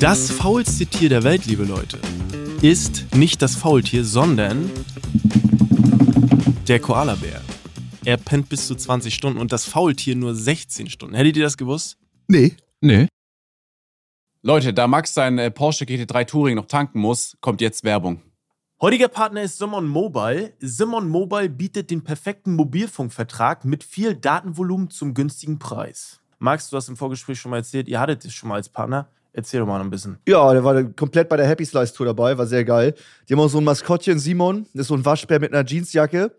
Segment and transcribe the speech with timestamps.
[0.00, 1.98] Das faulste Tier der Welt, liebe Leute,
[2.62, 4.70] ist nicht das Faultier, sondern
[6.66, 7.42] der Koalabär.
[8.06, 11.14] Er pennt bis zu 20 Stunden und das Faultier nur 16 Stunden.
[11.14, 11.98] Hättet ihr das gewusst?
[12.28, 12.56] Nee.
[12.80, 13.08] Nee.
[14.40, 18.22] Leute, da Max sein äh, Porsche GT3 Touring noch tanken muss, kommt jetzt Werbung.
[18.80, 20.54] Heutiger Partner ist Simon Mobile.
[20.60, 26.20] Simon Mobile bietet den perfekten Mobilfunkvertrag mit viel Datenvolumen zum günstigen Preis.
[26.38, 29.10] Max, du hast im Vorgespräch schon mal erzählt, ihr hattet es schon mal als Partner.
[29.32, 30.18] Erzähl doch mal noch ein bisschen.
[30.26, 32.94] Ja, der war komplett bei der Happy Slice Tour dabei, war sehr geil.
[33.28, 36.32] Die haben auch so ein Maskottchen, Simon, das ist so ein Waschbär mit einer Jeansjacke.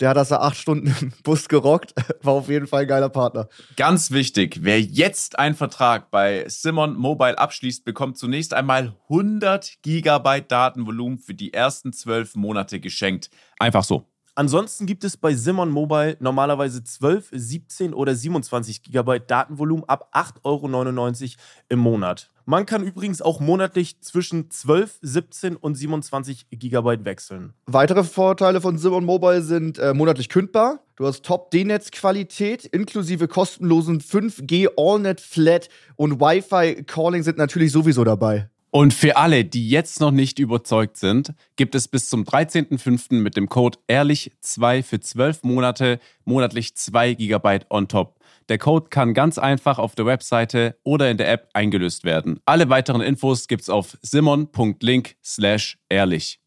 [0.00, 1.94] Der hat das da acht Stunden im Bus gerockt.
[2.22, 3.48] War auf jeden Fall ein geiler Partner.
[3.76, 10.50] Ganz wichtig, wer jetzt einen Vertrag bei Simon Mobile abschließt, bekommt zunächst einmal 100 Gigabyte
[10.50, 13.30] Datenvolumen für die ersten zwölf Monate geschenkt.
[13.60, 14.08] Einfach so.
[14.36, 20.42] Ansonsten gibt es bei Simon Mobile normalerweise 12, 17 oder 27 GB Datenvolumen ab 8,99
[20.42, 22.32] Euro im Monat.
[22.44, 27.54] Man kann übrigens auch monatlich zwischen 12, 17 und 27 GB wechseln.
[27.66, 30.80] Weitere Vorteile von Simon Mobile sind äh, monatlich kündbar.
[30.96, 38.50] Du hast Top-D-Netz-Qualität inklusive kostenlosen 5G AllNet Flat und Wi-Fi Calling sind natürlich sowieso dabei.
[38.76, 43.14] Und für alle, die jetzt noch nicht überzeugt sind, gibt es bis zum 13.05.
[43.14, 48.18] mit dem Code ehrlich2 für 12 Monate monatlich 2 GB on top.
[48.48, 52.40] Der Code kann ganz einfach auf der Webseite oder in der App eingelöst werden.
[52.46, 56.40] Alle weiteren Infos gibt's auf simon.link slash ehrlich.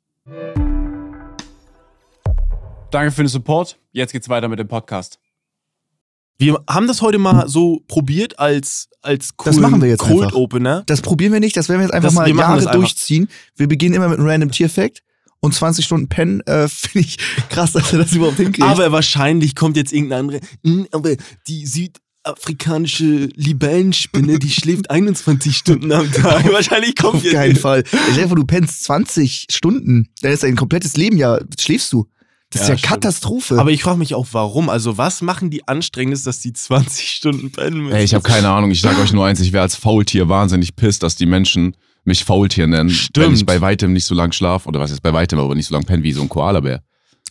[2.91, 3.79] Danke für den Support.
[3.93, 5.17] Jetzt geht's weiter mit dem Podcast.
[6.39, 10.25] Wir haben das heute mal so probiert als, als cool, das machen wir jetzt Cold
[10.25, 10.37] einfach.
[10.37, 10.83] Opener.
[10.85, 13.27] Das probieren wir nicht, das werden wir jetzt einfach das, mal Jahre durchziehen.
[13.55, 15.01] Wir beginnen immer mit einem Random Tier-Fact
[15.39, 17.17] und 20 Stunden pennen, äh, finde ich
[17.49, 18.67] krass, dass er das überhaupt hinkriegt.
[18.67, 21.15] Aber wahrscheinlich kommt jetzt irgendeine andere, hm, aber
[21.47, 26.51] die südafrikanische Libellenspinne, die schläft 21 Stunden am Tag.
[26.53, 27.83] wahrscheinlich kommt Auf keinen Fall.
[27.87, 32.07] Stell dir vor, du pennst 20 Stunden, dann ist dein komplettes Leben ja, schläfst du.
[32.51, 33.59] Das ist ja, ja Katastrophe.
[33.59, 34.69] Aber ich frage mich auch, warum?
[34.69, 37.95] Also, was machen die Anstrengendes, dass die 20 Stunden pennen müssen?
[37.95, 38.71] Ey, ich habe keine Ahnung.
[38.71, 41.75] Ich sage euch nur eins, ich wäre als Faultier wahnsinnig pisst, dass die Menschen
[42.05, 43.27] mich Faultier nennen, stimmt.
[43.27, 44.69] wenn ich bei weitem nicht so lang schlafe.
[44.69, 46.81] Oder was ist bei weitem, aber nicht so lang penne wie so ein Koalabär.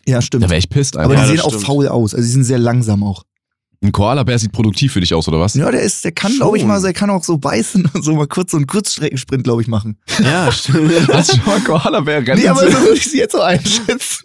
[0.07, 0.45] Ja, stimmt.
[0.45, 1.11] Da wäre ich pisst einfach.
[1.11, 2.15] Aber die ja, sehen auch faul aus.
[2.15, 3.23] Also, die sind sehr langsam auch.
[3.83, 5.55] Ein Koalabär sieht produktiv für dich aus, oder was?
[5.55, 8.15] Ja, der ist, der kann, glaube ich mal, der kann auch so beißen und so
[8.15, 9.99] mal kurz so einen Kurzstreckensprint, glaube ich, machen.
[10.23, 10.93] Ja, stimmt.
[11.13, 14.23] Hast du schon mal Koalabär rennen Nee, aber so würde ich sie jetzt so einschätzen.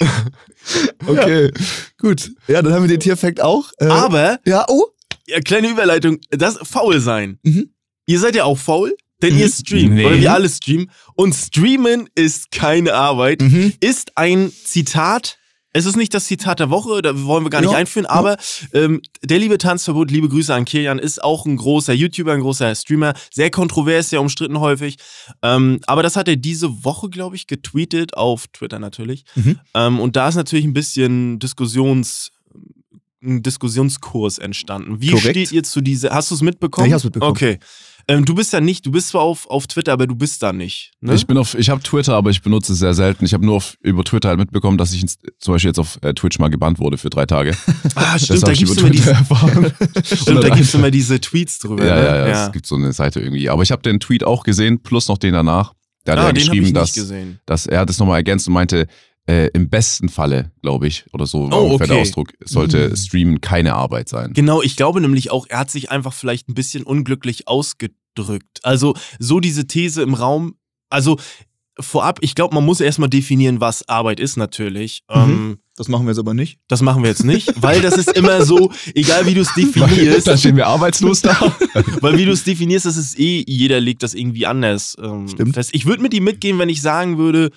[1.06, 1.50] okay,
[1.98, 2.32] gut.
[2.48, 3.70] Ja, dann haben wir den Tierfakt auch.
[3.78, 4.86] Äh, Aber, ja, oh.
[5.26, 7.38] Ja, kleine Überleitung, das faul sein.
[7.44, 7.70] Mhm.
[8.06, 9.40] Ihr seid ja auch faul, denn mhm.
[9.40, 10.04] ihr streamt, nee.
[10.04, 10.90] oder wir alle streamen.
[11.14, 13.72] Und streamen ist keine Arbeit, mhm.
[13.80, 15.38] ist ein Zitat
[15.74, 18.36] es ist nicht das Zitat der Woche, da wollen wir gar nicht ja, einführen, aber
[18.72, 22.72] ähm, der liebe Tanzverbot, liebe Grüße an Kilian, ist auch ein großer YouTuber, ein großer
[22.76, 24.96] Streamer, sehr kontrovers, sehr umstritten häufig.
[25.42, 29.24] Ähm, aber das hat er diese Woche, glaube ich, getweetet, auf Twitter natürlich.
[29.34, 29.58] Mhm.
[29.74, 32.30] Ähm, und da ist natürlich ein bisschen Diskussions
[33.20, 35.00] ein Diskussionskurs entstanden.
[35.00, 35.30] Wie Korrekt.
[35.30, 36.10] steht ihr zu dieser?
[36.10, 36.84] Hast du es mitbekommen?
[36.84, 37.30] Ja, ich hab's mitbekommen.
[37.32, 37.58] Okay.
[38.08, 40.52] Ähm, du bist ja nicht, du bist zwar auf, auf Twitter, aber du bist da
[40.52, 40.92] nicht.
[41.00, 41.14] Ne?
[41.14, 43.24] Ich bin auf, ich habe Twitter, aber ich benutze es sehr selten.
[43.24, 45.04] Ich habe nur auf, über Twitter halt mitbekommen, dass ich
[45.38, 47.56] zum Beispiel jetzt auf äh, Twitch mal gebannt wurde für drei Tage.
[47.94, 49.14] Ah, stimmt, da gibt's immer diese,
[50.04, 51.84] stimmt, da gibt's immer diese Tweets drüber.
[51.84, 52.04] Ja, ne?
[52.04, 53.48] ja, ja, ja, es gibt so eine Seite irgendwie.
[53.48, 55.74] Aber ich habe den Tweet auch gesehen, plus noch den danach.
[56.04, 56.92] Da hat ah, er geschrieben, dass,
[57.46, 58.86] dass er hat es nochmal ergänzt und meinte,
[59.26, 61.86] äh, im besten Falle, glaube ich, oder so war oh, okay.
[61.86, 62.96] der Ausdruck, sollte mhm.
[62.96, 64.32] Streamen keine Arbeit sein.
[64.34, 68.60] Genau, ich glaube nämlich auch, er hat sich einfach vielleicht ein bisschen unglücklich ausgedrückt.
[68.62, 70.56] Also so diese These im Raum,
[70.90, 71.18] also
[71.80, 75.02] vorab, ich glaube, man muss erstmal definieren, was Arbeit ist natürlich.
[75.08, 75.16] Mhm.
[75.16, 76.60] Ähm, das machen wir jetzt aber nicht.
[76.68, 80.28] Das machen wir jetzt nicht, weil das ist immer so, egal wie du es definierst.
[80.28, 81.36] Dann stehen wir arbeitslos da.
[82.00, 85.54] weil wie du es definierst, das ist eh, jeder legt das irgendwie anders ähm, Stimmt.
[85.54, 85.70] fest.
[85.72, 87.50] Ich würde mit ihm mitgehen, wenn ich sagen würde,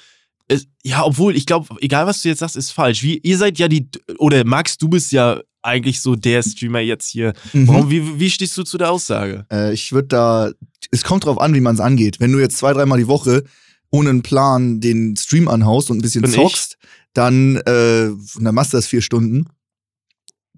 [0.47, 3.03] es, ja, obwohl, ich glaube, egal was du jetzt sagst, ist falsch.
[3.03, 3.87] Wie, ihr seid ja die,
[4.17, 7.33] oder Max, du bist ja eigentlich so der Streamer jetzt hier.
[7.53, 7.67] Mhm.
[7.67, 9.45] Warum, wie, wie stehst du zu der Aussage?
[9.51, 10.51] Äh, ich würde da,
[10.91, 12.19] es kommt drauf an, wie man es angeht.
[12.19, 13.43] Wenn du jetzt zwei, dreimal die Woche
[13.89, 16.87] ohne einen Plan den Stream anhaust und ein bisschen Bin zockst, ich?
[17.13, 18.09] dann, äh,
[18.39, 19.47] dann machst du das vier Stunden,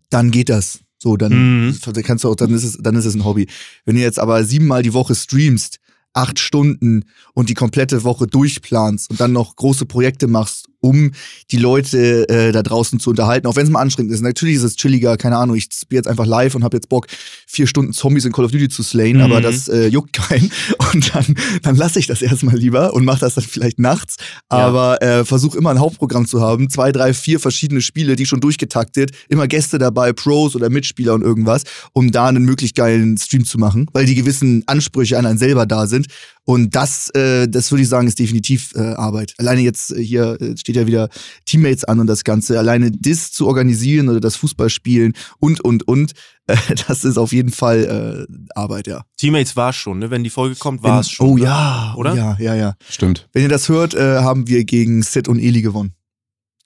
[0.09, 0.79] dann geht das.
[1.01, 1.79] So, dann mhm.
[2.03, 3.47] kannst du auch, dann ist es, dann ist es ein Hobby.
[3.85, 5.79] Wenn du jetzt aber siebenmal die Woche streamst,
[6.13, 11.11] acht Stunden und die komplette Woche durchplanst und dann noch große Projekte machst, um
[11.51, 14.21] die Leute äh, da draußen zu unterhalten, auch wenn es mal anstrengend ist.
[14.21, 17.07] Natürlich ist es chilliger, keine Ahnung, ich spiele jetzt einfach live und habe jetzt Bock,
[17.47, 19.23] vier Stunden Zombies in Call of Duty zu slayen, mhm.
[19.23, 20.51] aber das äh, juckt keinen.
[20.93, 24.15] Und dann, dann lasse ich das erstmal lieber und mache das dann vielleicht nachts.
[24.47, 25.19] Aber ja.
[25.19, 26.69] äh, versuche immer ein Hauptprogramm zu haben.
[26.69, 31.21] Zwei, drei, vier verschiedene Spiele, die schon durchgetaktet, immer Gäste dabei, Pros oder Mitspieler und
[31.21, 35.37] irgendwas, um da einen möglichst geilen Stream zu machen, weil die gewissen Ansprüche an einen
[35.37, 36.07] selber da sind.
[36.49, 39.35] Und das, äh, das würde ich sagen, ist definitiv äh, Arbeit.
[39.37, 41.09] Alleine jetzt äh, hier äh, steht ja wieder
[41.45, 42.57] Teammates an und das Ganze.
[42.57, 46.13] Alleine das zu organisieren oder das Fußballspielen und, und, und,
[46.47, 46.57] äh,
[46.87, 49.03] das ist auf jeden Fall äh, Arbeit, ja.
[49.17, 50.09] Teammates war es schon, ne?
[50.09, 51.27] Wenn die Folge kommt, war es schon.
[51.27, 51.43] Oh ne?
[51.43, 52.15] ja, oder?
[52.15, 52.73] Ja, ja, ja.
[52.89, 53.29] Stimmt.
[53.31, 55.93] Wenn ihr das hört, äh, haben wir gegen Sid und Eli gewonnen.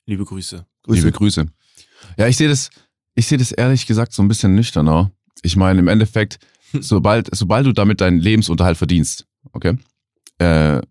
[0.05, 0.65] Liebe Grüße.
[0.83, 0.97] Grüße.
[0.97, 1.45] Liebe Grüße.
[2.15, 2.69] Ja, ich sehe das,
[3.15, 5.11] ich sehe das ehrlich gesagt so ein bisschen nüchterner.
[5.41, 6.39] Ich meine, im Endeffekt,
[6.79, 9.77] sobald, sobald du damit deinen Lebensunterhalt verdienst, okay,
[10.39, 10.81] äh,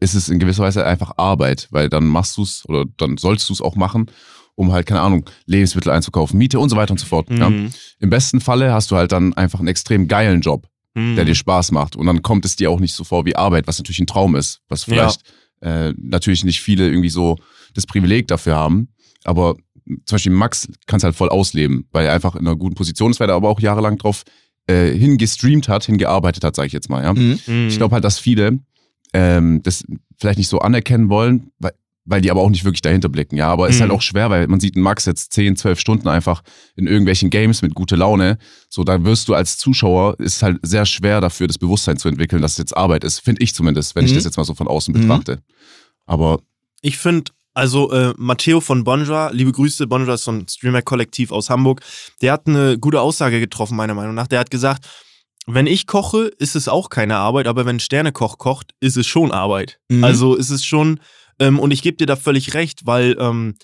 [0.00, 3.48] ist es in gewisser Weise einfach Arbeit, weil dann machst du es oder dann sollst
[3.48, 4.10] du es auch machen,
[4.54, 7.30] um halt, keine Ahnung, Lebensmittel einzukaufen, Miete und so weiter und so fort.
[7.30, 7.36] Mhm.
[7.36, 7.52] Ja?
[7.98, 11.16] Im besten Falle hast du halt dann einfach einen extrem geilen Job, mhm.
[11.16, 11.96] der dir Spaß macht.
[11.96, 14.36] Und dann kommt es dir auch nicht so vor wie Arbeit, was natürlich ein Traum
[14.36, 15.22] ist, was vielleicht
[15.62, 15.88] ja.
[15.88, 17.36] äh, natürlich nicht viele irgendwie so
[17.74, 18.88] das Privileg dafür haben.
[19.24, 19.56] Aber
[20.04, 23.10] zum Beispiel Max kann es halt voll ausleben, weil er einfach in einer guten Position
[23.10, 24.24] ist, weil er aber auch jahrelang drauf
[24.70, 27.02] äh, hingestreamt hat, hingearbeitet hat, sage ich jetzt mal.
[27.02, 27.12] Ja?
[27.12, 27.68] Mhm.
[27.68, 28.60] Ich glaube halt, dass viele
[29.12, 29.84] ähm, das
[30.18, 31.72] vielleicht nicht so anerkennen wollen, weil,
[32.04, 33.36] weil die aber auch nicht wirklich dahinter blicken.
[33.36, 33.74] Ja, aber es mhm.
[33.74, 36.42] ist halt auch schwer, weil man sieht einen Max jetzt 10, 12 Stunden einfach
[36.76, 38.38] in irgendwelchen Games mit gute Laune.
[38.68, 42.42] So, da wirst du als Zuschauer, ist halt sehr schwer dafür, das Bewusstsein zu entwickeln,
[42.42, 43.20] dass es jetzt Arbeit ist.
[43.20, 44.08] Finde ich zumindest, wenn mhm.
[44.08, 45.00] ich das jetzt mal so von außen mhm.
[45.00, 45.42] betrachte.
[46.06, 46.40] Aber.
[46.82, 51.50] Ich finde, also äh, Matteo von Bonja, liebe Grüße, Bonja ist so ein Streamer-Kollektiv aus
[51.50, 51.80] Hamburg,
[52.22, 54.28] der hat eine gute Aussage getroffen, meiner Meinung nach.
[54.28, 54.86] Der hat gesagt,
[55.46, 59.32] wenn ich koche, ist es auch keine Arbeit, aber wenn Sternekoch kocht, ist es schon
[59.32, 59.80] Arbeit.
[59.88, 60.04] Mhm.
[60.04, 61.00] Also ist es schon,
[61.38, 63.56] ähm, und ich gebe dir da völlig recht, weil ähm,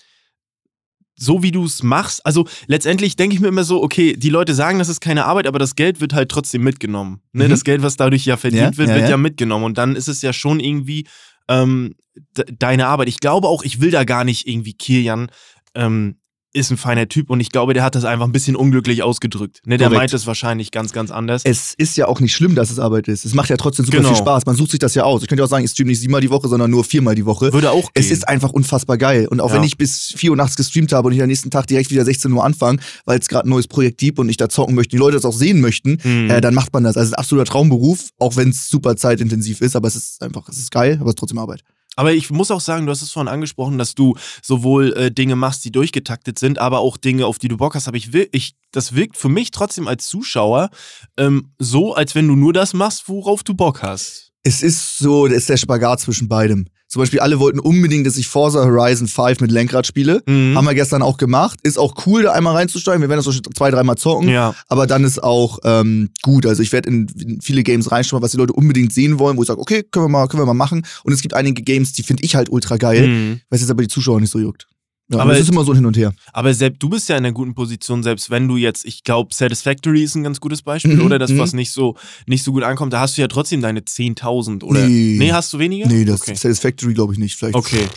[1.15, 4.53] so wie du es machst, also letztendlich denke ich mir immer so, okay, die Leute
[4.53, 7.21] sagen, das ist keine Arbeit, aber das Geld wird halt trotzdem mitgenommen.
[7.33, 7.45] Ne?
[7.45, 7.49] Mhm.
[7.49, 9.11] Das Geld, was dadurch ja verdient ja, wird, ja, wird ja.
[9.11, 9.17] ja.
[9.17, 9.65] mitgenommen.
[9.65, 11.07] Und dann ist es ja schon irgendwie
[11.49, 11.95] ähm,
[12.33, 13.09] deine Arbeit.
[13.09, 15.29] Ich glaube auch, ich will da gar nicht irgendwie Kirjan
[15.75, 16.19] ähm,
[16.53, 19.61] ist ein feiner Typ und ich glaube, der hat das einfach ein bisschen unglücklich ausgedrückt.
[19.65, 19.99] Ne, der Korrekt.
[19.99, 21.41] meint es wahrscheinlich ganz, ganz anders.
[21.45, 23.25] Es ist ja auch nicht schlimm, dass es Arbeit ist.
[23.25, 24.09] Es macht ja trotzdem super genau.
[24.09, 24.45] viel Spaß.
[24.45, 25.21] Man sucht sich das ja aus.
[25.21, 27.53] Ich könnte auch sagen, ich streame nicht siebenmal die Woche, sondern nur viermal die Woche.
[27.53, 28.03] Würde auch gehen.
[28.03, 29.27] Es ist einfach unfassbar geil.
[29.27, 29.57] Und auch ja.
[29.57, 32.05] wenn ich bis vier Uhr nachts gestreamt habe und ich am nächsten Tag direkt wieder
[32.05, 34.91] 16 Uhr anfange, weil es gerade ein neues Projekt gibt und ich da zocken möchte,
[34.91, 36.29] die Leute das auch sehen möchten, mhm.
[36.29, 36.97] äh, dann macht man das.
[36.97, 40.21] Also es ist ein absoluter Traumberuf, auch wenn es super zeitintensiv ist, aber es ist
[40.23, 41.61] einfach, es ist geil, aber es ist trotzdem Arbeit.
[41.97, 45.35] Aber ich muss auch sagen, du hast es vorhin angesprochen, dass du sowohl äh, Dinge
[45.35, 47.87] machst, die durchgetaktet sind, aber auch Dinge, auf die du Bock hast.
[47.87, 50.69] Aber ich ich, das wirkt für mich trotzdem als Zuschauer
[51.17, 54.31] ähm, so, als wenn du nur das machst, worauf du Bock hast.
[54.43, 56.67] Es ist so, das ist der Spagat zwischen beidem.
[56.87, 60.23] Zum Beispiel alle wollten unbedingt, dass ich Forza Horizon 5 mit Lenkrad spiele.
[60.25, 60.55] Mhm.
[60.55, 61.59] Haben wir gestern auch gemacht.
[61.63, 63.01] Ist auch cool, da einmal reinzusteigen.
[63.01, 64.29] Wir werden das so zwei, dreimal zocken.
[64.29, 64.55] Ja.
[64.69, 66.45] Aber dann ist auch ähm, gut.
[66.45, 69.41] Also ich werde in, in, viele Games reinschauen, was die Leute unbedingt sehen wollen, wo
[69.41, 70.85] ich sage, okay, können wir mal, können wir mal machen.
[71.03, 73.41] Und es gibt einige Games, die finde ich halt ultra geil, mhm.
[73.49, 74.67] was jetzt aber die Zuschauer nicht so juckt.
[75.09, 76.13] Ja, aber es ist immer so hin und her.
[76.33, 79.33] Aber selbst du bist ja in einer guten Position, selbst wenn du jetzt, ich glaube,
[79.33, 81.39] Satisfactory ist ein ganz gutes Beispiel, mhm, oder das, mhm.
[81.39, 81.95] was nicht so,
[82.25, 84.85] nicht so gut ankommt, da hast du ja trotzdem deine 10.000, oder?
[84.85, 85.15] Nee.
[85.17, 85.87] nee, hast du weniger?
[85.87, 86.35] Nee, das okay.
[86.35, 87.37] Satisfactory glaube ich nicht.
[87.37, 87.87] Vielleicht okay.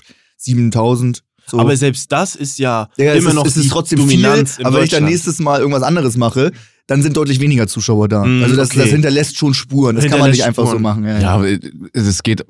[0.41, 1.23] 7.000.
[1.49, 1.59] So.
[1.59, 4.77] Aber selbst das ist ja, ja immer ist, noch ist es trotzdem Dominanz viel, aber
[4.77, 6.53] wenn ich dann nächstes Mal irgendwas anderes mache,
[6.87, 8.25] dann sind deutlich weniger Zuschauer da.
[8.25, 8.81] Mm, also das, okay.
[8.81, 9.97] das hinterlässt schon Spuren.
[9.97, 10.79] Das kann man nicht einfach Spuren.
[10.79, 11.05] so machen.
[11.05, 11.49] Ja, ja, aber
[11.93, 12.45] es geht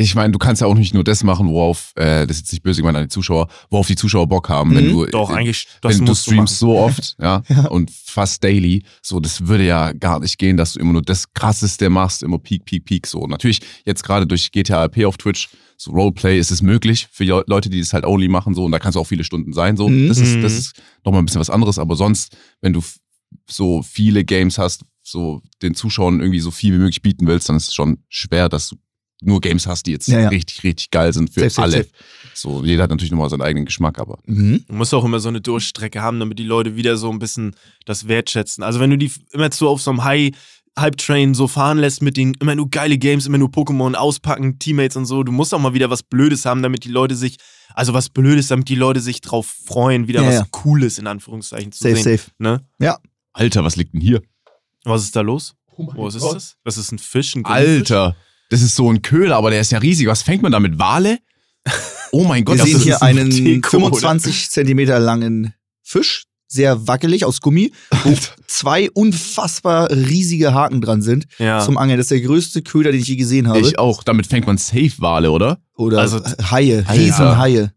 [0.00, 2.52] ich meine, du kannst ja auch nicht nur das machen, worauf, äh, das ist jetzt
[2.52, 4.74] nicht böse gemeint an die Zuschauer, worauf die Zuschauer Bock haben, mhm.
[4.76, 8.44] wenn du, Doch, eigentlich, das wenn du streamst du so oft, ja, ja, und fast
[8.44, 12.22] daily, so, das würde ja gar nicht gehen, dass du immer nur das Krasseste machst,
[12.22, 13.26] immer Peak, Peak, Peak, so.
[13.26, 17.68] Natürlich, jetzt gerade durch GTA RP auf Twitch, so Roleplay ist es möglich für Leute,
[17.68, 19.88] die das halt only machen, so, und da kannst du auch viele Stunden sein, so.
[19.88, 20.06] Mhm.
[20.06, 20.58] Das ist, das mhm.
[20.58, 22.84] ist nochmal ein bisschen was anderes, aber sonst, wenn du
[23.50, 27.56] so viele Games hast, so den Zuschauern irgendwie so viel wie möglich bieten willst, dann
[27.56, 28.76] ist es schon schwer, dass du
[29.20, 30.28] nur Games hast, die jetzt ja, ja.
[30.28, 31.72] richtig, richtig geil sind für safe, alle.
[31.72, 32.04] Safe, safe.
[32.34, 34.18] So, jeder hat natürlich nochmal seinen eigenen Geschmack, aber.
[34.26, 34.64] Mhm.
[34.68, 37.56] Du musst auch immer so eine Durchstrecke haben, damit die Leute wieder so ein bisschen
[37.84, 38.62] das wertschätzen.
[38.62, 40.32] Also wenn du die immer so auf so einem High,
[40.78, 44.96] Hype-Train so fahren lässt mit den immer nur geile Games, immer nur Pokémon auspacken, Teammates
[44.96, 47.38] und so, du musst auch mal wieder was Blödes haben, damit die Leute sich,
[47.74, 51.72] also was Blödes, damit die Leute sich drauf freuen, wieder ja, was Cooles in Anführungszeichen
[51.72, 52.04] zu safe, sehen.
[52.04, 52.30] Safe, safe.
[52.38, 52.64] Ne?
[52.78, 52.98] Ja.
[53.32, 54.22] Alter, was liegt denn hier?
[54.84, 55.54] Was ist da los?
[55.76, 56.56] Oh was ist das?
[56.64, 57.36] Was ist ein Fisch?
[57.36, 58.16] Ein Alter.
[58.48, 60.06] Das ist so ein Köder, aber der ist ja riesig.
[60.06, 60.78] Was fängt man damit?
[60.78, 61.18] Wale?
[62.12, 62.56] Oh mein Gott.
[62.56, 65.52] Wir sehen hier einen Deko, 25 Zentimeter langen
[65.82, 67.72] Fisch, sehr wackelig aus Gummi,
[68.04, 71.60] wo zwei unfassbar riesige Haken dran sind ja.
[71.60, 71.98] zum Angeln.
[71.98, 73.60] Das ist der größte Köder, den ich je gesehen habe.
[73.60, 74.02] Ich auch.
[74.02, 75.60] Damit fängt man safe Wale, oder?
[75.76, 77.72] Oder also, Haie, Riesenhaie.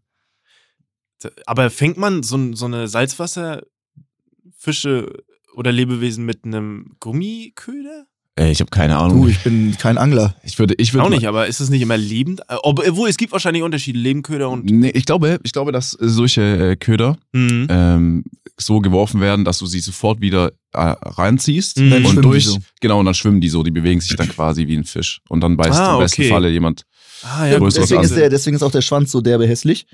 [1.46, 5.12] Aber fängt man so, so eine Salzwasserfische
[5.54, 8.06] oder Lebewesen mit einem Gummiköder?
[8.40, 9.22] Ich habe keine Ahnung.
[9.22, 10.34] Du, ich bin kein Angler.
[10.42, 12.40] Ich würde, ich würde auch nicht, aber ist es nicht immer lebend?
[12.48, 14.64] Äh, obwohl es gibt wahrscheinlich Unterschiede, Lebendköder und.
[14.64, 17.66] Nee, ich glaube, ich glaube, dass solche äh, Köder mhm.
[17.68, 18.24] ähm,
[18.56, 22.06] so geworfen werden, dass du sie sofort wieder äh, reinziehst mhm.
[22.06, 22.46] und durch.
[22.46, 22.58] So.
[22.80, 25.20] Genau, und dann schwimmen die so, die bewegen sich dann quasi wie ein Fisch.
[25.28, 26.86] Und dann beißt ah, im besten Falle jemand.
[27.22, 29.86] Ah, ja, deswegen ist, der, deswegen ist auch der Schwanz so derbe hässlich,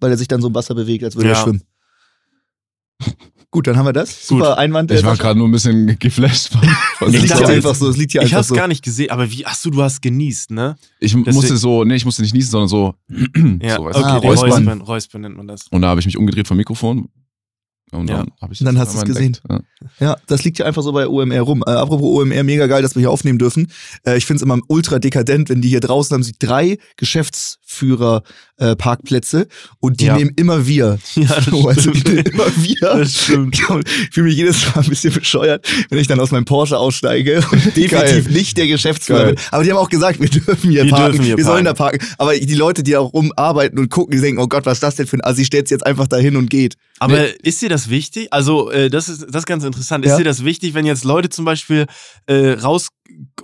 [0.00, 1.36] weil er sich dann so im Wasser bewegt, als würde ja.
[1.36, 1.62] er schwimmen.
[3.52, 4.26] Gut, dann haben wir das.
[4.26, 4.58] Super Gut.
[4.58, 4.90] Einwand.
[4.90, 6.62] Ich war gerade nur ein bisschen geflasht von,
[6.98, 7.90] von Es liegt hier einfach so.
[7.90, 8.54] Es liegt hier ich hab's so.
[8.54, 10.76] gar nicht gesehen, aber wie, achso, du hast genießt, ne?
[10.98, 11.34] Ich Deswegen.
[11.34, 12.94] musste so, nee, ich musste nicht niesen, sondern so.
[13.60, 14.50] ja, so, okay, ah, Räuspern.
[14.50, 15.66] Räuspern, Räuspern nennt man das.
[15.70, 17.10] Und da habe ich mich umgedreht vom Mikrofon,
[17.92, 18.48] und dann, ja.
[18.50, 19.36] ich dann hast du es gesehen.
[19.50, 19.60] Ja.
[20.00, 20.16] ja.
[20.26, 21.62] das liegt ja einfach so bei OMR rum.
[21.66, 23.70] Äh, apropos OMR, mega geil, dass wir hier aufnehmen dürfen.
[24.06, 26.78] Äh, ich finde es immer ultra dekadent, wenn die hier draußen haben sie drei
[27.72, 29.46] Geschäftsführer-Parkplätze äh,
[29.80, 30.16] und die ja.
[30.16, 30.98] nehmen immer wir.
[31.14, 32.76] Ja, das so, also die nehmen immer wir.
[32.80, 33.60] Das stimmt.
[33.62, 37.42] Ich fühle mich jedes Mal ein bisschen bescheuert, wenn ich dann aus meinem Porsche aussteige
[37.50, 39.36] und definitiv nicht der Geschäftsführer bin.
[39.50, 41.12] Aber die haben auch gesagt, wir dürfen hier wir parken.
[41.12, 41.54] Dürfen hier wir parken.
[41.54, 42.04] sollen da parken.
[42.18, 44.96] Aber die Leute, die da rumarbeiten und gucken, die denken, oh Gott, was ist das
[44.96, 46.76] denn für ein Assi, stellt jetzt einfach dahin und geht.
[46.98, 47.34] Aber nee.
[47.42, 48.28] ist dir das wichtig?
[48.30, 50.04] Also, äh, das, ist, das ist ganz interessant.
[50.04, 50.18] Ist ja.
[50.18, 51.86] dir das wichtig, wenn jetzt Leute zum Beispiel
[52.26, 52.88] äh, raus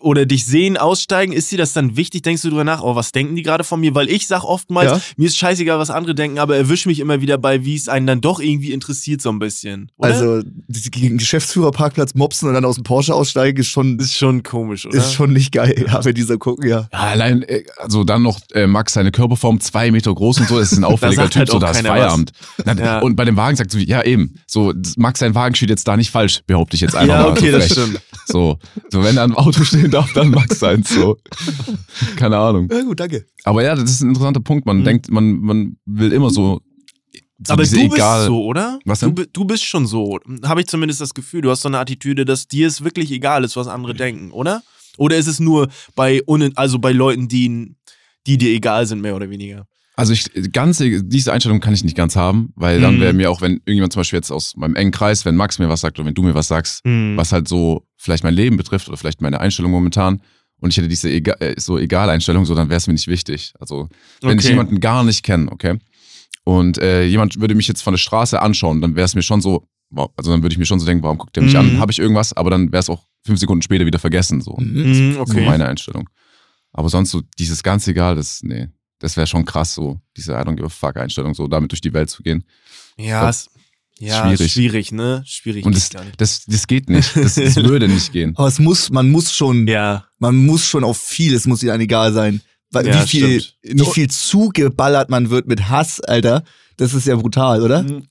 [0.00, 2.22] oder dich sehen, aussteigen, ist dir das dann wichtig?
[2.22, 3.94] Denkst du drüber nach, oh, was denken die gerade von mir?
[3.94, 5.00] Weil ich sag oftmals, ja.
[5.16, 8.06] mir ist scheißegal, was andere denken, aber erwisch mich immer wieder bei, wie es einen
[8.06, 9.90] dann doch irgendwie interessiert, so ein bisschen.
[9.96, 10.14] Oder?
[10.14, 10.42] Also,
[10.90, 13.98] gegen Geschäftsführerparkplatz mopsen und dann aus dem Porsche aussteigen, ist schon.
[13.98, 14.96] Ist schon komisch, oder?
[14.96, 16.88] Ist schon nicht geil, ja, wenn dieser gucken, ja.
[16.92, 20.58] ja allein, äh, also dann noch äh, Max seine Körperform zwei Meter groß und so,
[20.58, 22.32] das ist ein auffälliger Typ, halt so da ist Feierabend.
[22.78, 23.00] ja.
[23.00, 25.96] Und bei dem Wagen sagt so, ja eben, so, Max sein Wagen steht jetzt da
[25.96, 27.26] nicht falsch, behaupte ich jetzt einfach ja, mal.
[27.26, 28.00] Ja, okay, das stimmt.
[28.26, 28.58] So,
[28.90, 31.18] so, wenn er im Auto stehen darf, dann Max sein, so.
[32.16, 32.68] Keine Ahnung.
[32.70, 33.24] Ja, gut, danke.
[33.44, 34.66] Aber ja, das ist ein interessanter Punkt.
[34.66, 34.84] Man mhm.
[34.84, 36.60] denkt, man, man will immer so.
[37.44, 38.78] so Aber du egal bist so, oder?
[38.84, 39.14] Was denn?
[39.14, 40.18] Du, du bist schon so.
[40.44, 41.42] Habe ich zumindest das Gefühl.
[41.42, 44.62] Du hast so eine Attitüde, dass dir es wirklich egal ist, was andere denken, oder?
[44.96, 46.20] Oder ist es nur bei,
[46.56, 47.76] also bei Leuten, die,
[48.26, 49.66] die dir egal sind, mehr oder weniger?
[49.98, 53.16] Also ich, ganz, diese Einstellung kann ich nicht ganz haben, weil dann wäre mhm.
[53.16, 55.80] mir auch, wenn irgendjemand zum Beispiel jetzt aus meinem engen Kreis, wenn Max mir was
[55.80, 57.16] sagt oder wenn du mir was sagst, mhm.
[57.16, 60.22] was halt so vielleicht mein Leben betrifft oder vielleicht meine Einstellung momentan,
[60.60, 63.54] und ich hätte diese egal, äh, so Egal-Einstellung, so dann wäre es mir nicht wichtig.
[63.58, 63.88] Also
[64.20, 64.40] wenn okay.
[64.40, 65.78] ich jemanden gar nicht kenne, okay,
[66.48, 69.42] und äh, jemand würde mich jetzt von der Straße anschauen, dann wäre es mir schon
[69.42, 71.58] so, also dann würde ich mir schon so denken, warum guckt der mich mhm.
[71.58, 71.78] an?
[71.78, 72.32] Habe ich irgendwas?
[72.32, 74.56] Aber dann wäre es auch fünf Sekunden später wieder vergessen, so.
[74.58, 75.32] Mhm, okay.
[75.32, 76.08] So meine Einstellung.
[76.72, 80.36] Aber sonst so dieses ganz egal, das, nee, das wäre schon krass, so diese I
[80.36, 82.44] don't give a fuck Einstellung, so damit durch die Welt zu gehen.
[82.96, 83.50] Ja, es,
[83.98, 84.52] ja schwierig.
[84.52, 85.22] schwierig, ne?
[85.26, 85.64] Schwierig.
[85.64, 87.16] Und das, das, das geht nicht.
[87.16, 88.34] Das, das würde nicht gehen.
[88.36, 90.06] Aber es muss, man muss schon, ja.
[90.18, 92.40] man muss schon auf viel, es muss ihnen egal sein.
[92.70, 93.80] Weil ja, wie viel, stimmt.
[93.80, 96.44] wie viel zugeballert man wird mit Hass, Alter.
[96.76, 97.82] Das ist ja brutal, oder?
[97.82, 98.04] Mhm.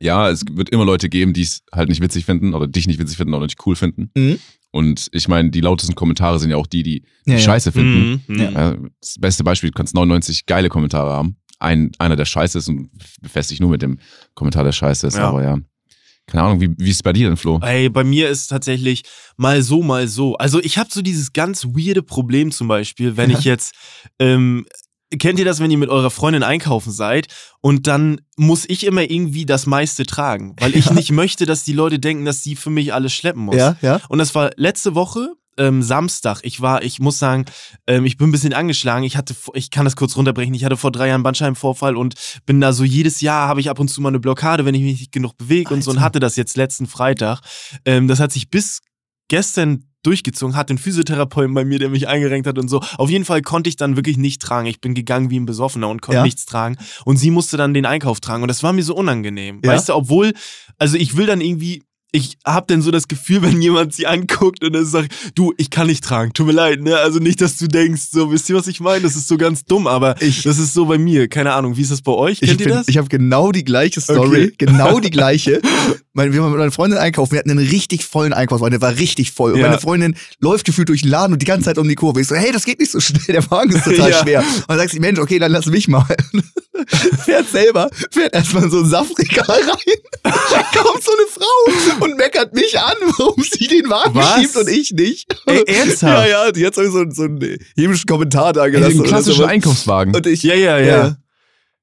[0.00, 2.98] Ja, es wird immer Leute geben, die es halt nicht witzig finden oder dich nicht
[2.98, 4.10] witzig finden oder nicht cool finden.
[4.14, 4.38] Mhm.
[4.70, 7.72] Und ich meine, die lautesten Kommentare sind ja auch die, die, die ja, Scheiße ja.
[7.72, 8.22] finden.
[8.26, 8.76] Mhm, ja.
[9.00, 11.36] Das beste Beispiel, du kannst 99 geile Kommentare haben.
[11.58, 13.98] Ein, einer, der Scheiße ist und befestigt nur mit dem
[14.34, 15.16] Kommentar, der Scheiße ist.
[15.16, 15.58] Aber ja,
[16.26, 17.60] keine Ahnung, wie, wie ist es bei dir denn, Flo?
[17.62, 19.04] Ey, bei mir ist es tatsächlich
[19.36, 20.36] mal so, mal so.
[20.36, 23.74] Also ich habe so dieses ganz weirde Problem zum Beispiel, wenn ich jetzt
[24.18, 24.66] ähm,
[25.20, 27.28] Kennt ihr das, wenn ihr mit eurer Freundin einkaufen seid
[27.60, 30.94] und dann muss ich immer irgendwie das meiste tragen, weil ich ja.
[30.94, 33.54] nicht möchte, dass die Leute denken, dass sie für mich alles schleppen muss.
[33.54, 34.00] Ja, ja.
[34.08, 36.40] Und das war letzte Woche, ähm, Samstag.
[36.42, 37.44] Ich war, ich muss sagen,
[37.86, 39.04] ähm, ich bin ein bisschen angeschlagen.
[39.04, 40.54] Ich hatte, ich kann das kurz runterbrechen.
[40.54, 42.14] Ich hatte vor drei Jahren Bandscheibenvorfall und
[42.46, 44.82] bin da so jedes Jahr habe ich ab und zu mal eine Blockade, wenn ich
[44.82, 47.40] mich nicht genug bewege und so und hatte das jetzt letzten Freitag.
[47.84, 48.80] Ähm, das hat sich bis
[49.28, 52.80] gestern durchgezogen, hat den Physiotherapeuten bei mir, der mich eingerenkt hat und so.
[52.96, 54.66] Auf jeden Fall konnte ich dann wirklich nicht tragen.
[54.66, 56.22] Ich bin gegangen wie ein Besoffener und konnte ja.
[56.22, 56.76] nichts tragen.
[57.04, 58.42] Und sie musste dann den Einkauf tragen.
[58.42, 59.60] Und das war mir so unangenehm.
[59.64, 59.72] Ja.
[59.72, 60.32] Weißt du, obwohl,
[60.78, 61.82] also ich will dann irgendwie
[62.16, 65.68] ich habe dann so das Gefühl, wenn jemand sie anguckt und dann sagt, du, ich
[65.68, 66.96] kann nicht tragen, tut mir leid, ne?
[66.96, 69.02] Also nicht, dass du denkst, so, wisst ihr, was ich meine?
[69.02, 71.28] Das ist so ganz dumm, aber ich, das ist so bei mir.
[71.28, 72.40] Keine Ahnung, wie ist das bei euch?
[72.40, 72.88] Kennt ich ihr das?
[72.88, 74.54] Ich habe genau die gleiche Story, okay.
[74.56, 75.60] genau die gleiche.
[76.14, 78.96] Meine, wir haben mit meiner Freundin einkaufen, wir hatten einen richtig vollen Einkaufswagen, der war
[78.96, 79.52] richtig voll.
[79.52, 79.66] Und ja.
[79.66, 82.22] meine Freundin läuft gefühlt durch den Laden und die ganze Zeit um die Kurve.
[82.22, 84.22] Ich so, hey, das geht nicht so schnell, der Wagen ist total ja.
[84.22, 84.40] schwer.
[84.40, 86.06] Und dann sagt sie, Mensch, okay, dann lass mich mal.
[87.24, 90.32] fährt selber, fährt erstmal so ein Saftregal rein.
[90.72, 94.40] kommt so eine Frau und meckert mich an, warum sie den Wagen Was?
[94.40, 95.36] schiebt und ich nicht.
[95.46, 96.06] Ey, ernsthaft?
[96.28, 98.92] Ja, ja, die hat so, so einen hämischen Kommentar da gelassen.
[98.92, 100.14] Ey, den klassischen Einkaufswagen.
[100.14, 100.86] Und ich, ja, ja, ja.
[100.86, 101.16] ja.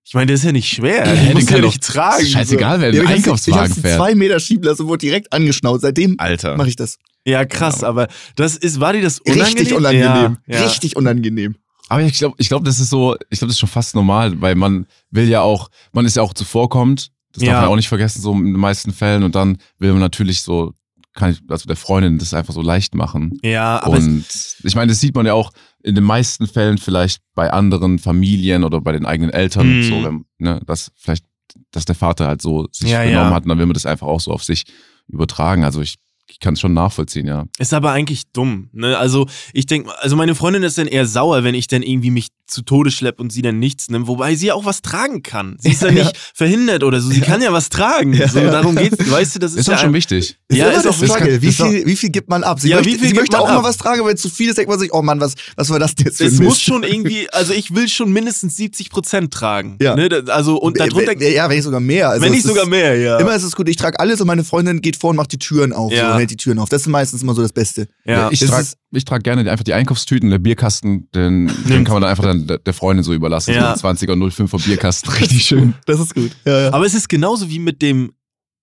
[0.06, 1.06] Ich meine, der ist ja nicht schwer.
[1.06, 2.26] Ja, den muss ja nicht tragen.
[2.26, 3.94] Scheißegal, wer den ja, Einkaufswagen ich fährt.
[3.94, 5.82] Ich zwei Meter schieben lassen wurde direkt angeschnauzt.
[5.82, 6.98] Seitdem mache ich das.
[7.26, 7.88] Ja, krass, genau.
[7.88, 9.58] aber das ist, war dir das unangenehm?
[9.58, 10.38] Richtig unangenehm.
[10.46, 11.56] Ja, Richtig unangenehm.
[11.88, 14.42] Aber ich glaube, ich glaube, das ist so, ich glaube, das ist schon fast normal,
[14.42, 17.90] weil man will ja auch, man ist ja auch zuvorkommend Das darf man auch nicht
[17.90, 19.24] vergessen, so in den meisten Fällen.
[19.24, 20.74] Und dann will man natürlich so,
[21.14, 23.38] kann ich, also der Freundin das einfach so leicht machen.
[23.42, 23.98] Ja, aber.
[23.98, 24.26] Und
[24.64, 25.52] ich meine, das sieht man ja auch
[25.84, 29.84] in den meisten Fällen vielleicht bei anderen Familien oder bei den eigenen Eltern, mhm.
[29.84, 31.26] so, wenn, ne, dass vielleicht,
[31.72, 33.36] dass der Vater halt so sich ja, genommen ja.
[33.36, 34.64] hat und dann will man das einfach auch so auf sich
[35.08, 35.64] übertragen.
[35.64, 35.98] Also ich
[36.28, 37.46] ich kann es schon nachvollziehen, ja.
[37.60, 38.70] Ist aber eigentlich dumm.
[38.72, 38.98] Ne?
[38.98, 42.30] Also ich denke, also meine Freundin ist dann eher sauer, wenn ich dann irgendwie mich
[42.48, 45.58] zu Tode schleppe und sie dann nichts nimmt, wobei sie ja auch was tragen kann.
[45.60, 47.26] Sie ist ja, ja nicht verhindert oder so, sie ja.
[47.26, 48.14] kann ja was tragen.
[48.14, 50.38] Ja, so, darum geht's, weißt du, das ist, ist ja auch schon wichtig.
[50.48, 51.42] Ist ja, ist auch Frage.
[51.42, 52.60] Wie viel, wie viel gibt man ab?
[52.60, 53.62] Sie ja, möchte, wie viel sie möchte auch ab?
[53.62, 55.80] mal was tragen, wenn zu viel ist, denkt man sich, oh Mann, was, was war
[55.80, 59.78] das jetzt für Es muss schon irgendwie, also ich will schon mindestens 70 Prozent tragen.
[59.82, 59.96] Ja.
[59.96, 60.24] Ne?
[60.28, 61.20] Also und darunter.
[61.22, 62.10] Ja, wenn nicht sogar mehr.
[62.10, 63.18] Also wenn nicht sogar mehr, ja.
[63.18, 63.70] Immer ist es gut.
[63.70, 65.92] Ich trage alles und meine Freundin geht vor und macht die Türen auf.
[65.92, 66.12] Ja.
[66.12, 66.70] So, hält die Türen auf.
[66.70, 67.88] Das ist meistens immer so das Beste.
[68.06, 68.30] Ja.
[68.32, 68.68] Ich trage
[69.06, 72.74] trag gerne einfach die Einkaufstüten, der Bierkasten, den, den kann man dann einfach dann der
[72.74, 73.54] Freundin so überlassen.
[73.54, 73.76] Ja.
[73.76, 75.12] So 20er 05er Bierkasten.
[75.20, 75.74] Richtig schön.
[75.86, 76.32] Das ist gut.
[76.46, 76.74] Ja, ja.
[76.74, 78.14] Aber es ist genauso wie mit dem,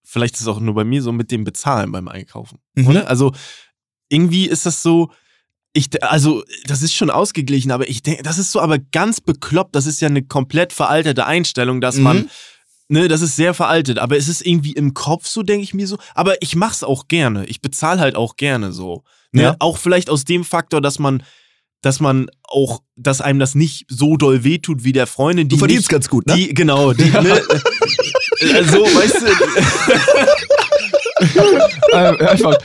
[0.05, 2.59] vielleicht ist es auch nur bei mir so, mit dem Bezahlen beim Einkaufen.
[2.75, 2.87] Mhm.
[2.89, 3.09] Oder?
[3.09, 3.33] Also
[4.09, 5.11] irgendwie ist das so,
[5.73, 9.77] ich, also, das ist schon ausgeglichen, aber ich denke, das ist so aber ganz bekloppt.
[9.77, 12.03] Das ist ja eine komplett veraltete Einstellung, dass mhm.
[12.03, 12.31] man,
[12.89, 15.87] ne, das ist sehr veraltet, aber es ist irgendwie im Kopf so, denke ich mir
[15.87, 15.99] so.
[16.15, 17.47] Aber ich mach's auch gerne.
[17.47, 19.05] Ich bezahle halt auch gerne so.
[19.33, 19.43] Ne?
[19.43, 19.57] Ja.
[19.61, 21.23] Auch vielleicht aus dem Faktor, dass man
[21.83, 25.49] dass man auch, dass einem das nicht so doll wehtut wie der Freundin.
[25.49, 26.35] Die du verdienst nicht, ganz gut, ne?
[26.35, 27.43] Die, genau, die, ne,
[28.55, 29.27] also, weißt du.
[32.27, 32.57] einfach,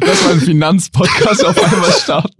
[0.00, 2.34] lass mal einen Finanzpodcast auf einmal starten.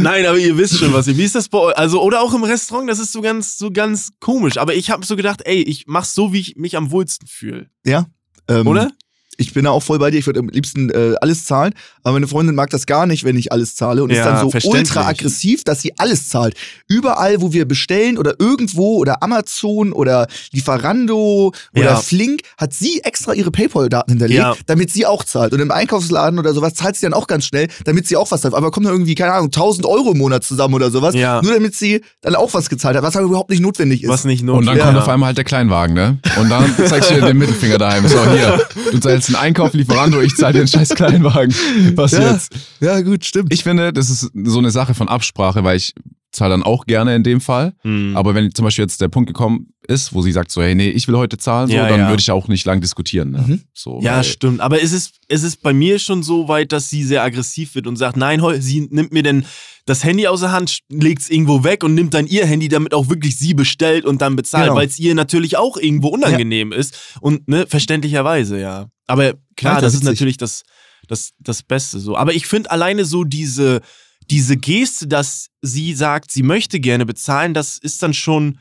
[0.00, 1.16] Nein, aber ihr wisst schon, was ihr.
[1.16, 1.76] Wie ist das bei euch?
[1.76, 4.58] Also, oder auch im Restaurant, das ist so ganz, so ganz komisch.
[4.58, 7.70] Aber ich habe so gedacht, ey, ich mach's so, wie ich mich am wohlsten fühle.
[7.84, 8.06] Ja.
[8.48, 8.90] Ähm, oder?
[9.36, 12.14] Ich bin da auch voll bei dir, ich würde am liebsten äh, alles zahlen, aber
[12.14, 14.68] meine Freundin mag das gar nicht, wenn ich alles zahle und ja, ist dann so
[14.70, 16.54] ultra aggressiv, dass sie alles zahlt.
[16.88, 21.96] Überall, wo wir bestellen oder irgendwo oder Amazon oder Lieferando oder ja.
[21.96, 24.54] Flink, hat sie extra ihre Paypal-Daten hinterlegt, ja.
[24.66, 25.52] damit sie auch zahlt.
[25.52, 28.44] Und im Einkaufsladen oder sowas zahlt sie dann auch ganz schnell, damit sie auch was
[28.44, 28.54] hat.
[28.54, 31.74] Aber kommt dann irgendwie, keine Ahnung, 1000 Euro im Monat zusammen oder sowas, nur damit
[31.74, 34.08] sie dann auch was gezahlt hat, was aber überhaupt nicht notwendig ist.
[34.08, 36.18] Was nicht notwendig Und dann kommt auf einmal halt der Kleinwagen, ne?
[36.38, 38.06] Und dann zeigst du dir den Mittelfinger daheim.
[38.08, 38.60] So, hier,
[38.92, 41.54] du zahlst jetzt einen Einkauf, Lieferando, ich zahle den scheiß Kleinwagen.
[41.94, 42.54] Was ja, jetzt?
[42.80, 43.52] Ja, gut, stimmt.
[43.52, 45.94] Ich finde, das ist so eine Sache von Absprache, weil ich
[46.32, 47.74] zahle dann auch gerne in dem Fall.
[47.82, 48.16] Mhm.
[48.16, 50.90] Aber wenn zum Beispiel jetzt der Punkt gekommen ist, wo sie sagt so, hey, nee,
[50.90, 52.08] ich will heute zahlen, so, ja, dann ja.
[52.08, 53.30] würde ich auch nicht lang diskutieren.
[53.30, 53.44] Ne?
[53.46, 53.60] Mhm.
[53.72, 54.60] So, ja, stimmt.
[54.60, 57.86] Aber ist es, ist es bei mir schon so weit, dass sie sehr aggressiv wird
[57.86, 59.46] und sagt, nein, sie nimmt mir denn
[59.86, 62.92] das Handy aus der Hand, legt es irgendwo weg und nimmt dann ihr Handy, damit
[62.92, 64.76] auch wirklich sie bestellt und dann bezahlt, genau.
[64.76, 66.78] weil es ihr natürlich auch irgendwo unangenehm ja.
[66.78, 66.98] ist.
[67.20, 68.88] Und ne, verständlicherweise, ja.
[69.06, 70.64] Aber klar, das ist natürlich das,
[71.06, 72.16] das, das Beste so.
[72.16, 73.80] Aber ich finde alleine so diese,
[74.28, 78.58] diese Geste, dass sie sagt, sie möchte gerne bezahlen, das ist dann schon.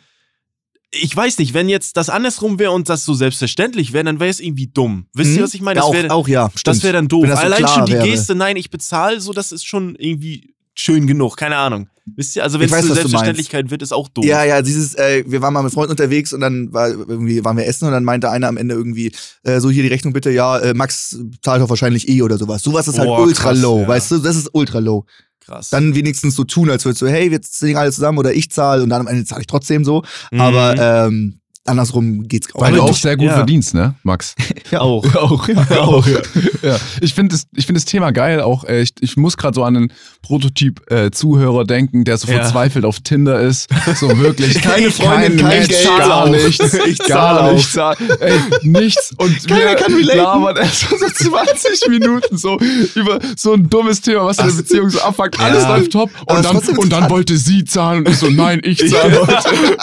[0.91, 4.29] Ich weiß nicht, wenn jetzt das andersrum wäre und das so selbstverständlich wäre, dann wäre
[4.29, 5.07] es irgendwie dumm.
[5.13, 5.79] Wisst ihr, was ich meine?
[5.79, 6.49] Das wär, auch, auch, ja.
[6.49, 6.67] Stimmt.
[6.67, 7.27] Das wäre dann doof.
[7.27, 8.05] So Allein schon die wäre.
[8.05, 11.89] Geste, nein, ich bezahle, so, das ist schon irgendwie schön genug, keine Ahnung.
[12.15, 14.23] Wisst ihr, also wenn es zur Selbstverständlichkeit wird, ist auch doof.
[14.25, 17.57] Ja, ja, dieses, äh, wir waren mal mit Freunden unterwegs und dann war irgendwie waren
[17.57, 19.11] wir essen und dann meinte einer am Ende irgendwie,
[19.43, 22.61] äh, so hier die Rechnung bitte, ja, äh, Max zahlt doch wahrscheinlich eh oder sowas.
[22.61, 23.87] Sowas ist halt oh, ultra krass, low, ja.
[23.87, 25.05] weißt du, das ist ultra low.
[25.45, 25.69] Krass.
[25.69, 28.83] Dann wenigstens so tun, als würdest du, hey, wir ziehen alle zusammen oder ich zahle
[28.83, 30.03] und dann am Ende zahle ich trotzdem so.
[30.31, 30.41] Mhm.
[30.41, 32.61] Aber ähm, andersrum geht's auch.
[32.61, 33.33] Weil du auch sehr gut ja.
[33.33, 34.35] verdienst, ne, Max?
[34.71, 35.03] ja, auch.
[35.15, 36.19] auch, ja, auch, ja.
[36.61, 36.77] ja.
[37.01, 38.41] Ich finde das, ich find das Thema geil.
[38.41, 42.85] Auch äh, ich, ich muss gerade so an einen Prototyp-Zuhörer äh, denken, der so verzweifelt
[42.85, 43.69] auf Tinder ist.
[43.95, 44.61] So wirklich.
[44.61, 45.85] Keine Freundin, kein, kein Geld.
[45.85, 46.73] Gar nichts.
[46.85, 47.75] Ich gar nichts.
[47.75, 49.13] Ey, nichts.
[49.17, 50.17] Und Keiner kann relaten.
[50.17, 52.57] labert erst so 20 Minuten so
[52.95, 55.39] über so ein dummes Thema, was in der Beziehung so abfuckt.
[55.39, 56.09] Alles läuft top.
[56.25, 59.77] Und dann, und dann wollte sie zahlen und ich so, nein, ich zahle heute.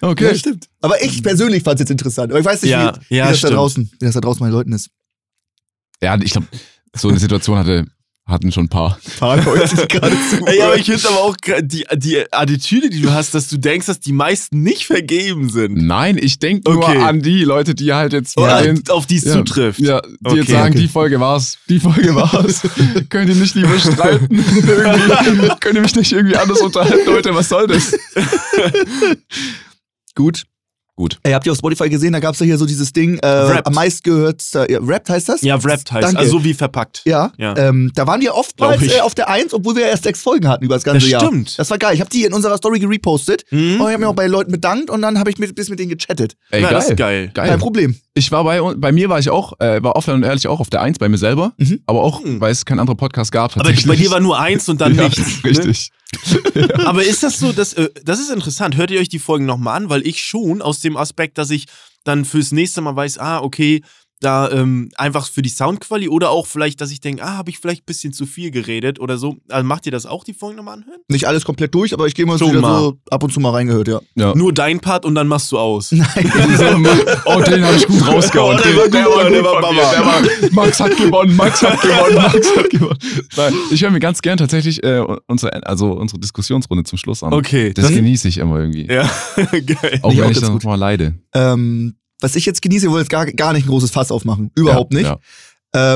[0.00, 0.24] Okay.
[0.24, 0.68] Ja, stimmt.
[0.80, 2.32] Aber ich persönlich fand es jetzt interessant.
[2.32, 4.40] Aber ich weiß nicht, ja, wie, ja, wie das da draußen, wie das da draußen
[4.40, 4.90] bei Leuten ist.
[6.02, 6.48] Ja, ich glaube,
[6.94, 7.86] so eine Situation hatte
[8.26, 8.98] hatten schon ein paar.
[9.04, 10.46] Ein paar Leute, die gerade zu.
[10.46, 13.86] Ey, aber ich finde aber auch die, die Attitüde, die du hast, dass du denkst,
[13.86, 15.76] dass die meisten nicht vergeben sind.
[15.76, 16.98] Nein, ich denke nur okay.
[16.98, 18.38] an die Leute, die halt jetzt.
[18.38, 19.80] Ja, auf die es ja, zutrifft.
[19.80, 20.82] Ja, die okay, jetzt sagen, okay.
[20.82, 21.58] die Folge war's.
[21.68, 22.62] Die Folge war's.
[23.10, 24.28] Könnt ihr nicht lieber streiten?
[25.60, 27.34] Könnt ihr mich nicht irgendwie anders unterhalten, Leute?
[27.34, 27.94] Was soll das?
[30.14, 30.44] Gut.
[30.96, 31.18] Gut.
[31.24, 32.12] Ey, habt ihr auf Spotify gesehen?
[32.12, 33.26] Da gab es ja hier so dieses Ding, äh,
[33.64, 35.42] am meist gehört, äh, ja, Wrapped heißt das?
[35.42, 36.18] Ja, Wrapped heißt Danke.
[36.18, 37.02] also wie verpackt.
[37.04, 37.32] Ja.
[37.36, 37.56] ja.
[37.56, 40.64] Ähm, da waren wir oftmals äh, auf der Eins, obwohl wir erst sechs Folgen hatten
[40.64, 41.20] über das ganze das Jahr.
[41.20, 41.58] Stimmt.
[41.58, 41.94] Das war geil.
[41.94, 43.80] Ich habe die in unserer Story gerepostet mhm.
[43.80, 45.80] und ich habe mich auch bei Leuten bedankt und dann habe ich mit, bis mit
[45.80, 46.36] denen gechattet.
[46.50, 46.74] Ey, ja, geil.
[46.76, 47.30] Das ist geil.
[47.34, 47.48] geil.
[47.48, 47.96] Kein Problem.
[48.16, 50.70] Ich war bei, bei mir war ich auch, äh, war offen und ehrlich auch auf
[50.70, 51.80] der Eins bei mir selber, Mhm.
[51.86, 52.40] aber auch, Hm.
[52.40, 53.56] weil es keinen anderen Podcast gab.
[53.56, 55.42] Aber bei dir war nur eins und dann ja, nichts.
[55.42, 55.50] Ne?
[55.50, 55.90] Richtig.
[56.86, 58.76] Aber ist das so, dass, äh, das ist interessant.
[58.76, 59.90] Hört ihr euch die Folgen nochmal an?
[59.90, 61.66] Weil ich schon aus dem Aspekt, dass ich
[62.04, 63.82] dann fürs nächste Mal weiß, ah, okay,
[64.20, 67.58] da ähm, einfach für die Soundqualität oder auch vielleicht, dass ich denke, ah, habe ich
[67.58, 69.36] vielleicht ein bisschen zu viel geredet oder so.
[69.50, 71.00] Also macht ihr das auch, die Folgen nochmal anhören?
[71.08, 72.78] Nicht alles komplett durch, aber ich gehe mal so mal.
[72.80, 74.00] so ab und zu mal reingehört, ja.
[74.14, 74.34] Ja.
[74.34, 75.90] Nur dein Part und dann machst du aus.
[75.94, 76.00] So,
[77.26, 78.58] oh, den habe ich gut rausgehauen.
[78.60, 79.80] Oh, der Den- war gut, der war der gut war mir.
[79.80, 79.90] Baba.
[79.92, 82.98] Der war, Max hat gewonnen, Max hat gewonnen, Max hat gewonnen.
[83.36, 87.32] Nein, ich höre mir ganz gern tatsächlich äh, unsere, also unsere Diskussionsrunde zum Schluss an.
[87.32, 87.72] Okay.
[87.74, 88.86] Das das- genieße ich immer irgendwie.
[88.86, 90.00] ja, geil.
[90.02, 90.64] Auch Ich auch wenn ich ganz dann gut.
[90.64, 91.14] mal leide.
[91.34, 94.50] Ähm, was ich jetzt genieße, ich wollte jetzt gar, gar nicht ein großes Fass aufmachen.
[94.54, 95.08] Überhaupt ja, nicht.
[95.08, 95.18] Ja.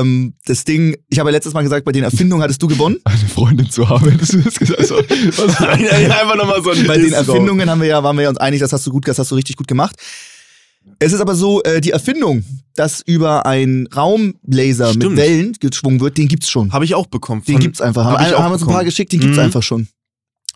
[0.01, 2.97] Ähm, das Ding, ich habe ja letztes Mal gesagt, bei den Erfindungen hattest du gewonnen.
[3.05, 4.79] Eine Freundin zu haben, hättest du das gesagt.
[4.79, 7.13] Also, was, Einfach nochmal so ein Bei den.
[7.13, 9.31] Erfindungen haben wir ja, waren wir ja uns einig, das hast du gut, das hast
[9.31, 9.95] du richtig gut gemacht.
[10.99, 12.43] Es ist aber so, äh, die Erfindung,
[12.75, 15.09] dass über einen Raumlaser Stimmt.
[15.11, 16.73] mit Wellen geschwungen wird, den gibt's schon.
[16.73, 17.41] Habe ich auch bekommen.
[17.45, 18.03] Den Von- gibt's einfach.
[18.03, 19.43] Haben, hab haben uns ein paar geschickt, den gibt's Mhm.
[19.43, 19.87] einfach schon.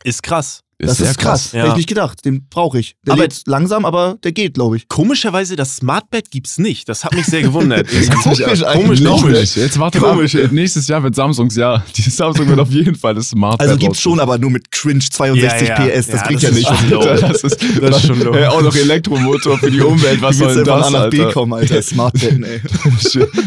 [0.03, 0.61] Ist krass.
[0.87, 1.51] Das sehr ist krass.
[1.51, 1.59] Ja.
[1.61, 2.23] Hätte ich nicht gedacht.
[2.25, 2.95] Den brauche ich.
[3.05, 4.87] Der Aber- lädt langsam, aber der geht, glaube ich.
[4.87, 6.87] Komischerweise, das Smartbed gibt's nicht.
[6.89, 7.87] Das hat mich sehr gewundert.
[8.23, 9.03] Komisch komisch, eigentlich.
[9.05, 9.55] Komisch.
[9.55, 10.09] Jetzt warte mal.
[10.11, 10.15] ab.
[10.15, 10.47] Komisch, ja.
[10.51, 11.83] Nächstes Jahr wird Samsungs Jahr.
[11.95, 13.59] Die Samsung wird auf jeden Fall das Smart.
[13.59, 15.99] Also gibt's schon, aber nur mit Cringe 62 Ja, ja.
[15.99, 16.07] PS.
[16.07, 16.67] Das Ja, bringt ja nicht.
[16.67, 16.99] schon low.
[17.01, 18.33] Alter, das ist, Das ist schon low.
[18.33, 20.21] Ey, auch noch Elektromotor für die Umwelt.
[20.21, 21.33] Was soll denn das, A nach B Alter?
[21.33, 21.81] kommen, Alter.
[21.81, 22.61] Smartbetten, ey.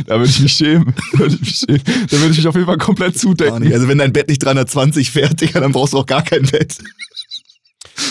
[0.07, 0.95] Da würde ich mich schämen.
[1.13, 1.83] Da würde ich mich schämen.
[2.11, 3.73] Da würde ich mich auf jeden Fall komplett zudecken.
[3.73, 6.77] Also wenn dein Bett nicht 320 fährt, Digga, dann brauchst du auch gar kein Bett.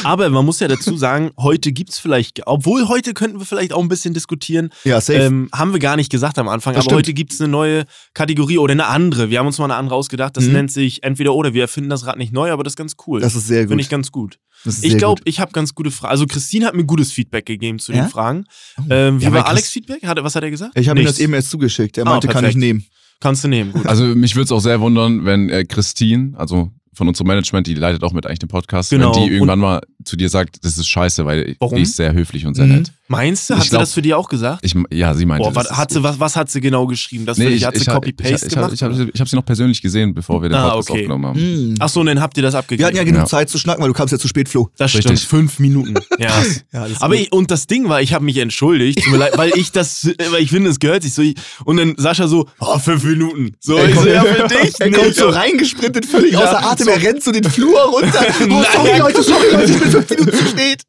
[0.03, 3.81] Aber man muss ja dazu sagen, heute gibt's vielleicht, obwohl heute könnten wir vielleicht auch
[3.81, 5.19] ein bisschen diskutieren, Ja, safe.
[5.19, 6.97] ähm, haben wir gar nicht gesagt am Anfang, Das aber stimmt.
[6.99, 9.29] heute gibt's eine neue Kategorie oder eine andere.
[9.29, 10.53] Wir haben uns mal eine andere ausgedacht, das Mhm.
[10.53, 11.53] nennt sich entweder oder.
[11.53, 13.21] Wir erfinden das Rad nicht neu, aber das ist ganz cool.
[13.21, 13.69] das ist sehr gut.
[13.69, 14.39] Finde ich ganz gut.
[14.81, 16.11] Ich glaube, ich habe ganz gute Fragen.
[16.11, 18.03] Also Christine hat mir gutes Feedback gegeben zu Ja?
[18.03, 18.45] den Fragen.
[18.89, 20.03] Ähm, wie Ja, war Alex Feedback?
[20.07, 20.71] Hat, was hat er gesagt?
[20.77, 21.97] Ich habe ihm das eben erst zugeschickt.
[21.99, 22.83] Er Ah, meinte, kann ich nehmen.
[23.19, 23.85] Kannst du nehmen, gut.
[23.85, 27.73] Also mich würde es auch sehr wundern, wenn äh, Christine, also von unserem Management, die
[27.75, 29.13] leitet auch mit eigentlich den Podcast, Genau.
[29.15, 31.75] wenn die irgendwann mal zu dir sagt, das ist scheiße, weil Warum?
[31.75, 32.75] die ist sehr höflich und sehr Mhm.
[32.75, 32.91] nett.
[33.07, 33.53] Meinst du?
[33.53, 34.59] Ich Hat sie glaub- das für dich auch gesagt?
[34.63, 37.25] Ich, ja, sie meinte Boah, das was, hat sie, was, was hat sie genau geschrieben?
[37.27, 38.73] Das Nee, ich, hat sie ich, ich, Copy-Paste ich, gemacht?
[38.73, 40.99] ich, ich, ich habe sie noch persönlich gesehen, bevor wir den Ah, Podcast okay.
[41.01, 41.69] aufgenommen haben.
[41.69, 41.75] Mhm.
[41.79, 42.79] Ach so, und dann habt ihr das abgegeben.
[42.79, 43.25] Wir hatten ja genug Ja.
[43.25, 44.69] Zeit zu schnacken, weil du kamst ja zu spät, Flo.
[44.77, 45.03] Das Richtig.
[45.03, 45.93] stimmt, fünf Minuten.
[46.19, 46.31] Ja.
[46.73, 49.51] Ja, Aber ich, und das Ding war, ich habe mich entschuldigt, tut mir leid, weil
[49.55, 51.21] ich das, weil ich finde, es gehört sich so.
[51.21, 53.51] Ich, und dann Sascha so, oh, fünf Minuten.
[53.59, 54.79] So, ich so, ja, für dich.
[54.79, 56.84] Er kommt so reingesprintet, völlig außer Atem.
[56.85, 58.25] So- Er rennt so den Flur runter.
[58.49, 60.81] Oh, sorry, Leute, sorry, Leute, ich bin fünf Minuten zu spät.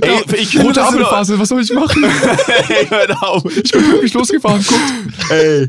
[0.00, 2.04] Ey, ich finde Rote Ampelphase, was soll ich machen?
[2.68, 3.44] Ey, hör auf.
[3.56, 5.30] Ich bin wirklich losgefahren, guckt.
[5.30, 5.68] Ey.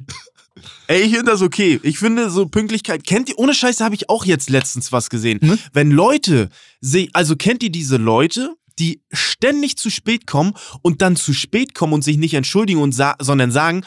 [0.88, 1.80] Ey, ich finde das okay.
[1.84, 3.06] Ich finde so Pünktlichkeit.
[3.06, 5.40] Kennt ihr, ohne Scheiße habe ich auch jetzt letztens was gesehen.
[5.42, 5.58] Hm?
[5.74, 6.50] Wenn Leute,
[7.14, 11.94] also kennt ihr diese Leute, die ständig zu spät kommen und dann zu spät kommen
[11.94, 13.84] und sich nicht entschuldigen und sa sondern sagen,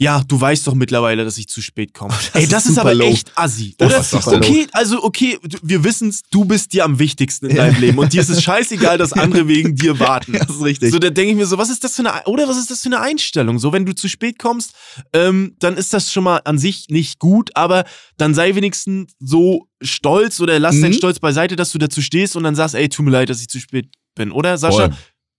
[0.00, 2.14] ja, du weißt doch mittlerweile, dass ich zu spät komme.
[2.32, 3.06] Ey, ist das ist, super aber low.
[3.06, 4.00] echt assi, Das oder?
[4.00, 7.98] ist super okay, also okay, wir wissen's, du bist dir am wichtigsten in deinem Leben
[7.98, 10.34] und dir ist es scheißegal, dass andere wegen dir warten.
[10.34, 10.92] Das ist richtig.
[10.92, 12.80] So, da denke ich mir so, was ist das für eine, oder was ist das
[12.80, 13.58] für eine Einstellung?
[13.58, 14.72] So, wenn du zu spät kommst,
[15.12, 17.84] ähm, dann ist das schon mal an sich nicht gut, aber
[18.18, 20.96] dann sei wenigstens so stolz oder lass deinen Mhm.
[20.98, 23.48] Stolz beiseite, dass du dazu stehst und dann sagst, ey, tut mir leid, dass ich
[23.48, 24.58] zu spät bin, oder?
[24.58, 24.96] Sascha, Voll.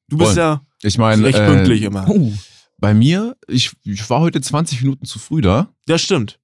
[0.09, 0.39] du bist voll.
[0.39, 2.05] ja Ich meine, echt äh, pünktlich immer.
[2.09, 2.33] Oh.
[2.79, 5.69] Bei mir, ich, ich war heute 20 Minuten zu früh da.
[5.85, 6.39] Das stimmt.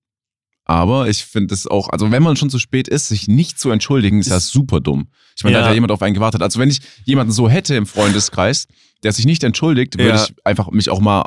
[0.68, 3.70] Aber ich finde es auch, also wenn man schon zu spät ist, sich nicht zu
[3.70, 5.10] entschuldigen, ist ja Ist- super dumm.
[5.38, 5.66] Ich meine, da Ja.
[5.66, 6.42] hat ja jemand auf einen gewartet.
[6.42, 8.68] Also wenn ich jemanden so hätte im Freundeskreis,
[9.04, 10.24] der sich nicht entschuldigt, würde Ja.
[10.24, 11.26] ich einfach mich auch mal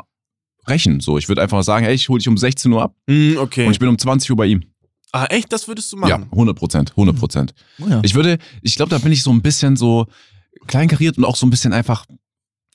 [0.67, 0.99] rächen.
[0.99, 3.65] So, ich würde einfach sagen, hey, ich hole dich um 16 Uhr ab Mm, okay.
[3.65, 4.63] und ich bin um 20 Uhr bei ihm.
[5.13, 5.51] ah, echt?
[5.53, 6.27] Das würdest du Ja, machen?
[6.31, 7.53] 100 Prozent, 100 Prozent.
[7.81, 8.01] Oh ja.
[8.03, 10.05] Ich würde, ich glaube, da bin ich so ein bisschen so
[10.67, 12.05] kleinkariert und auch so ein bisschen einfach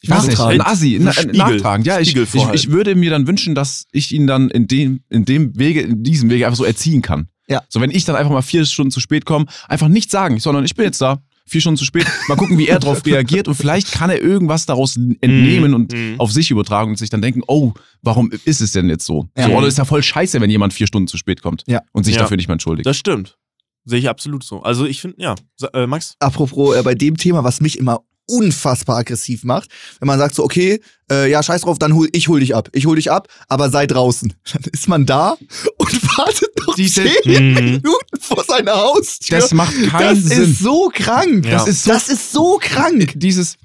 [0.04, 0.60] ich weiß nicht, ein.
[0.60, 1.36] Assi, na, Spiegel.
[1.36, 1.86] nachtragend.
[1.86, 5.00] Ja, ich, Spiegel ich, ich würde mir dann wünschen, dass ich ihn dann in dem,
[5.10, 7.28] in dem Wege, in diesem Wege einfach so erziehen kann.
[7.48, 7.62] Ja.
[7.68, 10.64] So, wenn ich dann einfach mal vier Stunden zu spät komme, einfach nichts sagen, sondern
[10.64, 13.54] ich bin jetzt da, vier Stunden zu spät, mal gucken, wie er darauf reagiert und
[13.54, 16.14] vielleicht kann er irgendwas daraus entnehmen Mm, und mm.
[16.20, 19.28] auf sich übertragen und sich dann denken, oh, warum ist es denn jetzt so?
[19.36, 19.46] Ja.
[19.48, 21.80] so oder ist ja voll scheiße, wenn jemand vier Stunden zu spät kommt Ja.
[21.92, 22.22] und sich Ja.
[22.22, 22.86] dafür nicht mehr entschuldigt.
[22.86, 23.36] Das stimmt.
[23.84, 24.62] Sehe ich absolut so.
[24.62, 25.34] Also ich finde, ja.
[25.74, 26.16] Äh, Max?
[26.20, 29.68] Apropos äh, bei dem Thema, was mich immer unfassbar aggressiv macht,
[30.00, 32.68] wenn man sagt so, okay, äh, ja, scheiß drauf, dann hol ich hol dich ab.
[32.72, 34.32] Ich hol dich ab, aber sei draußen.
[34.52, 35.36] Dann ist man da
[35.76, 37.54] und wartet noch Diese- zehn Mhm.
[37.54, 39.38] Minuten vor seiner Haustür.
[39.38, 40.42] Das macht keinen das Sinn.
[40.44, 41.44] ist so krank.
[41.44, 41.52] Ja.
[41.58, 43.12] Das, ist so, das ist so krank.
[43.16, 43.56] dieses,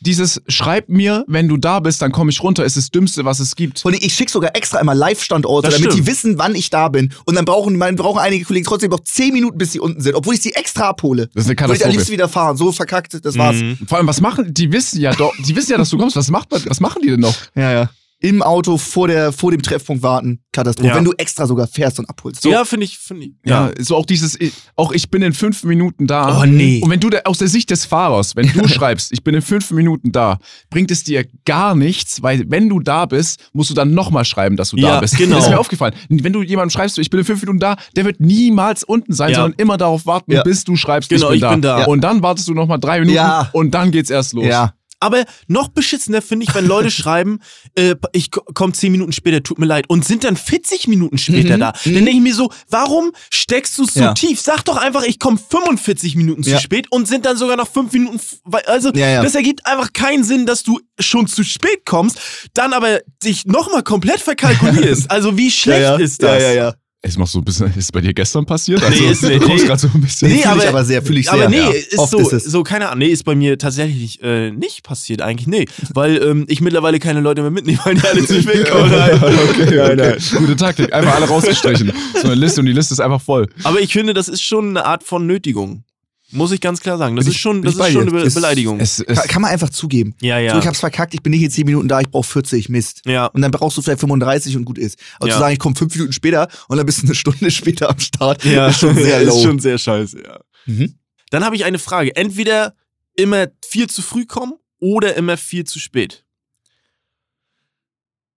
[0.00, 3.40] dieses schreib mir, wenn du da bist, dann komme ich runter, ist das Dümmste, was
[3.40, 3.84] es gibt.
[3.84, 5.94] Und ich schicke sogar extra immer Live-Standorte, damit stimmt.
[5.94, 7.12] die wissen, wann ich da bin.
[7.24, 10.14] Und dann brauchen, man brauchen einige Kollegen trotzdem noch zehn Minuten, bis sie unten sind,
[10.14, 11.28] obwohl ich sie extra abhole.
[11.34, 11.92] Das ist eine Würde ich am Katastrophe.
[11.92, 12.56] liebsten wieder fahren.
[12.56, 13.56] So verkackt, das war's.
[13.56, 13.78] Mhm.
[13.86, 16.16] Vor allem, was machen, die wissen ja doch, die wissen ja, dass du kommst.
[16.16, 17.34] Was macht man, was machen die denn noch?
[17.54, 17.90] Ja, ja.
[18.20, 20.88] Im Auto vor, der, vor dem Treffpunkt warten, Katastrophe.
[20.88, 20.96] Ja.
[20.96, 22.42] Wenn du extra sogar fährst und abholst.
[22.42, 22.50] So.
[22.50, 23.32] Ja, finde ich, finde ich.
[23.46, 24.36] Ja, so auch dieses,
[24.74, 26.40] auch ich bin in fünf Minuten da.
[26.40, 26.80] Oh, nee.
[26.82, 29.42] Und wenn du da, aus der Sicht des Fahrers, wenn du schreibst, ich bin in
[29.42, 33.74] fünf Minuten da, bringt es dir gar nichts, weil wenn du da bist, musst du
[33.74, 35.16] dann nochmal schreiben, dass du Ja, da bist.
[35.16, 35.36] genau.
[35.36, 35.94] Das ist mir aufgefallen.
[36.08, 39.30] Wenn du jemandem schreibst, ich bin in fünf Minuten da, der wird niemals unten sein,
[39.30, 39.36] Ja.
[39.42, 40.42] sondern immer darauf warten, Ja.
[40.42, 41.50] bis du schreibst, Genau, ich bin ich da.
[41.52, 41.78] bin da.
[41.80, 41.86] Ja.
[41.86, 43.48] Und dann wartest du nochmal drei Minuten Ja.
[43.52, 44.44] und dann geht's erst los.
[44.44, 44.72] Ja.
[45.00, 47.40] Aber noch beschissener finde ich, wenn Leute schreiben,
[47.76, 51.18] äh, ich ko- komm 10 Minuten später, tut mir leid, und sind dann 40 Minuten
[51.18, 51.72] später Mhm, da.
[51.84, 54.14] Dann denke ich mir so, warum steckst du so Ja.
[54.14, 54.40] tief?
[54.40, 56.60] Sag doch einfach, ich komme 45 Minuten zu Ja.
[56.60, 58.20] spät und sind dann sogar noch 5 Minuten.
[58.66, 62.18] Also, Ja, das ergibt einfach keinen Sinn, dass du schon zu spät kommst,
[62.54, 65.10] dann aber dich nochmal komplett verkalkulierst.
[65.10, 66.42] Also, wie schlecht ist das?
[66.42, 66.74] Ja, ja, ja.
[67.00, 68.82] Es macht so ein bisschen, ist es bei dir gestern passiert?
[68.82, 69.40] Also, Nee, ist nicht.
[69.40, 69.68] du kommst Nee.
[69.68, 70.32] gerade so ein bisschen.
[70.32, 71.34] Nee, aber- ich aber sehr, fühle ich sehr.
[71.34, 71.68] Aber nee, ja.
[71.70, 72.44] ist Oft so, ist es.
[72.44, 72.98] so, keine Ahnung.
[72.98, 75.46] Nee, ist bei mir tatsächlich äh, nicht passiert, eigentlich.
[75.46, 75.66] Nee.
[75.94, 78.92] Weil ähm, ich mittlerweile keine Leute mehr mitnehme, weil die alle zu spät kommen.
[78.92, 80.16] okay, okay.
[80.38, 80.92] Gute Taktik.
[80.92, 81.92] Einfach alle rausgestrichen.
[82.20, 83.46] So eine Liste und die Liste ist einfach voll.
[83.62, 85.84] Aber ich finde, das ist schon eine Art von Nötigung.
[86.30, 87.16] Muss ich ganz klar sagen.
[87.16, 88.80] Das Bin ist schon, das ist schon eine Be Beleidigung.
[88.80, 90.14] Es, es, Kann, kann man einfach zugeben.
[90.20, 90.52] ja, ja.
[90.52, 93.00] So, ich hab's verkackt, ich bin nicht in 10 Minuten da, ich brauche 40, Mist.
[93.06, 93.26] ja.
[93.26, 94.98] Und dann brauchst du vielleicht 35 und gut ist.
[95.18, 95.34] Aber Ja.
[95.34, 97.98] zu sagen, ich komme 5 Minuten später und dann bist du eine Stunde später am
[97.98, 99.36] Start, Ja, ist schon sehr low.
[99.36, 100.40] ist schon sehr scheiße, ja.
[100.66, 100.94] Mhm.
[101.30, 102.14] Dann habe ich eine Frage.
[102.14, 102.74] Entweder
[103.14, 106.24] immer viel zu früh kommen oder immer viel zu spät.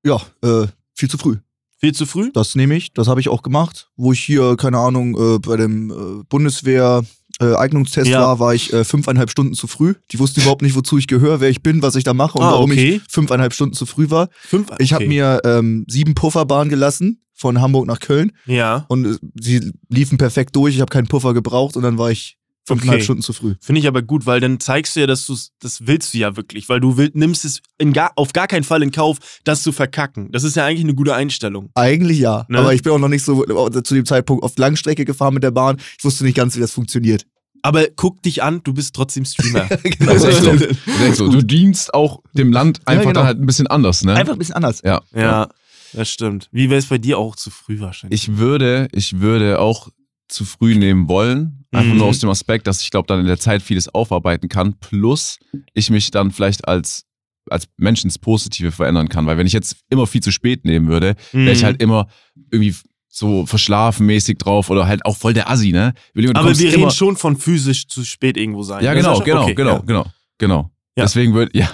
[0.03, 1.37] Ja, äh, viel zu früh.
[1.77, 2.31] Viel zu früh?
[2.33, 3.89] Das nehme ich, das habe ich auch gemacht.
[3.95, 7.03] Wo ich hier, keine Ahnung, äh, bei dem äh, Bundeswehr
[7.39, 8.21] äh, Eignungstest Ja.
[8.21, 9.93] war, war ich äh, fünfeinhalb Stunden zu früh.
[10.11, 12.43] Die wussten überhaupt nicht, wozu ich gehöre, wer ich bin, was ich da mache und
[12.43, 12.95] Ah, warum okay.
[13.05, 14.29] ich fünfeinhalb Stunden zu früh war.
[14.41, 14.69] Fünf?
[14.79, 15.13] Ich habe okay.
[15.13, 18.85] mir ähm, sieben Pufferbahnen gelassen von Hamburg nach Köln Ja.
[18.89, 20.75] und äh, sie liefen perfekt durch.
[20.75, 23.03] Ich habe keinen Puffer gebraucht und dann war ich fünfeinhalb Okay.
[23.03, 23.55] Stunden zu früh.
[23.59, 26.35] Finde ich aber gut, weil dann zeigst du ja, dass du das willst du ja
[26.35, 29.63] wirklich, weil du will, nimmst es in gar, auf gar keinen Fall in Kauf, das
[29.63, 30.31] zu verkacken.
[30.31, 31.69] Das ist ja eigentlich eine gute Einstellung.
[31.75, 32.59] Eigentlich ja, Ne?
[32.59, 35.43] aber ich bin auch noch nicht so äh, zu dem Zeitpunkt auf Langstrecke gefahren mit
[35.43, 35.77] der Bahn.
[35.97, 37.25] Ich wusste nicht ganz, wie das funktioniert.
[37.63, 39.67] Aber guck dich an, du bist trotzdem Streamer.
[39.83, 40.13] genau.
[40.13, 40.51] das ist echt so.
[40.51, 41.29] Das ist echt so.
[41.29, 43.13] Du dienst auch dem Land einfach genau.
[43.13, 44.15] dann halt ein bisschen anders, ne?
[44.15, 44.81] Einfach ein bisschen anders.
[44.83, 45.01] Ja.
[45.13, 45.47] ja,
[45.93, 46.49] das stimmt.
[46.51, 48.21] Wie wäre es bei dir auch zu früh wahrscheinlich?
[48.29, 49.89] Ich würde, ich würde auch
[50.31, 51.65] zu früh nehmen wollen.
[51.71, 51.99] Einfach Mhm.
[51.99, 54.73] nur aus dem Aspekt, dass ich glaube, dann in der Zeit vieles aufarbeiten kann.
[54.79, 55.37] Plus
[55.73, 57.05] ich mich dann vielleicht als,
[57.49, 59.25] als Mensch ins Positive verändern kann.
[59.25, 61.65] Weil wenn ich jetzt immer viel zu spät nehmen würde, wäre ich Mhm.
[61.65, 62.07] halt immer
[62.51, 62.75] irgendwie
[63.07, 65.93] so verschlafenmäßig drauf oder halt auch voll der Assi, ne?
[66.33, 68.83] Aber wir reden schon von physisch zu spät irgendwo sein.
[68.83, 69.79] Ja, genau, genau, Okay, genau, ja.
[69.85, 70.05] genau,
[70.37, 70.71] genau.
[70.97, 71.05] Ja.
[71.05, 71.69] Deswegen würde, ja.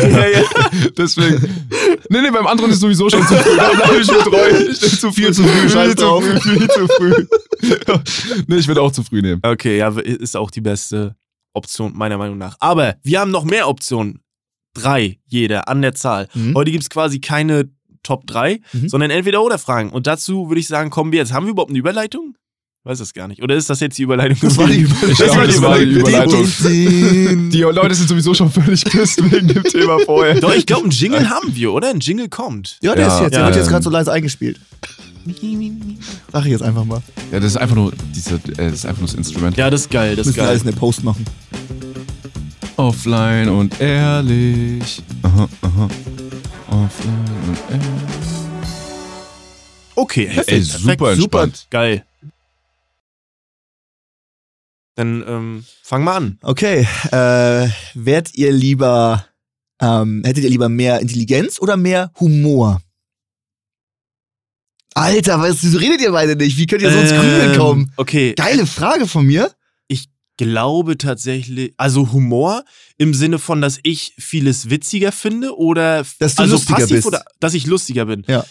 [0.00, 0.42] Ja, ja.
[0.96, 1.46] Deswegen.
[2.08, 3.56] Nee, nee, beim anderen ist sowieso schon zu früh.
[3.56, 4.50] Da bleibe ich mir treu.
[4.72, 5.68] Ich nehme zu viel zu früh.
[5.68, 6.24] scheiß Viel zu drauf.
[6.24, 7.26] viel zu früh.
[8.46, 9.40] nee, ich würde auch zu früh nehmen.
[9.44, 11.16] Okay, ja, ist auch die beste
[11.52, 12.56] Option, meiner Meinung nach.
[12.60, 14.20] Aber wir haben noch mehr Optionen.
[14.74, 16.28] Drei, jeder, an der Zahl.
[16.32, 16.54] Mhm.
[16.54, 17.68] Heute gibt es quasi keine
[18.02, 18.88] Top 3, Mhm.
[18.88, 19.90] sondern entweder oder Fragen.
[19.90, 21.32] Und dazu würde ich sagen, kommen wir jetzt.
[21.34, 22.36] Haben wir überhaupt eine Überleitung?
[22.84, 23.40] Weiß das gar nicht.
[23.40, 24.38] Oder ist das jetzt die Überleitung?
[24.40, 26.44] Das war die glaube, das war die Überleitung.
[27.50, 30.40] Die Leute sind sowieso schon völlig pisst wegen dem Thema vorher.
[30.40, 31.90] Doch, ich glaube, einen Jingle haben wir, oder?
[31.90, 32.78] Ein Jingle kommt.
[32.82, 33.32] Ja, der Ja, ist jetzt.
[33.34, 34.58] Der ja, wird jetzt gerade so leise eingespielt.
[36.32, 37.00] Sag ich jetzt einfach mal.
[37.30, 39.56] Ja, das ist einfach nur, diese, äh, das ist einfach nur das Instrument.
[39.56, 40.50] Ja, das ist geil, das ist Müssen wir geil.
[40.50, 41.24] alles in der Post machen.
[42.76, 45.00] Offline und ehrlich.
[45.22, 45.88] Aha, aha.
[46.66, 47.86] Offline und ehrlich.
[49.94, 51.66] Okay, perfekt, Ey, perfekt, super super entspannt.
[51.70, 52.04] geil.
[54.94, 56.38] Dann ähm, fang mal an.
[56.42, 59.24] Okay, äh, wärt ihr lieber,
[59.80, 62.82] ähm, hättet ihr lieber mehr Intelligenz oder mehr Humor?
[64.94, 66.58] Alter, was, wieso redet ihr beide nicht?
[66.58, 67.92] Wie könnt ihr so ins Grübeln Ähm, kommen?
[67.96, 69.50] Okay, Geile Frage von mir.
[70.38, 72.64] glaube tatsächlich, also Humor
[72.98, 77.06] im Sinne von, dass ich vieles witziger finde oder Dass du also lustiger passiv bist.
[77.06, 78.24] oder dass ich lustiger bin.
[78.26, 78.44] Ja.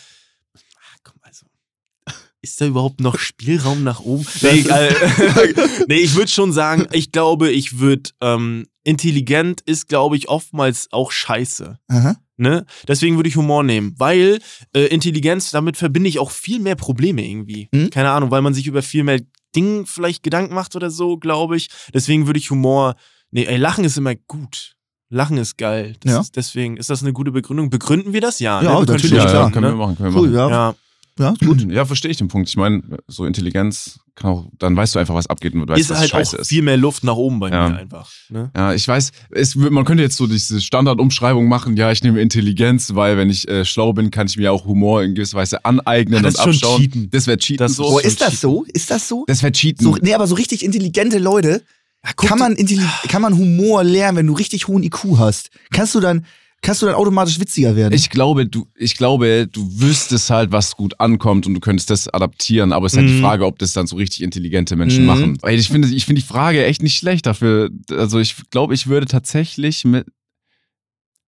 [2.44, 4.26] Ist da überhaupt noch Spielraum nach oben?
[4.42, 4.94] Nee, äh,
[5.88, 10.88] nee ich würde schon sagen, ich glaube, ich würde ähm, intelligent ist, glaube ich, oftmals
[10.92, 11.78] auch scheiße.
[11.88, 12.16] Aha.
[12.38, 12.66] Ne?
[12.88, 14.40] Deswegen würde ich Humor nehmen, weil
[14.74, 17.70] äh, Intelligenz, damit verbinde ich auch viel mehr Probleme irgendwie.
[17.72, 17.92] Mhm.
[17.92, 19.20] Keine Ahnung, weil man sich über viel mehr
[19.56, 21.70] Dinge vielleicht Gedanken macht oder so, glaube ich.
[21.94, 22.96] Deswegen würde ich Humor.
[23.30, 24.74] Nee, ey, Lachen ist immer gut.
[25.10, 25.96] Lachen ist geil.
[26.00, 26.22] Das Ja.
[26.22, 27.70] ist, deswegen ist das eine gute Begründung.
[27.70, 28.40] Begründen wir das?
[28.40, 28.86] Ja, Ja, ne?
[28.88, 29.76] Natürlich, Ja, klar, ja, können wir ne?
[29.78, 30.52] machen, können wir Cool, machen.
[30.52, 30.76] ja.
[31.20, 31.70] Ja, Ja, gut.
[31.72, 32.50] Ja, verstehe ich den Punkt.
[32.50, 35.80] Ich meine, so Intelligenz kann auch, dann weißt du einfach, was abgeht und du weißt,
[35.82, 36.48] ist was halt scheiße auch ist.
[36.50, 37.70] viel mehr Luft nach oben bei Ja.
[37.70, 38.10] mir einfach.
[38.30, 38.50] Ne?
[38.56, 42.94] Ja, ich weiß, es, man könnte jetzt so diese Standardumschreibung machen, ja, ich nehme Intelligenz,
[42.96, 46.20] weil wenn ich äh, schlau bin, kann ich mir auch Humor in gewisser Weise aneignen
[46.20, 46.82] Ah, das und ist schon abschauen.
[46.82, 47.10] Cheaten.
[47.12, 47.58] Das wäre Cheaten.
[47.58, 48.40] Das ist so- Boah, ist das cheaten.
[48.42, 48.66] so?
[48.74, 49.24] Ist das so?
[49.28, 49.84] das wäre Cheaten.
[49.84, 51.62] So, nee, aber so richtig intelligente Leute,
[52.16, 52.56] guck kann man,
[53.08, 55.50] kann man Humor lernen, wenn du richtig hohen IQ hast?
[55.72, 56.26] Kannst du dann,
[56.62, 57.94] kannst du dann automatisch witziger werden.
[57.94, 62.08] Ich glaube, du, ich glaube, du wüsstest halt, was gut ankommt und du könntest das
[62.08, 63.20] adaptieren, aber es ist halt die Mhm.
[63.22, 65.08] Frage, ob das dann so richtig intelligente Menschen Mhm.
[65.08, 65.38] machen.
[65.42, 67.70] Ey, ich finde, ich finde die Frage echt nicht schlecht dafür.
[67.90, 70.06] Also ich glaube, ich würde tatsächlich mit,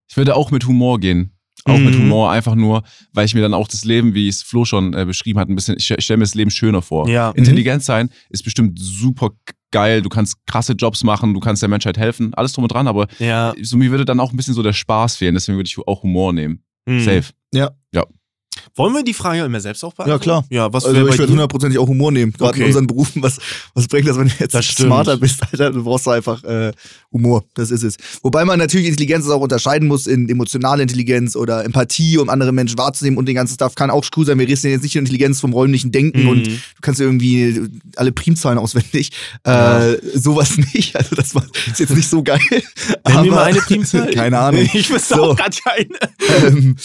[0.09, 1.31] ich würde auch mit Humor gehen.
[1.65, 1.99] Auch mit Mhm.
[2.01, 5.05] Humor, einfach nur, weil ich mir dann auch das Leben, wie es Flo schon äh,
[5.05, 7.07] beschrieben hat, ein bisschen, ich stelle mir das Leben schöner vor.
[7.07, 7.31] Ja.
[7.31, 9.31] Intelligent sein ist bestimmt super
[9.73, 12.87] geil, du kannst krasse Jobs machen, du kannst der Menschheit helfen, alles drum und dran,
[12.87, 13.53] aber Ja.
[13.61, 16.03] so mir würde dann auch ein bisschen so der Spaß fehlen, deswegen würde ich auch
[16.03, 16.63] Humor nehmen.
[16.85, 17.01] Mhm.
[17.01, 17.25] Safe.
[18.75, 20.09] Wollen wir die Frage immer selbst auch beantworten?
[20.11, 20.45] Ja, klar.
[20.49, 21.27] Ja, was also ich dir?
[21.27, 22.33] hundertprozentig auch Humor nehmen.
[22.33, 22.67] Gerade in Okay.
[22.67, 23.37] unseren Berufen, was,
[23.73, 25.71] was bringt das, wenn du jetzt smarter bist, Alter?
[25.71, 26.71] Du brauchst einfach äh,
[27.11, 27.43] Humor.
[27.55, 27.97] Das ist es.
[28.21, 32.77] Wobei man natürlich Intelligenz auch unterscheiden muss in emotionale Intelligenz oder Empathie, um andere Menschen
[32.77, 34.39] wahrzunehmen und den ganzen Stuff kann auch cool sein.
[34.39, 36.29] Wir reden jetzt nicht über Intelligenz vom räumlichen Denken Mhm.
[36.29, 37.61] und du kannst ja irgendwie
[37.95, 39.11] alle Primzahlen auswendig.
[39.45, 39.89] Ja.
[39.89, 40.95] Äh, sowas nicht.
[40.95, 42.39] Also das war, ist jetzt nicht so geil.
[43.07, 44.09] Nenn mir mal eine Primzahl.
[44.13, 44.67] Keine Ahnung.
[44.73, 45.23] Ich wüsste So.
[45.31, 46.47] auch gerade eine.
[46.47, 46.75] ähm,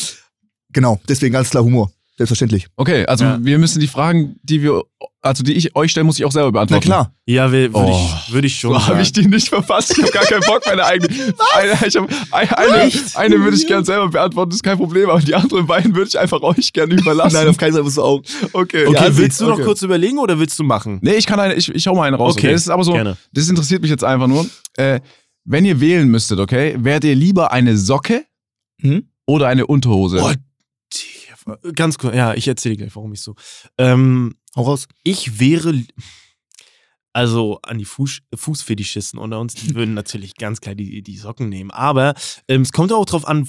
[0.78, 1.90] genau, deswegen ganz klar Humor.
[2.16, 2.66] Selbstverständlich.
[2.76, 3.38] Okay, also Ja.
[3.40, 4.82] wir müssen die Fragen, die wir,
[5.22, 6.84] also die ich euch stelle, muss ich auch selber Na beantworten.
[6.84, 7.12] klar.
[7.26, 7.88] Ja, würde Oh.
[8.26, 9.92] ich, würd ich schon So habe ich die nicht verfasst.
[9.96, 11.14] Ich habe gar keinen Bock, meine eigene.
[11.54, 15.20] Eine, ich hab, eine, eine, eine würde ich gerne selber beantworten, ist kein Problem, aber
[15.20, 17.36] die anderen beiden würde ich einfach euch gerne überlassen.
[17.36, 18.20] Nein, auf keinen Fall musst du auch.
[18.52, 18.86] okay.
[18.86, 19.62] Okay, Ja, willst du noch okay.
[19.64, 20.98] kurz überlegen oder willst du machen?
[21.02, 22.32] Nee, ich kann eine, ich, ich hau mal eine raus.
[22.32, 22.46] Okay.
[22.48, 23.16] Okay, Das ist aber so, gerne.
[23.32, 24.44] das interessiert mich jetzt einfach nur.
[24.76, 24.98] Äh,
[25.44, 28.24] wenn ihr wählen müsstet, okay, wärt ihr lieber eine Socke
[28.80, 29.04] Hm?
[29.24, 30.20] oder eine Unterhose?
[30.20, 30.32] Oh,
[31.74, 33.34] Ganz kurz, ja, ich erzähle gleich, warum ich so.
[33.78, 34.88] Ähm, Hau raus.
[35.02, 35.74] ich wäre,
[37.12, 41.48] also an die Fuß, Fußfetischisten unter uns, die würden natürlich ganz klar die, die Socken
[41.48, 41.70] nehmen.
[41.70, 42.14] Aber
[42.48, 43.48] ähm, es kommt auch drauf an,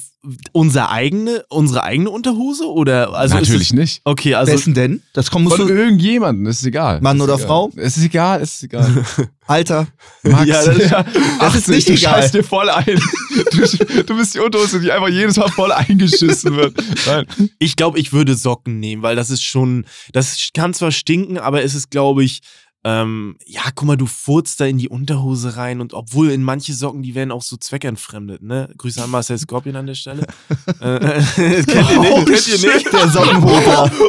[0.51, 4.01] unsere eigene, unsere eigene Unterhose oder also ist Natürlich es, nicht.
[4.03, 5.01] Okay, also Wessen denn?
[5.13, 5.73] Das kommt, Von du.
[5.73, 6.99] irgendjemandem, ist egal.
[7.01, 7.47] Mann ist oder egal.
[7.47, 7.71] Frau?
[7.75, 9.05] Es ist egal, es ist egal.
[9.47, 9.87] Alter.
[10.23, 11.03] Max, Ja, das- ja,
[11.39, 12.13] das ist 80, nicht du egal.
[12.21, 12.99] scheißt dir voll ein.
[13.51, 16.75] Du, du bist die Unterhose, die einfach jedes Mal voll eingeschissen wird.
[17.07, 17.25] Nein.
[17.59, 21.63] Ich glaube, ich würde Socken nehmen, weil das ist schon, das kann zwar stinken, aber
[21.63, 22.41] es ist, glaube ich,
[22.85, 26.73] ähm, ja, guck mal, du furzt da in die Unterhose rein und obwohl in manche
[26.73, 28.69] Socken, die werden auch so zweckentfremdet, ne?
[28.77, 30.25] Grüße an Marcel Scorpion an der Stelle.
[30.79, 30.99] äh,
[31.35, 32.11] kennt ihr nicht?
[32.11, 32.93] Oh, kennt ihr shit, nicht?
[32.93, 33.91] Der Sockenhofer.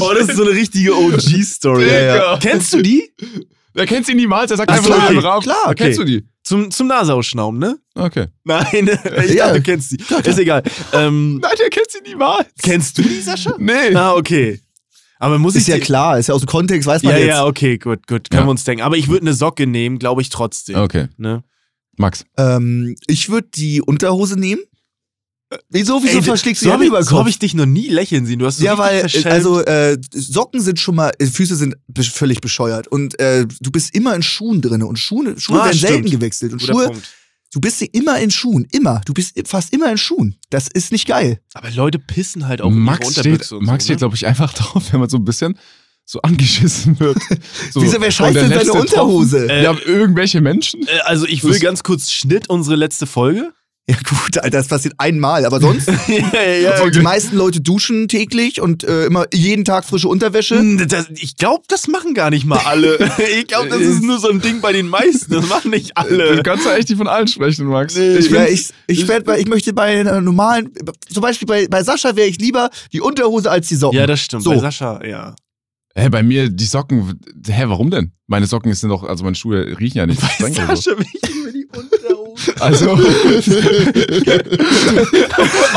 [0.00, 1.84] Oh, das ist so eine richtige OG-Story.
[1.84, 2.38] Digga.
[2.40, 3.10] Kennst du die?
[3.72, 4.50] Wer kennt sie niemals?
[4.50, 5.42] Er sagt Ach, einfach klar, nur okay, Raum.
[5.42, 5.74] klar, Okay.
[5.84, 6.24] Kennst du die?
[6.42, 7.78] Zum, zum Naseausschnauben, ne?
[7.94, 8.26] Okay.
[8.44, 8.88] Nein,
[9.26, 9.46] ich Ja.
[9.46, 9.98] dachte, du kennst die.
[10.24, 10.62] Ist egal.
[10.92, 12.48] Ähm, Nein, der kennt sie niemals.
[12.62, 13.54] kennst du die, Sascha?
[13.58, 13.94] Nee.
[13.94, 14.60] Ah, okay.
[15.18, 17.18] Aber muss ich Ist ja die- klar, ist ja aus dem Kontext, weiß man Ja,
[17.18, 17.28] jetzt.
[17.28, 18.30] ja, okay, gut, gut.
[18.30, 18.46] Können Ja.
[18.46, 18.82] wir uns denken.
[18.82, 20.76] Aber ich würde eine Socke nehmen, glaube ich trotzdem.
[20.76, 21.08] Okay.
[21.16, 21.42] Ne?
[21.96, 22.24] Max.
[22.36, 24.60] Ähm, ich würde die Unterhose nehmen.
[25.70, 27.18] Wieso, wieso Ey, verschlägst du so die hab Hände ich, so Kopf?
[27.20, 28.38] habe ich dich noch nie lächeln sehen.
[28.38, 29.26] Du hast so ja, weil, verschämt.
[29.28, 33.70] also äh, Socken sind schon mal, äh, Füße sind be- völlig bescheuert und äh, du
[33.70, 35.92] bist immer in Schuhen drin und Schuhe, Schuhe Ah, werden stimmt.
[35.92, 37.08] selten gewechselt und Guter Schuhe, Punkt.
[37.52, 40.36] Du bist immer in Schuhen, immer, du bist fast immer in Schuhen.
[40.50, 41.40] Das ist nicht geil.
[41.54, 43.98] Aber Leute pissen halt auch Max steht, und Max so, steht, ne?
[44.00, 45.58] glaube ich, einfach drauf, wenn man so ein bisschen
[46.04, 47.18] so angeschissen wird.
[47.70, 49.46] So, Wieso, wer scheißt denn seine Unterhose?
[49.46, 50.86] Tropfen- Ja, irgendwelche Menschen.
[50.88, 53.52] Äh, Also ich will ganz kurz Schnitt unsere letzte Folge.
[53.90, 58.06] Ja gut, Alter, das passiert einmal, aber sonst ja, ja, Also die meisten Leute duschen
[58.06, 60.62] täglich und äh, immer jeden Tag frische Unterwäsche.
[60.86, 62.98] Das, ich glaube, das machen gar nicht mal alle.
[63.38, 65.32] ich glaube, das ist nur so ein Ding bei den meisten.
[65.32, 66.42] Das machen nicht Du alle.
[66.42, 67.96] kannst ja echt nicht von allen sprechen, Max.
[67.96, 68.16] Nee.
[68.18, 70.70] Ich ja, ich, ich, werd bei, ich möchte bei einer normalen,
[71.10, 73.98] zum Beispiel bei, bei Sascha wäre ich lieber die Unterhose als die Socken.
[73.98, 74.42] Ja, das stimmt.
[74.42, 74.50] So.
[74.50, 75.34] Bei Sascha, ja.
[75.94, 77.18] Hä, bei mir die Socken.
[77.46, 78.12] Hä, warum denn?
[78.26, 80.20] Meine Socken sind doch, also meine Schuhe riechen ja nicht.
[80.22, 80.90] streng oder so.
[80.90, 82.37] Sascha, ich über die Unterhose.
[82.60, 82.96] Also,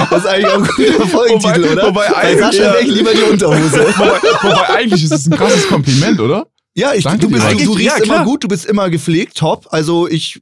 [0.09, 1.83] Das ist eigentlich auch ein guter Folgentitel, Wobei- oder?
[1.87, 3.79] wobei bei eigentlich- Sascha wäre ich lieber die Unterhose.
[3.97, 6.47] wobei, wobei eigentlich ist es ein krasses Kompliment, oder?
[6.73, 9.37] Ja, ich, Danke du, bist, du, du riechst Ja, immer gut, du bist immer gepflegt,
[9.37, 9.67] top.
[9.71, 10.41] Also ich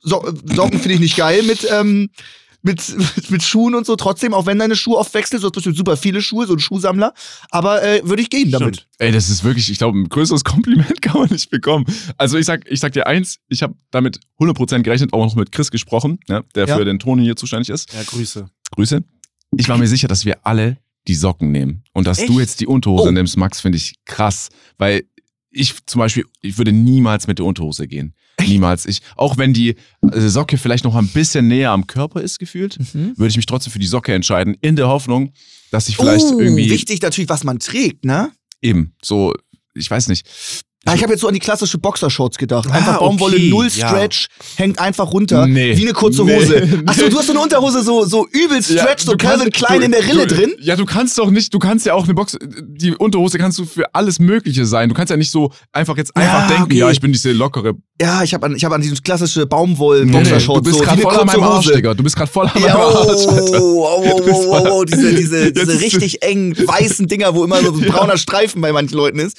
[0.00, 2.10] so, Socken finde ich nicht geil mit, ähm,
[2.62, 3.96] mit, mit, mit Schuhen und so.
[3.96, 6.58] Trotzdem, auch wenn deine Schuhe oft wechselst, du hast bestimmt super viele Schuhe, so ein
[6.58, 7.14] Schuhsammler.
[7.50, 8.76] Aber äh, würde ich gehen damit.
[8.76, 8.88] Stimmt.
[8.98, 11.84] Ey, das ist wirklich, ich glaube, ein größeres Kompliment kann man nicht bekommen.
[12.16, 15.52] Also ich sag, ich sag dir eins, ich habe damit 100% gerechnet, auch noch mit
[15.52, 16.76] Chris gesprochen, ja, der Ja.
[16.76, 17.92] für den Ton hier zuständig ist.
[17.92, 18.48] Ja, Grüße.
[18.72, 19.02] Grüße.
[19.56, 21.84] Ich war mir sicher, dass wir alle die Socken nehmen.
[21.94, 22.40] Und dass du Echt?
[22.40, 23.12] jetzt die Unterhose Oh.
[23.12, 24.50] nimmst, Max, finde ich krass.
[24.76, 25.04] Weil
[25.50, 28.14] ich zum Beispiel, ich würde niemals mit der Unterhose gehen.
[28.40, 28.86] Niemals.
[28.86, 29.70] Ich, auch wenn die
[30.12, 33.12] äh, Socke vielleicht noch ein bisschen näher am Körper ist, gefühlt, Mhm.
[33.16, 35.32] würde ich mich trotzdem für die Socke entscheiden, in der Hoffnung,
[35.70, 38.30] dass ich vielleicht oh, irgendwie wichtig natürlich, was man trägt, ne?
[38.62, 39.34] eben so,
[39.74, 40.26] ich weiß nicht.
[40.84, 42.70] Ah, ich habe jetzt so an die klassische Boxershorts gedacht.
[42.70, 43.88] Einfach Ah, Baumwolle, okay, null ja.
[43.88, 45.46] Stretch, hängt einfach runter.
[45.46, 45.76] Nee.
[45.76, 46.36] Wie eine kurze Nee.
[46.36, 46.82] Hose.
[46.86, 49.78] Achso, du hast so eine Unterhose so, so übel stretch, so du kannst- Calvin Klein
[49.80, 50.54] du- in der Rille du, drin.
[50.60, 53.66] Ja, du kannst doch nicht, du kannst ja auch eine Box, die Unterhose kannst du
[53.66, 54.88] für alles Mögliche sein.
[54.88, 56.78] Du kannst ja nicht so einfach jetzt einfach Ja, denken, okay.
[56.78, 60.60] ja, ich bin diese lockere Ja, ich habe an, ich hab an diese klassische Baumwoll-Boxershorts.
[60.62, 61.74] Du bist so, gerade voll an meinem Arsch, Hose.
[61.74, 61.94] Digga.
[61.94, 63.60] Du bist gerade voll an meinem Ja, Arsch, oh, Alter.
[63.62, 67.72] oh, oh, oh, oh, oh, diese, diese, diese richtig engen weißen Dinger, wo immer so
[67.72, 69.36] ein brauner Streifen bei manchen Leuten ist.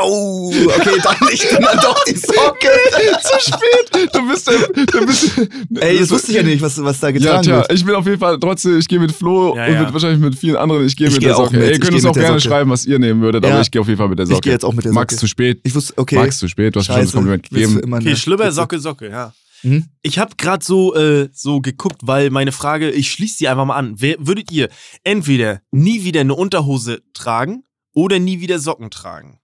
[0.00, 2.68] Oh, okay, dann nicht, dann doch die Socke.
[3.22, 4.10] Zu spät.
[4.14, 5.32] Du bist, der- du bist
[5.80, 7.72] Ey, das wusste ich ja nicht, was, was da Ja, getragen tja, wird.
[7.72, 9.82] ich bin auf jeden Fall trotzdem, ich gehe mit Flo Ja, und ja.
[9.82, 11.56] mit, wahrscheinlich mit vielen anderen, ich gehe Ich mit geh der Socke.
[11.56, 13.50] ihr ich könnt uns auch gerne schreiben, was ihr nehmen würdet, Ja.
[13.52, 14.36] aber ich gehe auf jeden Fall mit der Socke.
[14.36, 15.20] Ich gehe jetzt auch mit der Max Socke.
[15.20, 15.60] zu spät.
[15.64, 16.14] Ich wusste, okay.
[16.16, 17.80] Max zu spät, du hast schon das Kompliment gegeben.
[17.98, 18.56] Immer Okay, Schlüpper, Spitze?
[18.56, 19.32] Socke, Socke, ja.
[19.62, 19.86] Mhm.
[20.02, 23.76] Ich habe gerade so, äh, so geguckt, weil meine Frage, ich schließe die einfach mal
[23.76, 23.94] an.
[23.98, 24.68] Wer, würdet ihr
[25.04, 27.64] entweder nie wieder eine Unterhose tragen
[27.94, 29.38] oder nie wieder Socken tragen?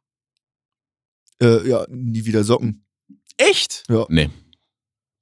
[1.41, 2.85] Äh, ja, nie wieder Socken.
[3.37, 3.85] Echt?
[4.09, 4.31] Nee.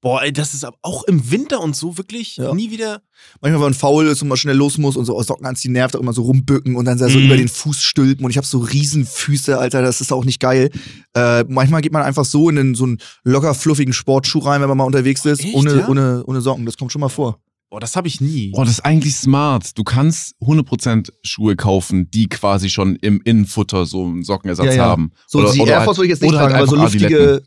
[0.06, 2.54] Boah, ey, das ist aber auch im Winter und so wirklich Ja.
[2.54, 3.02] nie wieder.
[3.40, 5.72] Manchmal, wenn man faul ist und mal schnell los muss und so aus Socken anziehen
[5.72, 7.24] nervt, auch immer so rumbücken und dann so Mhm.
[7.26, 10.70] über den Fuß stülpen und ich habe so Riesenfüße, Alter, das ist auch nicht geil.
[11.16, 14.68] Äh, manchmal geht man einfach so in einen, so einen locker fluffigen Sportschuh rein, wenn
[14.68, 15.88] man mal unterwegs ist, Echt, ohne, ja?
[15.88, 16.66] ohne, ohne Socken.
[16.66, 17.40] Das kommt schon mal vor.
[17.68, 18.52] Boah, das habe ich nie.
[18.54, 19.76] Oh, das ist eigentlich smart.
[19.76, 24.84] Du kannst 100% Schuhe kaufen, die quasi schon im Innenfutter so einen Sockenersatz Ja, ja.
[24.84, 25.10] haben.
[25.26, 27.06] So die Air Force würde ich jetzt nicht oder tragen, halt aber so luftige.
[27.06, 27.46] Adiletten.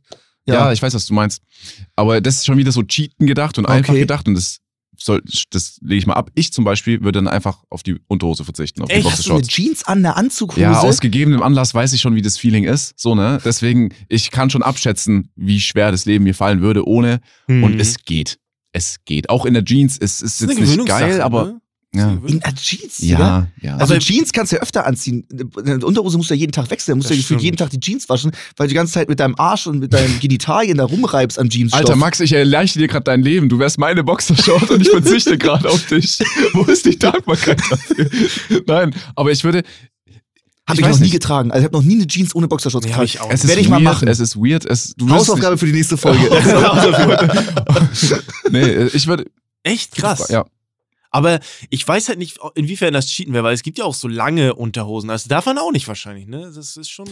[0.53, 0.71] Ja.
[0.71, 1.41] ich weiß, was du meinst.
[1.95, 4.01] Aber das ist schon wieder so Cheaten gedacht und einfach Okay.
[4.01, 4.59] gedacht und das
[5.01, 5.21] soll,
[5.51, 6.29] das lege ich mal ab.
[6.35, 9.09] Ich zum Beispiel würde dann einfach auf die Unterhose verzichten, auf die Echt?
[9.09, 9.43] Hast du eine.
[9.43, 10.59] Jeans an, eine Anzughose?
[10.59, 12.93] Ja, aus gegebenem Anlass weiß ich schon, wie das Feeling ist.
[12.99, 13.39] So, ne?
[13.45, 17.21] Deswegen, ich kann schon abschätzen, wie schwer das Leben mir fallen würde ohne.
[17.47, 17.63] Mhm.
[17.63, 18.39] Und es geht.
[18.73, 19.29] Es geht.
[19.29, 19.97] Auch in der Jeans.
[19.97, 21.45] Es ist Das jetzt nicht geil, aber.
[21.45, 21.61] ne?
[21.91, 22.19] Ja.
[22.27, 22.99] in Jeans?
[22.99, 23.77] Ja, ja.
[23.77, 25.25] Also Aber- Jeans kannst du ja öfter anziehen.
[25.57, 26.93] Eine Unterhose musst du ja jeden Tag wechseln.
[26.93, 29.09] Du musst Das ja gefühlt jeden Tag die Jeans waschen, weil du die ganze Zeit
[29.09, 31.79] mit deinem Arsch und mit deinen Genitalien da rumreibst am Jeansstoff.
[31.79, 33.49] Alter Max, ich erleichte dir gerade dein Leben.
[33.49, 36.19] Du wärst meine Boxershort und ich verzichte gerade auf dich.
[36.53, 38.07] Wo ist die Dankbarkeit dafür?
[38.67, 39.63] Nein, aber ich würde.
[40.67, 41.13] Hab ich ich, noch nie nicht.
[41.13, 41.49] getragen.
[41.49, 43.25] Also ich habe noch nie eine Jeans ohne Boxershorts Nee, hab getragen.
[43.25, 44.07] ich auch Es Werde ich weird, mal machen.
[44.07, 44.65] Es ist weird.
[44.65, 46.19] Es, Hausaufgabe für die nächste Folge.
[48.51, 49.25] Nee, ich würde.
[49.63, 50.27] Echt krass.
[50.29, 50.45] Ja.
[51.11, 51.39] Aber
[51.69, 54.53] ich weiß halt nicht, inwiefern das Cheaten wäre, weil es gibt ja auch so lange
[54.55, 55.07] Unterhosen.
[55.09, 56.51] Das darf man auch nicht wahrscheinlich, ne?
[56.53, 57.07] Das ist schon.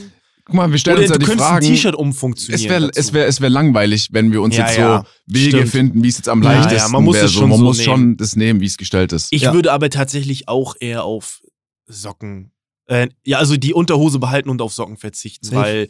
[0.45, 1.65] Guck mal, wir stellen Oder uns ja du die könntest Fragen.
[1.65, 2.69] ein T-Shirt es umfunktionieren.
[2.69, 2.99] wäre dazu.
[2.99, 5.69] es wär, es wär langweilig, wenn wir uns Ja, jetzt ja, so Wege stimmt.
[5.69, 7.63] finden, wie es jetzt am Ja, ja, leichtesten man muss es so, schon man so
[7.65, 7.85] muss nehmen.
[7.89, 9.27] schon das nehmen, wie es gestellt ist.
[9.31, 9.53] Ich Ja.
[9.53, 11.41] würde aber tatsächlich auch eher auf
[11.85, 12.51] Socken.
[12.85, 15.57] Äh, ja, also die Unterhose behalten und auf Socken verzichten, Safe.
[15.57, 15.87] weil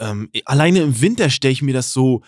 [0.00, 2.22] ähm, alleine im Winter stelle ich mir das so.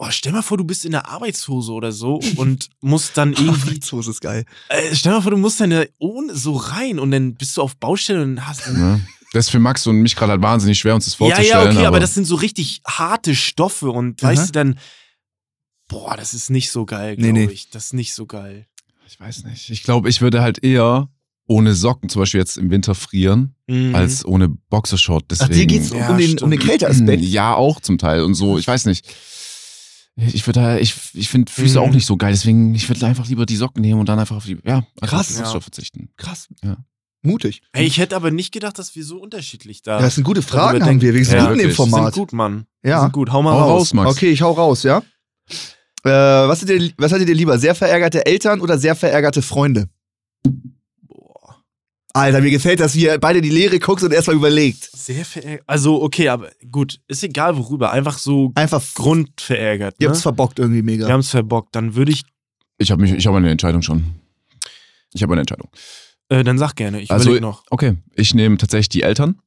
[0.00, 3.70] Oh, stell mal vor, du bist in der Arbeitshose oder so und musst dann irgendwie.
[3.70, 4.44] Arbeitshose ist geil.
[4.68, 7.62] Äh, stell mal vor, du musst dann da ohne so rein und dann bist du
[7.62, 8.68] auf Baustelle und hast.
[8.70, 9.04] Ne?
[9.32, 11.64] Das ist für Max und mich gerade halt wahnsinnig schwer, uns das Ja, vorzustellen.
[11.64, 14.30] ja, okay, aber, das sind so richtig harte Stoffe und Aha.
[14.30, 14.78] weißt du dann.
[15.88, 17.52] Boah, das ist nicht so geil, Nee, glaube nee.
[17.52, 17.70] ich.
[17.70, 18.66] Das ist nicht so geil.
[19.06, 19.70] Ich weiß nicht.
[19.70, 21.08] Ich glaube, ich würde halt eher
[21.46, 23.94] ohne Socken zum Beispiel jetzt im Winter frieren, Mhm.
[23.94, 25.24] als ohne Boxershort.
[25.24, 25.54] Ach, Deswegen.
[25.54, 26.60] dir geht's Ja, um, den, um den.
[26.60, 27.22] Kälteaspekt.
[27.22, 28.58] Ja, auch zum Teil und so.
[28.58, 29.06] Ich weiß nicht.
[30.20, 31.84] Ich würde da, ich, ich finde Füße Mhm.
[31.86, 34.36] auch nicht so geil, deswegen, ich würde einfach lieber die Socken nehmen und dann einfach
[34.36, 35.40] auf die, ja, Krass.
[35.40, 35.60] auf die Ja.
[35.60, 36.08] verzichten.
[36.16, 36.48] Krass.
[36.64, 36.76] Ja.
[37.22, 37.62] Mutig.
[37.72, 40.42] Hey, ich hätte aber nicht gedacht, dass wir so unterschiedlich da Ja, das sind gute
[40.42, 41.02] Fragen, haben denken.
[41.02, 41.14] wir.
[41.14, 41.76] Wir sind Ja, gut in dem wirklich.
[41.76, 42.14] sind Format.
[42.14, 42.66] gut, Mann.
[42.84, 43.02] Ja.
[43.02, 43.30] Sind gut.
[43.32, 43.80] Hau mal Hau raus.
[43.80, 44.10] raus, Max.
[44.12, 45.02] Okay, ich hau raus, ja?
[46.04, 47.58] Äh, was, seid ihr, was hattet ihr lieber?
[47.58, 49.88] Sehr verärgerte Eltern oder sehr verärgerte Freunde?
[52.18, 54.90] Alter, mir gefällt, dass wir beide die Lehre guckst und erstmal überlegt.
[54.92, 55.64] Sehr verärgert.
[55.66, 57.00] Also, okay, aber gut.
[57.08, 57.92] Ist egal worüber.
[57.92, 59.96] Einfach so Einfach grundverärgert.
[59.98, 60.10] Ihr Ne?
[60.10, 61.06] habt's verbockt irgendwie mega.
[61.06, 61.74] Wir haben es verbockt.
[61.76, 62.22] Dann würde ich.
[62.78, 64.04] Ich habe mich, ich habe eine Entscheidung schon.
[65.14, 65.68] Ich habe eine Entscheidung.
[66.28, 67.00] Äh, dann sag gerne.
[67.00, 67.64] Ich Also, überlege noch.
[67.70, 69.40] Okay, ich nehme tatsächlich die Eltern.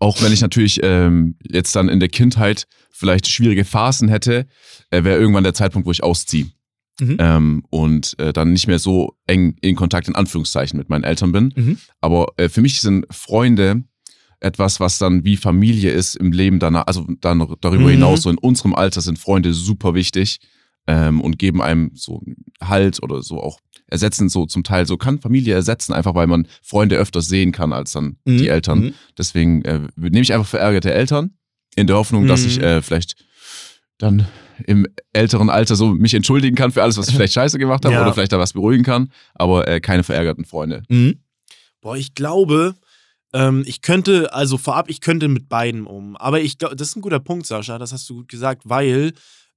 [0.00, 4.46] Auch wenn ich natürlich ähm, jetzt dann in der Kindheit vielleicht schwierige Phasen hätte,
[4.90, 6.46] äh, wäre irgendwann der Zeitpunkt, wo ich ausziehe.
[7.00, 7.16] Mhm.
[7.20, 11.32] Ähm, und äh, dann nicht mehr so eng in Kontakt in Anführungszeichen mit meinen Eltern
[11.32, 11.52] bin.
[11.56, 11.78] Mhm.
[12.00, 13.84] Aber äh, für mich sind Freunde
[14.40, 17.88] etwas, was dann wie Familie ist im Leben danach, also dann darüber Mhm.
[17.90, 20.40] hinaus, so in unserem Alter sind Freunde super wichtig
[20.86, 22.22] ähm, und geben einem so
[22.62, 23.58] Halt oder so auch
[23.90, 27.72] ersetzen so zum Teil so kann Familie ersetzen, einfach weil man Freunde öfter sehen kann
[27.72, 28.38] als dann Mhm.
[28.38, 28.78] die Eltern.
[28.80, 28.94] Mhm.
[29.16, 31.30] Deswegen äh, nehme ich einfach verärgerte Eltern
[31.74, 32.46] in der Hoffnung, dass Mhm.
[32.48, 33.16] ich äh, vielleicht
[33.98, 34.26] dann
[34.66, 37.94] im älteren Alter so mich entschuldigen kann für alles, was ich vielleicht scheiße gemacht habe
[37.94, 38.02] Ja.
[38.02, 40.82] oder vielleicht da was beruhigen kann, aber äh, keine verärgerten Freunde.
[40.88, 41.18] Mhm.
[41.80, 42.74] Boah, ich glaube,
[43.32, 46.16] ähm, ich könnte, also vorab, ich könnte mit beiden um.
[46.16, 49.12] Aber ich glaube, das ist ein guter Punkt, Sascha, das hast du gut gesagt, weil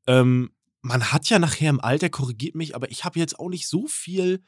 [0.07, 3.67] ähm, man hat ja nachher im Alter, korrigiert mich, aber ich habe jetzt auch nicht
[3.67, 4.41] so viel.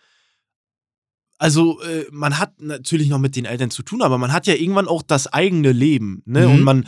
[1.44, 4.54] Also, äh, man hat natürlich noch mit den Eltern zu tun, aber man hat ja
[4.54, 6.48] irgendwann auch das eigene Leben, ne?
[6.48, 6.54] Mhm.
[6.54, 6.86] Und man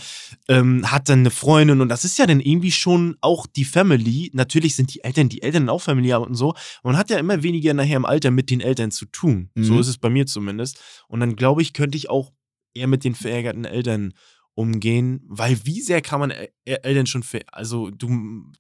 [0.48, 4.32] ähm, hat dann eine Freundin und das ist ja dann irgendwie schon auch die Family.
[4.34, 6.54] Natürlich sind die Eltern, die Eltern auch familiär und so.
[6.84, 9.50] Man hat ja immer weniger nachher im Alter mit den Eltern zu tun.
[9.56, 9.80] So Mhm.
[9.82, 10.82] ist es bei mir zumindest.
[11.10, 12.32] Und dann glaube ich, könnte ich auch
[12.74, 14.14] eher mit den verärgerten Eltern
[14.54, 16.32] umgehen, weil wie sehr kann man
[16.64, 18.08] Eltern schon, also du,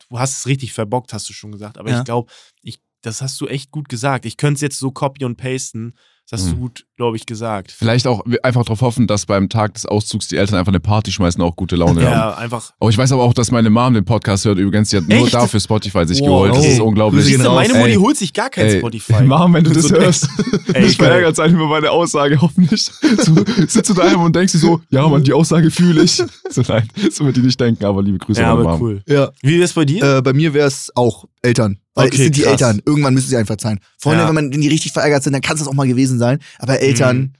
[0.10, 2.00] du hast es richtig verbockt, hast du schon gesagt, aber ja.
[2.00, 2.30] ich glaube,
[2.64, 4.26] ich, das hast du echt gut gesagt.
[4.26, 5.93] Ich könnte es jetzt so copy und pasten
[6.30, 6.60] das hast du mhm.
[6.60, 7.72] gut, glaube ich, gesagt.
[7.72, 11.12] Vielleicht auch einfach darauf hoffen, dass beim Tag des Auszugs die Eltern einfach eine Party
[11.12, 12.16] schmeißen und auch gute Laune ja, haben.
[12.16, 12.72] Ja, einfach.
[12.80, 14.58] Oh, ich weiß aber auch, dass meine Mom den Podcast hört.
[14.58, 15.34] Übrigens, die hat nur Echt?
[15.34, 16.56] dafür Spotify sich wow, geholt.
[16.56, 17.26] Das ist unglaublich.
[17.26, 19.24] Siehste, meine Mutti holt sich gar kein ey, Spotify.
[19.24, 20.30] Mom, wenn du das so hörst,
[20.74, 22.84] ey, ich verärgert sein über meine Aussage, hoffentlich.
[22.84, 23.36] So,
[23.68, 26.24] sitzt du daheim und denkst dir so, ja, Mann, die Aussage fühle ich.
[26.48, 28.88] So, nein, so wird die nicht denken, aber liebe Grüße ja, an meine aber Mom.
[28.88, 29.04] cool.
[29.08, 29.32] Ja.
[29.41, 30.18] Wie wäre es bei dir?
[30.18, 31.80] Äh, bei mir wäre es auch Eltern.
[31.96, 32.52] Weil okay, es sind die krass.
[32.52, 32.82] Eltern.
[32.86, 33.80] Irgendwann müssen sie einfach sein.
[33.98, 34.28] Freunde, ja.
[34.28, 36.39] wenn, man, wenn die richtig verärgert sind, dann kann es das auch mal gewesen sein.
[36.60, 37.33] Aber Eltern, mhm.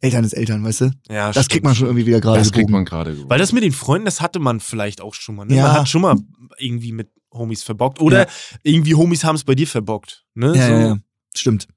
[0.00, 0.90] Eltern ist Eltern, weißt du?
[1.08, 1.48] Ja, das stimmt.
[1.50, 2.38] kriegt man schon irgendwie wieder gerade.
[2.38, 3.16] Das kriegt man gerade.
[3.28, 5.46] Weil das mit den Freunden, das hatte man vielleicht auch schon mal.
[5.46, 5.56] Ne?
[5.56, 5.62] Ja.
[5.64, 6.16] Man hat schon mal
[6.58, 8.00] irgendwie mit Homies verbockt.
[8.00, 8.32] Oder ja.
[8.62, 10.24] irgendwie Homies haben es bei dir verbockt.
[10.34, 10.48] Ne?
[10.56, 10.72] Ja, so.
[10.72, 10.98] ja, ja,
[11.34, 11.68] stimmt.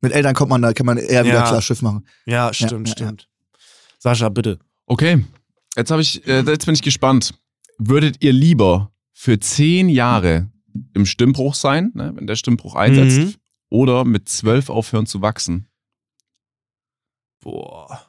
[0.00, 2.06] Mit Eltern kommt man, da kann man eher wieder klar Schiff machen.
[2.26, 3.28] Ja, stimmt, stimmt.
[3.98, 4.58] Sascha, bitte.
[4.86, 5.24] Okay,
[5.76, 7.32] jetzt habe ich, äh, jetzt bin ich gespannt.
[7.78, 10.50] Würdet ihr lieber für zehn Jahre
[10.92, 13.34] im Stimmbruch sein, ne, wenn der Stimmbruch einsetzt, mhm.
[13.70, 15.68] oder mit zwölf aufhören zu wachsen?
[17.44, 18.06] Boah.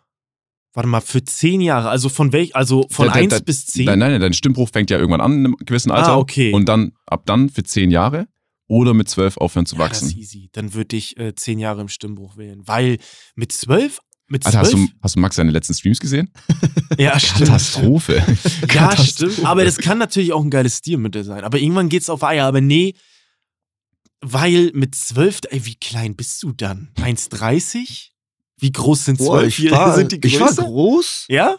[0.73, 3.85] Warte mal, für zehn Jahre, also von welch, also von der, der, 1 bis zehn?
[3.85, 6.13] Nein, nein, dein Stimmbruch fängt ja irgendwann an in einem gewissen Alter.
[6.13, 6.51] Ah, okay.
[6.51, 8.27] Und dann ab dann für zehn Jahre
[8.67, 10.09] oder mit zwölf aufhören zu wachsen.
[10.09, 10.49] Ja, das ist easy.
[10.51, 12.97] Dann würde ich äh, zehn Jahre im Stimmbruch wählen, weil
[13.35, 16.31] mit zwölf mit Alter, hast, du, hast du Max seine letzten Streams gesehen?
[16.97, 17.47] Ja, stimmt.
[17.47, 18.23] Katastrophe.
[18.71, 19.39] Ja, stimmt.
[19.43, 21.43] Aber das kann natürlich auch ein geiles Stilmittel sein.
[21.43, 22.45] Aber irgendwann geht's auf Eier.
[22.45, 22.93] Aber nee,
[24.21, 26.91] weil mit zwölf, ey, wie klein bist du dann?
[26.97, 28.11] 1,30?
[28.57, 29.59] Wie groß sind zwölf?
[29.59, 30.35] Ich war, sind die größer?
[30.35, 31.25] Ich war groß.
[31.29, 31.57] Ja?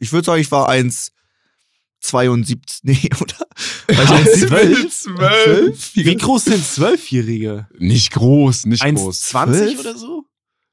[0.00, 2.80] Ich würde sagen, ich war 1,72.
[2.82, 3.46] Nee, oder?
[3.88, 5.94] War ich 1,12?
[5.94, 7.68] Wie groß sind Zwölfjährige?
[7.78, 9.20] Nicht groß, nicht 1, groß.
[9.20, 10.24] 20 oder so?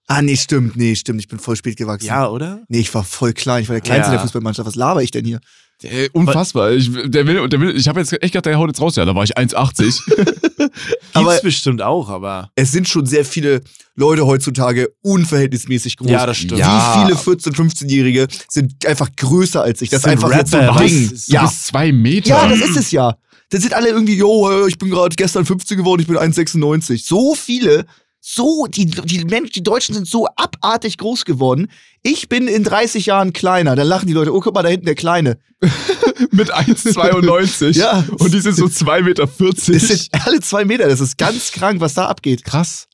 [0.07, 1.21] Ah, nee, stimmt, nee, stimmt.
[1.21, 2.07] Ich bin voll spät gewachsen.
[2.07, 2.61] Ja, oder?
[2.67, 3.63] Nee, ich war voll klein.
[3.63, 4.17] Ich war der Kleinste ja.
[4.17, 4.67] der Fußballmannschaft.
[4.67, 5.39] Was laber ich denn hier?
[5.84, 6.71] Der, unfassbar.
[6.71, 8.95] Ich, der will, der will, ich habe jetzt echt gedacht, der haut jetzt raus.
[8.95, 10.69] Ja, da war ich 1,80.
[11.13, 12.49] aber bestimmt auch, aber.
[12.55, 13.61] Es sind schon sehr viele
[13.95, 16.09] Leute heutzutage unverhältnismäßig groß.
[16.09, 16.53] Ja, das stimmt.
[16.59, 19.89] Wie viele 14-, 15-Jährige sind einfach größer als ich?
[19.89, 21.11] Das ist einfach jetzt so ein Ding.
[21.27, 21.41] Ja.
[21.41, 22.29] Du bist zwei Meter.
[22.29, 23.15] Ja, das ist es ja.
[23.49, 27.05] Dann sind alle irgendwie, yo, ich bin gerade gestern 15 geworden, ich bin 1,96.
[27.05, 27.86] So viele
[28.26, 31.67] so, die, die Menschen, die Deutschen sind so abartig groß geworden.
[32.03, 33.76] Ich bin in 30 Jahren kleiner.
[33.76, 35.39] Dann lachen die Leute, oh, guck mal, da hinten der Kleine.
[36.32, 37.78] Mit 1,92.
[37.78, 38.05] ja.
[38.17, 39.28] Und die sind so 2,40 Meter.
[39.28, 40.88] Das sind alle zwei Meter.
[40.88, 42.45] Das ist ganz krank, was da abgeht.
[42.45, 42.88] Krass.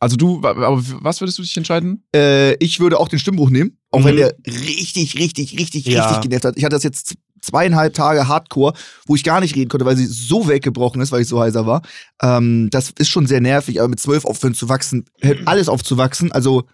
[0.00, 2.04] Also du, aber was würdest du dich entscheiden?
[2.12, 4.04] Äh, ich würde auch den Stimmbruch nehmen, auch mhm.
[4.04, 6.06] wenn der richtig, richtig, richtig, ja.
[6.06, 6.56] richtig genervt hat.
[6.56, 7.14] Ich hatte das jetzt
[7.44, 8.74] zweieinhalb Tage Hardcore,
[9.06, 11.66] wo ich gar nicht reden konnte, weil sie so weggebrochen ist, weil ich so heiser
[11.66, 11.82] war.
[12.22, 16.32] Ähm, das ist schon sehr nervig, aber mit zwölf aufhören zu wachsen, hört alles aufzuwachsen.
[16.32, 16.64] Also,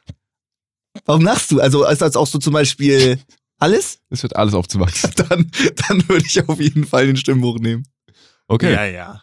[1.05, 1.61] warum lachst du?
[1.61, 3.19] Also, ist das auch so zum Beispiel
[3.59, 3.99] alles?
[4.09, 5.11] Es wird alles aufzuwachsen.
[5.17, 5.51] dann,
[5.89, 7.85] dann würde ich auf jeden Fall den Stimmbruch nehmen.
[8.49, 8.73] Okay.
[8.73, 9.23] Ja, ja.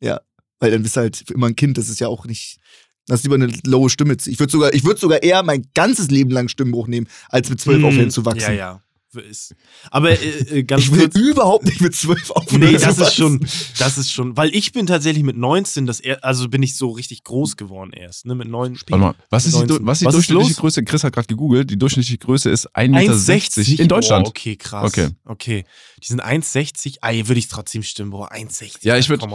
[0.00, 0.20] Ja,
[0.58, 2.58] weil dann bist du halt immer ein Kind, das ist ja auch nicht.
[3.06, 4.16] Das ist lieber eine lowe Stimme.
[4.26, 7.60] Ich würde sogar, ich würde sogar eher mein ganzes Leben lang Stimmbruch nehmen, als mit
[7.60, 8.50] zwölf mm, aufhören zu wachsen.
[8.50, 8.82] Ja, ja
[9.22, 9.54] ist.
[9.90, 12.60] Aber äh, äh, ganz ich will kurz, überhaupt nicht mit zwölf aufhören.
[12.60, 13.46] Nee, das ist schon,
[13.78, 16.90] das ist schon, weil ich bin tatsächlich mit 19, das er, also bin ich so
[16.90, 18.78] richtig groß geworden erst, ne, mit 9.
[18.88, 20.84] Warte mal, was ist die, was die was durchschnittliche ist Größe?
[20.84, 24.26] Chris hat gerade gegoogelt, die durchschnittliche Größe ist 1,60 Meter in Deutschland.
[24.26, 24.84] Oh, okay, krass.
[24.84, 25.08] Okay.
[25.24, 25.64] Okay.
[26.02, 28.78] Die sind 1,60, ah, hier würde ich trotzdem stimmen, boah, 1,60.
[28.82, 29.26] Ja, ich würde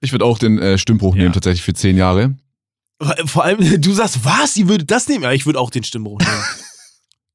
[0.00, 1.22] ich würde auch den äh, Stimmbruch ja.
[1.22, 2.36] nehmen, tatsächlich für 10 Jahre.
[3.24, 4.54] Vor allem, du sagst, was?
[4.54, 5.24] Sie würde das nehmen?
[5.24, 6.44] Ja, ich würde auch den Stimmbruch nehmen.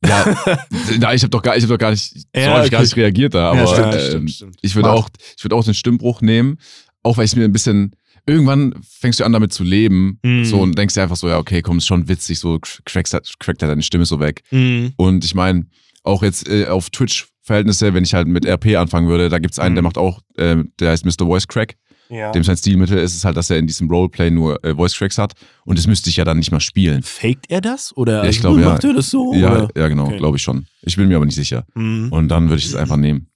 [0.08, 0.36] Ja,
[0.99, 2.70] na, ich habe doch gar, ich habe doch gar nicht, ja, okay.
[2.70, 4.58] gar nicht reagiert da, aber ja, stimmt, äh, stimmt, stimmt.
[4.62, 6.58] ich würde auch, ich würde auch den Stimmbruch nehmen,
[7.03, 7.95] auch weil ich mir ein bisschen,
[8.26, 10.43] irgendwann fängst du an damit zu leben, mm.
[10.43, 13.62] so und denkst dir einfach so, ja okay, komm, ist schon witzig, so crackt crackt
[13.62, 14.43] deine Stimme so weg.
[14.51, 14.88] Mm.
[14.97, 15.68] Und ich meine,
[16.03, 19.60] auch jetzt äh, auf Twitch Verhältnisse, wenn ich halt mit RP anfangen würde, da gibt's
[19.60, 19.76] einen, mm.
[19.76, 21.26] der macht auch, äh, der heißt Mr.
[21.26, 21.76] Voice Crack.
[22.10, 22.32] Ja.
[22.32, 25.18] Dem sein Stilmittel ist es halt, dass er in diesem Roleplay nur äh, Voice Cracks
[25.18, 25.34] hat
[25.66, 27.03] und das müsste ich ja dann nicht mal spielen.
[27.03, 27.95] Faked er das?
[27.97, 28.70] Oder ja, ich glaube, ja.
[28.70, 29.34] macht er das so?
[29.34, 29.70] Ja, oder?
[29.76, 30.18] ja genau, okay.
[30.18, 30.68] glaube ich schon.
[30.82, 31.66] Ich bin mir aber nicht sicher.
[31.74, 32.12] Mhm.
[32.12, 33.30] Und dann würde ich es einfach nehmen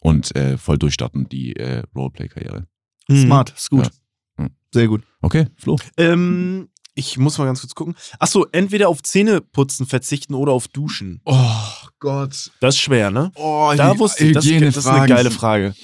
[0.00, 2.66] und äh, voll durchstarten, die äh, Roleplay-Karriere.
[3.08, 3.22] Mhm.
[3.22, 3.90] Smart, ist gut.
[4.38, 4.46] Ja.
[4.72, 5.02] Sehr gut.
[5.20, 5.76] Okay, Flo.
[5.96, 7.94] Ähm, ich muss mal ganz kurz gucken.
[8.18, 11.20] Achso, entweder auf Zähneputzen verzichten oder auf Duschen.
[11.24, 12.52] Oh Gott.
[12.60, 13.32] Das ist schwer, ne?
[13.34, 15.74] Oh, da wusste ich, das, das ist eine geile Frage.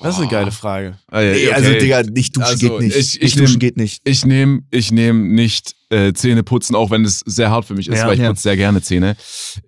[0.00, 0.98] Das ist eine geile Frage.
[1.08, 1.52] Ah, ja, okay.
[1.52, 2.96] Also, Digga, nicht duschen also, geht nicht.
[2.96, 4.02] Ich, ich nicht duschen geht nicht.
[4.04, 7.88] Ich nehme ich nehm nicht äh, Zähne putzen, auch wenn es sehr hart für mich
[7.88, 8.28] ist, ja, weil ich ja.
[8.28, 9.16] putze sehr gerne Zähne.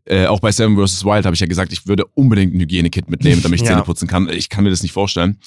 [0.04, 1.04] Äh, auch bei Seven vs.
[1.04, 3.72] Wild habe ich ja gesagt, ich würde unbedingt ein Hygienekit mitnehmen, damit ich ja.
[3.72, 4.28] Zähne putzen kann.
[4.28, 5.38] Ich kann mir das nicht vorstellen.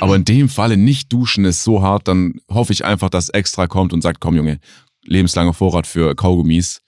[0.00, 3.66] Aber in dem Falle nicht duschen ist so hart, dann hoffe ich einfach, dass extra
[3.66, 4.58] kommt und sagt, komm Junge,
[5.04, 6.80] lebenslanger Vorrat für Kaugummis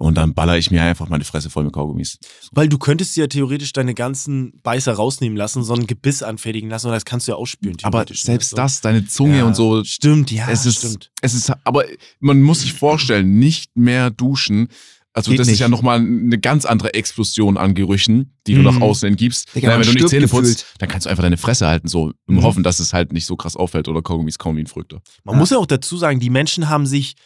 [0.00, 2.18] und dann baller ich mir einfach meine Fresse voll mit Kaugummis.
[2.52, 6.86] Weil du könntest ja theoretisch deine ganzen Beißer rausnehmen lassen, so ein Gebiss anfertigen lassen
[6.86, 7.76] und das kannst du ja ausspülen.
[7.82, 9.84] Aber selbst das, deine Zunge ja, und so.
[9.84, 11.10] Stimmt, ja, es ist, stimmt.
[11.20, 11.84] Es ist, aber
[12.18, 14.68] man muss sich vorstellen, nicht mehr duschen.
[15.12, 15.54] Also Geht das nicht.
[15.54, 18.64] ist ja nochmal eine ganz andere Explosion an Gerüchen, die du mm.
[18.64, 19.54] nach außen entgibst.
[19.54, 22.12] Digga, naja, wenn du nicht Zähne putzt, dann kannst du einfach deine Fresse halten, so
[22.26, 22.42] im mm.
[22.42, 25.02] Hoffen, dass es halt nicht so krass auffällt oder Kaugummis kaum wie ein Früchte.
[25.24, 25.40] Man ja.
[25.40, 27.16] muss ja auch dazu sagen, die Menschen haben sich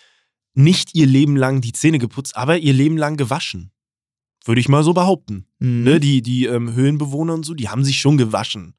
[0.55, 3.71] nicht ihr Leben lang die Zähne geputzt, aber ihr Leben lang gewaschen.
[4.45, 5.47] Würde ich mal so behaupten.
[5.59, 5.85] Mhm.
[5.85, 8.75] Ne, die die ähm, Höhlenbewohner und so, die haben sich schon gewaschen.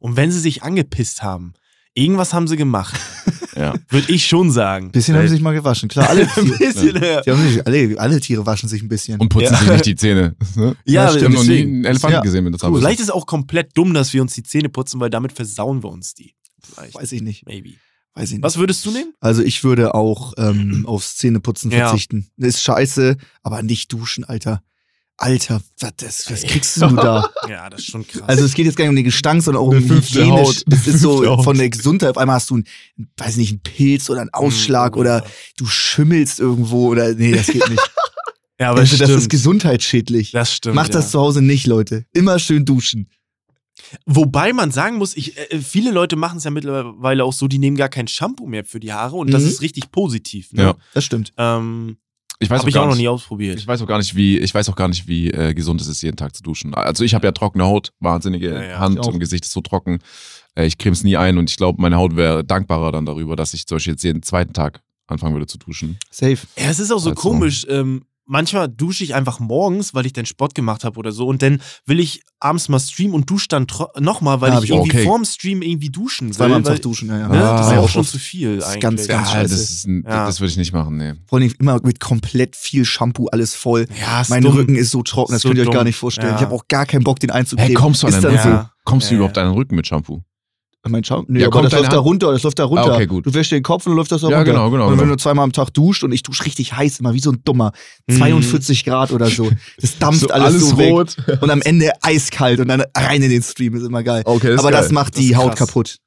[0.00, 1.54] Und wenn sie sich angepisst haben,
[1.94, 2.98] irgendwas haben sie gemacht.
[3.56, 3.74] ja.
[3.88, 4.86] Würde ich schon sagen.
[4.86, 5.88] Ein bisschen haben sie sich mal gewaschen.
[5.88, 6.58] Klar, alle Tiere.
[6.58, 7.22] bisschen, ja.
[7.22, 9.20] Sich, alle, alle, Tiere waschen sich ein bisschen.
[9.20, 9.58] Und putzen ja.
[9.58, 10.36] sich nicht die Zähne.
[10.56, 10.76] Ne?
[10.84, 12.84] Ja, ja, ich habe noch nie einen Elefanten gesehen mit der Zahnbürste.
[12.84, 15.82] Vielleicht ist es auch komplett dumm, dass wir uns die Zähne putzen, weil damit versauen
[15.82, 16.34] wir uns die.
[16.60, 16.94] Vielleicht.
[16.96, 17.46] Weiß ich nicht.
[17.46, 17.74] Maybe.
[18.14, 18.44] Weiß ich nicht.
[18.44, 19.12] Was würdest du nehmen?
[19.20, 22.28] Also ich würde auch ähm, aufs Zähneputzen verzichten.
[22.36, 22.46] Ja.
[22.46, 24.62] Ist scheiße, aber nicht duschen, Alter.
[25.16, 27.30] Alter, was, was kriegst du da?
[27.48, 28.22] Ja, das ist schon krass.
[28.26, 30.62] Also es geht jetzt gar nicht um den Gestank, sondern auch um hygienisch.
[30.70, 32.10] Es ist so von der Gesundheit.
[32.10, 32.64] Auf einmal hast du einen,
[33.16, 35.24] weiß nicht, einen Pilz oder einen Ausschlag mm, oder
[35.56, 37.90] du schimmelst irgendwo oder nee, das geht nicht.
[38.60, 40.32] ja, aber also, das ist gesundheitsschädlich.
[40.32, 40.74] Das stimmt.
[40.74, 41.10] Macht das ja.
[41.12, 42.06] zu Hause nicht, Leute.
[42.12, 43.08] Immer schön duschen.
[44.06, 47.58] Wobei man sagen muss, ich, äh, viele Leute machen es ja mittlerweile auch so, die
[47.58, 49.32] nehmen gar kein Shampoo mehr für die Haare und mhm.
[49.32, 50.52] das ist richtig positiv.
[50.52, 50.62] Ne?
[50.62, 51.32] Ja, das stimmt.
[51.36, 51.96] Ähm,
[52.40, 53.58] ich weiß Hab auch ich auch noch nie ausprobiert.
[53.58, 55.86] Ich weiß auch gar nicht, wie, ich weiß auch gar nicht, wie äh, gesund es
[55.86, 56.74] ist, jeden Tag zu duschen.
[56.74, 60.00] Also ich habe ja trockene Haut, wahnsinnige ja, ja, Hand und Gesicht ist so trocken.
[60.54, 63.36] Äh, ich creme es nie ein und ich glaube, meine Haut wäre dankbarer dann darüber,
[63.36, 65.98] dass ich zum Beispiel jetzt jeden zweiten Tag anfangen würde zu duschen.
[66.10, 66.38] Safe.
[66.56, 67.20] Ja, es ist auch so also.
[67.20, 67.66] komisch.
[67.68, 71.26] Ähm, manchmal dusche ich einfach morgens, weil ich dann Sport gemacht habe oder so.
[71.26, 73.66] Und dann will ich abends mal streamen und dusche dann
[73.98, 75.04] nochmal, weil ja, ich, ich irgendwie okay.
[75.04, 76.34] vorm Stream irgendwie duschen will.
[76.34, 77.28] Zweimal am Tag duschen, ja, ja.
[77.28, 77.38] Ne?
[77.38, 78.80] das ist ja auch schon zu viel das eigentlich.
[78.80, 81.14] Ganz, ganz ja, das, ist ein, das würde ich nicht machen, nee.
[81.26, 83.86] Vor allem immer mit komplett viel Shampoo, alles voll.
[84.00, 84.54] Ja, mein dumm.
[84.54, 86.34] Rücken ist so trocken, das so könnt ihr euch gar nicht vorstellen.
[86.36, 87.68] Ich habe auch gar keinen Bock, den einzukleben.
[87.68, 90.22] Hey, kommst du, an den, so, kommst du überhaupt an den Rücken mit Shampoo?
[90.86, 91.24] Mein Schaum?
[91.28, 92.92] Nee, ja, aber das läuft da runter, das läuft da runter.
[92.92, 93.24] Ah, okay, gut.
[93.24, 94.52] Du wäschst den Kopf und dann läuft das da ja, runter.
[94.52, 94.86] Ja, genau, genau.
[94.86, 95.16] Und wenn genau.
[95.16, 97.72] du zweimal am Tag duscht und ich dusche richtig heiß immer, wie so ein Dummer.
[98.10, 98.90] 42 mm.
[98.90, 99.50] Grad oder so.
[99.80, 101.16] Das dampft so alles, alles so rot.
[101.26, 101.42] weg.
[101.42, 104.22] Und am Ende eiskalt und dann rein in den Stream, ist immer geil.
[104.24, 104.82] Okay, das aber geil.
[104.82, 105.98] das macht die das Haut kaputt.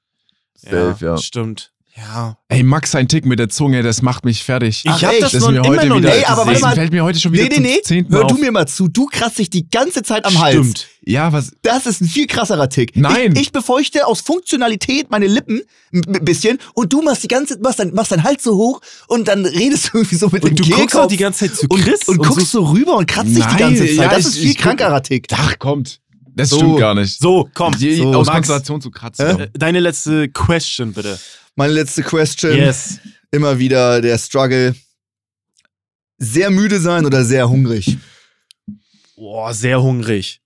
[0.55, 1.17] Safe, ja, ja.
[1.17, 1.71] Stimmt.
[1.97, 2.37] Ja.
[2.47, 4.83] Ey, Max, sein Tick mit der Zunge, das macht mich fertig.
[4.85, 6.19] Ich hab das, das noch, mir immer heute noch wieder, nicht.
[6.19, 6.75] Ey, aber warte mal.
[6.75, 8.05] fällt mir heute schon wieder nee, nee, nee.
[8.09, 8.31] Hör auf.
[8.31, 8.87] du mir mal zu.
[8.87, 10.53] Du kratzt dich die ganze Zeit am Hals.
[10.53, 10.87] Stimmt.
[11.05, 11.53] Ja, was?
[11.63, 12.95] Das ist ein viel krasserer Tick.
[12.95, 13.33] Nein.
[13.33, 17.79] Ich, ich befeuchte aus Funktionalität meine Lippen ein bisschen und du machst die ganze machst
[17.79, 20.69] dein, machst deinen Hals so hoch und dann redest du irgendwie so mit und dem
[20.69, 23.07] du guckst auch die ganze Zeit zu Chris und, und, und guckst so rüber und
[23.07, 23.95] kratzt dich die ganze Zeit.
[23.95, 25.27] Ja, das ist ein viel krankerer Tick.
[25.31, 25.99] Ach, kommt.
[26.37, 27.19] Das so, stimmt gar nicht.
[27.19, 27.75] So, komm.
[27.77, 29.39] Die, so, aus Max, Konzentration zu kratzen.
[29.39, 29.49] Äh?
[29.53, 31.19] Deine letzte Question, bitte.
[31.55, 32.55] Meine letzte Question.
[32.55, 32.99] Yes.
[33.31, 34.75] Immer wieder der Struggle.
[36.19, 37.97] Sehr müde sein oder sehr hungrig?
[39.15, 40.41] Boah, sehr hungrig.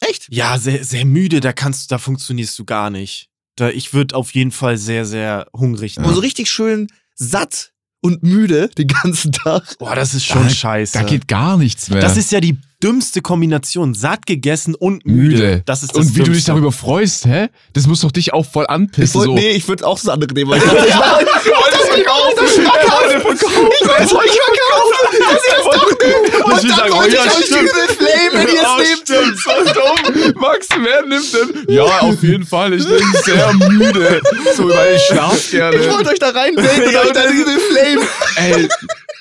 [0.00, 0.28] Echt?
[0.30, 3.28] Ja, sehr, sehr müde, da kannst du, da funktionierst du gar nicht.
[3.56, 6.04] Da, ich würde auf jeden Fall sehr, sehr hungrig sein.
[6.04, 9.78] Aber so richtig schön satt und müde den ganzen Tag.
[9.78, 10.92] Boah, das ist schon da, scheiße.
[10.92, 12.00] Da geht gar nichts mehr.
[12.00, 13.94] Das ist ja die dümmste Kombination.
[13.94, 15.36] Satt gegessen und müde.
[15.36, 15.62] müde.
[15.66, 16.30] Das ist das Und wie Dümmste.
[16.30, 17.48] du dich darüber freust, hä?
[17.72, 19.04] Das muss doch dich auch voll anpissen.
[19.04, 19.34] Ich wollt, so.
[19.34, 20.50] Nee, ich würde auch das andere nehmen.
[20.50, 23.18] Weil ich dachte, ich wollte das verkaufen.
[23.18, 24.94] Ich wollte es euch verkaufen.
[25.20, 26.44] Dass ihr das doch nehmt.
[26.44, 29.38] Und dann sagen, wollte oh, ja, ich euch übel flame, wenn ihr es oh, nehmt.
[29.38, 30.34] So dumm.
[30.40, 31.74] Max, wer nimmt denn?
[31.74, 32.74] Ja, auf jeden Fall.
[32.74, 34.22] Ich bin sehr müde.
[34.56, 35.76] So, weil ich schlaf gerne.
[35.76, 38.06] Ich wollte euch da reinbringen und euch dann übel flame.
[38.36, 38.68] Ey,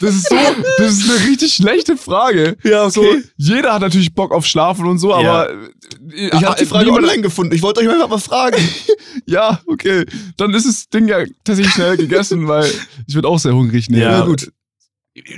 [0.04, 0.36] das ist so,
[0.80, 2.58] das ist eine richtig schlechte Frage.
[2.64, 2.92] Ja, okay.
[2.92, 3.06] So,
[3.38, 6.28] jeder hat natürlich Bock auf Schlafen und so, aber ja.
[6.38, 7.56] ich habe die Frage online gefunden.
[7.56, 8.58] Ich wollte euch einfach mal fragen.
[9.26, 10.06] ja, okay.
[10.36, 12.63] Dann ist das Ding ja tatsächlich schnell gegessen, weil
[13.08, 14.02] ich würde auch sehr hungrig nehmen.
[14.04, 14.52] Ja, gut.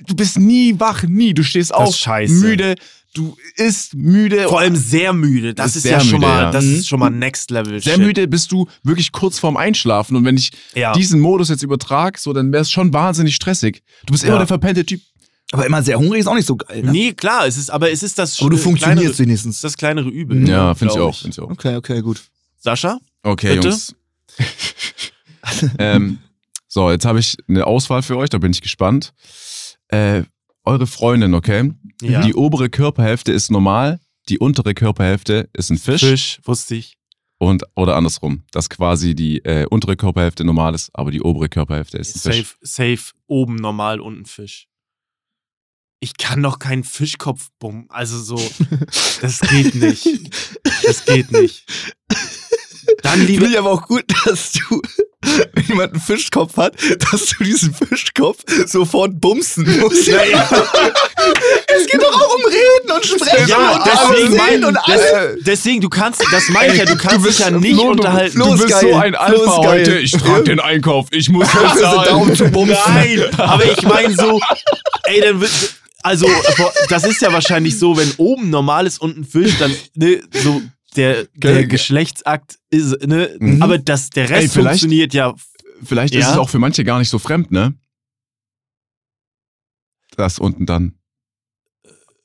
[0.07, 1.33] Du bist nie wach, nie.
[1.33, 2.75] Du stehst das auf, müde,
[3.13, 4.47] du isst müde.
[4.47, 5.53] Vor allem sehr müde.
[5.53, 6.51] Das ist, ist ja schon müde, mal, ja.
[6.51, 7.81] das ist schon mal Next Level.
[7.81, 8.03] Sehr Shit.
[8.03, 10.15] müde bist du wirklich kurz vorm Einschlafen.
[10.15, 10.93] Und wenn ich ja.
[10.93, 13.81] diesen Modus jetzt übertrage, so, dann wäre es schon wahnsinnig stressig.
[14.05, 15.01] Du bist immer der verpennte Typ.
[15.51, 16.81] Aber immer sehr hungrig ist auch nicht so geil.
[16.81, 16.91] Ne?
[16.91, 18.39] Nee, klar, es ist, aber es ist das.
[18.41, 19.61] Aber du funktionierst kleinere, wenigstens.
[19.61, 20.47] Das kleinere Übel.
[20.47, 21.51] Ja, finde ich, auch, find ich auch.
[21.51, 22.23] Okay, okay, gut.
[22.57, 22.99] Sascha?
[23.21, 23.69] Okay, Bitte?
[23.69, 23.95] Jungs.
[25.77, 26.17] ähm,
[26.75, 29.13] so, jetzt habe ich eine Auswahl für euch, da bin ich gespannt.
[29.87, 30.23] Äh,
[30.65, 31.71] eure Freundin, okay?
[32.01, 32.21] Ja.
[32.21, 36.01] Die obere Körperhälfte ist normal, die untere Körperhälfte ist ein Fisch.
[36.01, 36.97] Fisch, wusste ich.
[37.37, 41.97] Und, oder andersrum, dass quasi die äh, untere Körperhälfte normal ist, aber die obere Körperhälfte
[41.97, 42.57] ist ein safe, Fisch.
[42.59, 44.67] Safe, oben normal, unten Fisch.
[46.01, 47.85] Ich kann doch keinen Fischkopf bummen.
[47.87, 48.35] Also so,
[49.21, 50.09] das geht nicht.
[50.83, 51.65] Das geht nicht.
[53.01, 53.25] Dann.
[53.25, 54.81] Finde ich aber auch gut, dass du
[55.25, 56.75] wenn jemand einen Fischkopf hat,
[57.11, 60.07] dass du diesen Fischkopf sofort bumsen musst.
[60.07, 60.49] Ja, ja.
[61.67, 65.81] es geht doch auch um Reden und Sprechen ja, und deswegen, mein, und des, deswegen,
[65.81, 68.37] du kannst, das meine ich ja, du kannst dich ja nicht Flo, unterhalten.
[68.37, 68.81] Du, du bist geil.
[68.81, 69.97] so ein Alpha heute.
[69.97, 72.35] Ich trage den Einkauf, ich muss bezahlen.
[72.35, 72.77] Zu bumsen.
[72.87, 74.39] Nein, aber ich meine so,
[75.03, 75.51] ey, dann wird
[76.03, 76.27] also,
[76.89, 80.61] das ist ja wahrscheinlich so, wenn oben normal ist und ein Fisch, dann ne, so
[80.95, 83.35] der, der Geschlechtsakt ist, ne?
[83.39, 83.61] Mhm.
[83.61, 85.33] Aber das, der Rest Ey, funktioniert ja.
[85.83, 86.21] Vielleicht ja?
[86.21, 87.73] ist es auch für manche gar nicht so fremd, ne?
[90.15, 90.95] Das unten dann.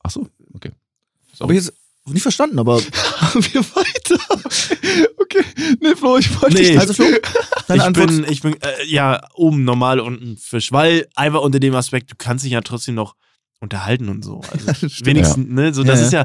[0.02, 0.70] Ach so, okay.
[1.32, 1.44] So.
[1.44, 1.72] Hab ich jetzt
[2.06, 2.80] nicht verstanden, aber
[3.34, 4.18] wir weiter.
[5.20, 5.44] Okay.
[5.80, 6.76] Nee, Flo, ich wollte nee.
[6.76, 7.04] Also Flo,
[7.68, 8.08] deine ich Antwort.
[8.08, 12.16] bin, ich bin, äh, ja, oben normal unten Fisch, weil einfach unter dem Aspekt, du
[12.18, 13.14] kannst dich ja trotzdem noch
[13.60, 14.40] unterhalten und so.
[14.50, 15.54] Also wenigstens, ja.
[15.54, 16.24] ne, so, das ja, ist ja,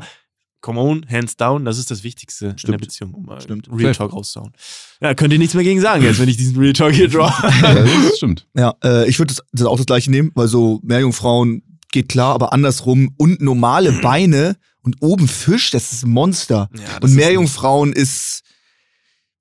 [0.65, 2.63] come on, hands down, das ist das Wichtigste Stimmt.
[2.63, 3.69] in der Beziehung, um mal Stimmt.
[3.71, 4.51] Real Talk rauszuhauen.
[4.99, 7.31] Ja, könnt ihr nichts mehr gegen sagen jetzt, wenn ich diesen Real Talk hier draw.
[7.61, 8.47] ja, das stimmt.
[8.55, 11.61] Ja, äh, ich würde das, das, auch das gleiche nehmen, weil so Meerjungfrauen
[11.91, 16.67] geht klar, aber andersrum und normale Beine und oben Fisch, das ist ein Monster.
[16.73, 18.41] Ja, und Meerjungfrauen ist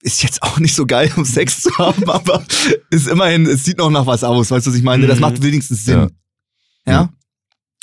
[0.03, 2.45] ist jetzt auch nicht so geil, um Sex zu haben, aber
[2.91, 5.07] ist immerhin, es sieht noch nach was aus, weißt du, was ich meine?
[5.07, 5.23] Das mhm.
[5.23, 6.11] macht wenigstens Sinn.
[6.87, 6.93] Ja?
[6.93, 7.09] ja?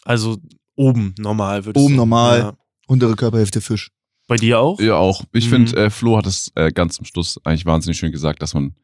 [0.04, 0.38] Also
[0.76, 2.39] oben normal würde ich Oben normal.
[2.39, 3.92] Ja untere Körperhälfte Fisch.
[4.28, 4.80] Bei dir auch?
[4.80, 5.24] Ja, auch.
[5.34, 5.50] Ich mhm.
[5.50, 8.76] finde, äh, Flo hat es äh, ganz zum Schluss eigentlich wahnsinnig schön gesagt, dass man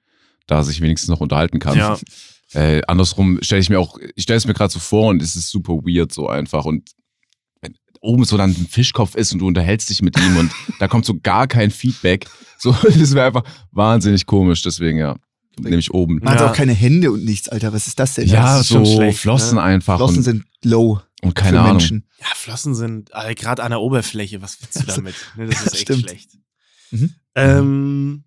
[0.45, 1.77] da sich wenigstens noch unterhalten kann.
[1.77, 1.97] Ja.
[2.53, 5.35] Äh, andersrum stelle ich mir auch, ich stelle es mir gerade so vor und es
[5.35, 6.63] ist super weird so einfach.
[6.63, 6.91] Und
[7.59, 10.87] wenn oben so dann ein Fischkopf ist und du unterhältst dich mit ihm und da
[10.87, 12.25] kommt so gar kein Feedback.
[12.57, 14.61] So, das wäre einfach wahnsinnig komisch.
[14.61, 15.17] Deswegen, ja.
[15.59, 16.19] Nämlich oben.
[16.21, 16.41] Man ja.
[16.41, 17.73] hat auch keine Hände und nichts, Alter.
[17.73, 18.27] Was ist das denn?
[18.27, 19.63] Ja, das so schlecht, Flossen ne?
[19.63, 19.97] einfach.
[19.97, 21.01] Flossen sind low.
[21.23, 21.73] Und keine Ahnung.
[21.73, 22.07] Menschen.
[22.19, 24.41] Ja, Flossen sind äh, gerade an der Oberfläche.
[24.41, 25.15] Was willst du damit?
[25.35, 26.01] Ne, das ist echt Stimmt.
[26.01, 26.29] schlecht.
[26.91, 27.15] Mhm.
[27.35, 28.23] Ähm,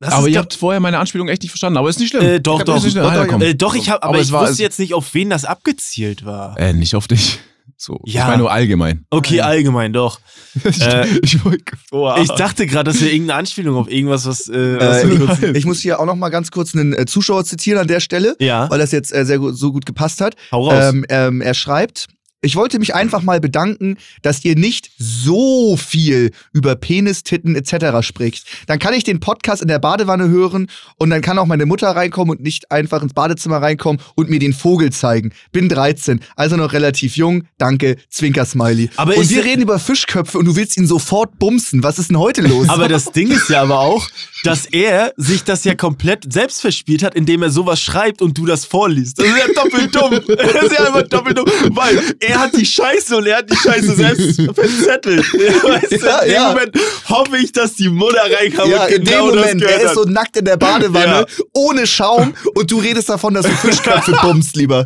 [0.00, 2.22] aber ihr habt vorher meine Anspielung echt nicht verstanden, aber ist nicht schlimm.
[2.22, 4.78] Äh, doch, doch, doch, doch, äh, doch, ich habe, aber, aber ich war, wusste jetzt
[4.78, 6.58] nicht, auf wen das abgezielt war.
[6.58, 7.38] Äh, nicht auf dich.
[7.82, 8.20] So, ja.
[8.20, 9.06] ich meine nur allgemein.
[9.10, 10.20] Okay, allgemein, doch.
[10.64, 14.48] äh, ich, ich, dachte gerade, das wäre irgendeine Anspielung auf irgendwas, was.
[14.48, 17.80] Äh, was äh, ich, muss hier auch noch mal ganz kurz einen äh, Zuschauer zitieren
[17.80, 18.70] an der Stelle, ja.
[18.70, 20.36] weil das jetzt äh, sehr gut, so gut gepasst hat.
[20.52, 20.92] Hau raus.
[20.92, 22.06] Ähm, ähm, er schreibt:
[22.42, 28.04] ich wollte mich einfach mal bedanken, dass ihr nicht so viel über Penis, Titten etc.
[28.04, 28.46] spricht.
[28.66, 30.66] Dann kann ich den Podcast in der Badewanne hören
[30.98, 34.40] und dann kann auch meine Mutter reinkommen und nicht einfach ins Badezimmer reinkommen und mir
[34.40, 35.32] den Vogel zeigen.
[35.52, 37.44] Bin 13, also noch relativ jung.
[37.58, 38.90] Danke, Zwinker-Smiley.
[38.96, 41.84] Aber und wir reden über Fischköpfe und du willst ihn sofort bumsen.
[41.84, 42.68] Was ist denn heute los?
[42.68, 44.08] Aber das Ding ist ja aber auch,
[44.42, 48.46] dass er sich das ja komplett selbst verspielt hat, indem er sowas schreibt und du
[48.46, 49.20] das vorliest.
[49.20, 50.36] Das ist ja doppelt dumm.
[50.36, 51.46] Das ist ja einfach doppelt dumm.
[51.70, 55.20] Weil er er hat die Scheiße und er hat die Scheiße selbst verzettelt.
[55.32, 56.48] Weißt ja, du, in dem ja.
[56.48, 56.78] Moment
[57.08, 60.04] hoffe ich, dass die Mutter reinkam ja, und genau in dem Moment, er ist so
[60.04, 61.44] nackt in der Badewanne, ja.
[61.54, 64.84] ohne Schaum und du redest davon, dass du Fischköpfe bummst, lieber.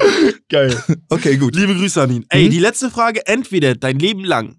[0.49, 0.77] Geil.
[1.09, 1.55] Okay, gut.
[1.55, 2.27] Liebe Grüße an ihn.
[2.29, 2.51] Ey, mhm.
[2.51, 4.59] die letzte Frage, entweder dein Leben lang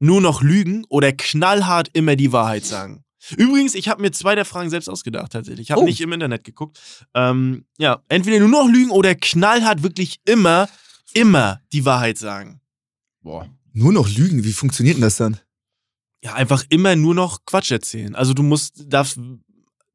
[0.00, 3.04] nur noch lügen oder knallhart immer die Wahrheit sagen.
[3.36, 5.66] Übrigens, ich habe mir zwei der Fragen selbst ausgedacht tatsächlich.
[5.66, 5.84] Ich habe oh.
[5.84, 6.78] nicht im Internet geguckt.
[7.14, 10.68] Ähm, ja, entweder nur noch lügen oder knallhart wirklich immer
[11.14, 12.60] immer die Wahrheit sagen.
[13.22, 13.48] Boah.
[13.72, 15.38] Nur noch lügen, wie funktioniert denn das dann?
[16.22, 18.14] Ja, einfach immer nur noch Quatsch erzählen.
[18.14, 19.20] Also du musst, darfst,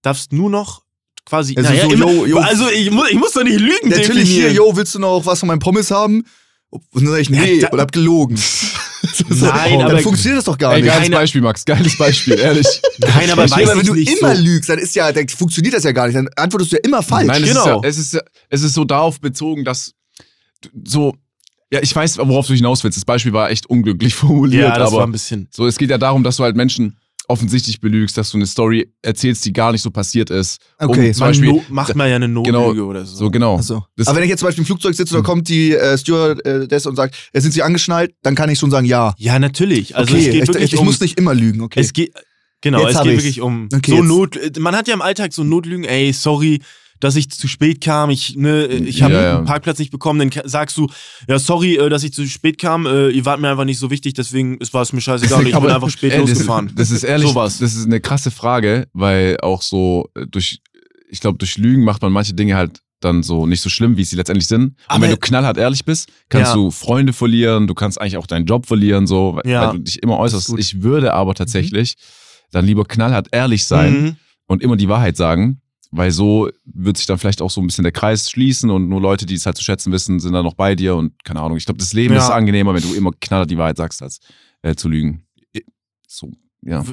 [0.01, 0.83] darfst nur noch
[1.25, 1.55] quasi.
[1.57, 2.37] Also, naja, so, immer, yo, yo.
[2.37, 3.89] also ich, muss, ich muss doch nicht lügen.
[3.89, 6.23] Natürlich hier, yo, willst du noch was von meinem Pommes haben?
[6.69, 8.35] Und dann sag ich, nee, ja, oder hab gelogen.
[9.29, 9.93] so, Nein, aber.
[9.93, 10.91] Dann funktioniert das doch gar ey, nicht.
[10.91, 12.67] Geiles Beispiel, Max, geiles Beispiel, ehrlich.
[12.97, 14.41] Nein, aber weiß wenn du immer so.
[14.41, 16.15] lügst, dann ist ja, dann funktioniert das ja gar nicht.
[16.15, 17.27] Dann antwortest du ja immer falsch.
[17.27, 17.81] Nein, genau.
[17.83, 19.93] es, ist ja, es, ist, es ist so darauf bezogen, dass
[20.83, 21.13] so
[21.71, 22.97] ja, ich weiß, worauf du hinaus willst.
[22.97, 24.63] Das Beispiel war echt unglücklich formuliert.
[24.63, 25.47] Ja, das aber war ein bisschen.
[25.51, 26.97] So, es geht ja darum, dass du halt Menschen
[27.27, 30.61] offensichtlich belügst, dass du eine Story erzählst, die gar nicht so passiert ist.
[30.77, 33.15] Okay, um, zum Beispiel no macht man ja eine Notlüge genau, oder so.
[33.15, 33.55] So, genau.
[33.55, 33.83] Also.
[34.05, 35.25] Aber wenn ich jetzt zum Beispiel im Flugzeug sitze, da hm.
[35.25, 38.13] kommt die äh, Stewardess und sagt, ja, sind Sie angeschnallt?
[38.21, 39.15] Dann kann ich schon sagen, ja.
[39.17, 39.95] Ja, natürlich.
[39.95, 41.79] Also okay, es geht wirklich ich, ich um, muss nicht immer lügen, okay.
[41.79, 42.13] Es geht,
[42.61, 43.23] genau, jetzt es geht ich's.
[43.23, 44.59] wirklich um okay, so Not.
[44.59, 46.61] Man hat ja im Alltag so Notlügen, ey, sorry,
[47.03, 50.49] dass ich zu spät kam, ich, ne, ich habe ja, einen Parkplatz nicht bekommen, dann
[50.49, 50.87] sagst du,
[51.27, 53.89] ja, sorry, äh, dass ich zu spät kam, äh, ihr wart mir einfach nicht so
[53.89, 56.67] wichtig, deswegen war es mir scheißegal, ich bin einfach spät ey, losgefahren.
[56.67, 57.57] Das, das ist ehrlich, Sowas.
[57.57, 60.61] das ist eine krasse Frage, weil auch so äh, durch,
[61.09, 64.05] ich glaube, durch Lügen macht man manche Dinge halt dann so nicht so schlimm, wie
[64.05, 64.63] sie letztendlich sind.
[64.63, 66.55] Und Aber wenn du knallhart ehrlich bist, kannst ja.
[66.55, 69.67] du Freunde verlieren, du kannst eigentlich auch deinen Job verlieren, so, weil, ja.
[69.67, 70.57] weil du dich immer äußerst.
[70.57, 72.47] Ich würde aber tatsächlich mhm.
[72.51, 74.15] dann lieber knallhart ehrlich sein mhm.
[74.47, 75.59] und immer die Wahrheit sagen,
[75.95, 78.99] weil so wird sich dann vielleicht auch so ein bisschen der Kreis schließen und nur
[78.99, 81.57] Leute, die es halt zu schätzen wissen, sind dann noch bei dir und keine Ahnung.
[81.57, 82.19] Ich glaube, das Leben ja.
[82.19, 84.19] ist angenehmer, wenn du immer knaller die Wahrheit sagst, als
[84.63, 85.23] äh, zu lügen.
[86.07, 86.31] So,
[86.61, 86.83] ja.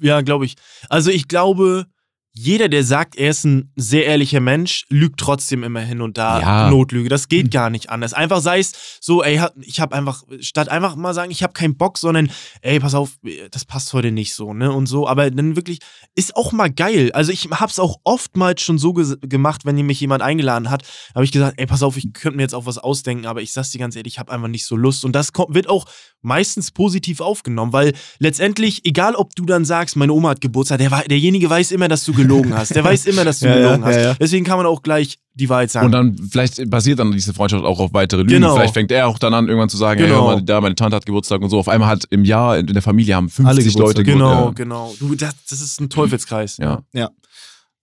[0.00, 0.56] Ja, glaube ich.
[0.90, 1.86] Also ich glaube,
[2.34, 6.40] jeder, der sagt, er ist ein sehr ehrlicher Mensch, lügt trotzdem immer hin und da
[6.40, 6.70] ja.
[6.70, 7.10] Notlüge.
[7.10, 8.14] Das geht gar nicht anders.
[8.14, 11.76] Einfach sei es so, ey, ich habe einfach, statt einfach mal sagen, ich habe keinen
[11.76, 12.30] Bock, sondern,
[12.62, 13.18] ey, pass auf,
[13.50, 14.72] das passt heute nicht so, ne?
[14.72, 15.06] Und so.
[15.06, 15.80] Aber dann wirklich,
[16.14, 17.10] ist auch mal geil.
[17.12, 21.24] Also ich hab's auch oftmals schon so ge gemacht, wenn mich jemand eingeladen hat, habe
[21.24, 23.70] ich gesagt, ey, pass auf, ich könnte mir jetzt auch was ausdenken, aber ich sag's
[23.70, 25.04] dir ganz ehrlich, ich habe einfach nicht so Lust.
[25.04, 25.84] Und das kommt, wird auch
[26.22, 30.90] meistens positiv aufgenommen, weil letztendlich, egal ob du dann sagst, meine Oma hat Geburtstag, der,
[31.08, 32.74] derjenige weiß immer, dass du gelogen hast.
[32.74, 33.96] Der weiß immer, dass du ja, gelogen ja, hast.
[33.96, 35.86] Ja, Deswegen kann man auch gleich die Wahrheit sagen.
[35.86, 38.34] Und dann vielleicht basiert dann diese Freundschaft auch auf weitere Lügen.
[38.34, 38.54] Genau.
[38.54, 40.28] Vielleicht fängt er auch dann an, irgendwann zu sagen, genau.
[40.28, 41.58] hey, mal, da meine Tante hat Geburtstag und so.
[41.58, 44.94] Auf einmal hat im Jahr in der Familie haben 50 Leute Genau, genau.
[44.98, 46.58] Du, das, das ist ein Teufelskreis.
[46.58, 46.82] Ja.
[46.92, 47.10] ja.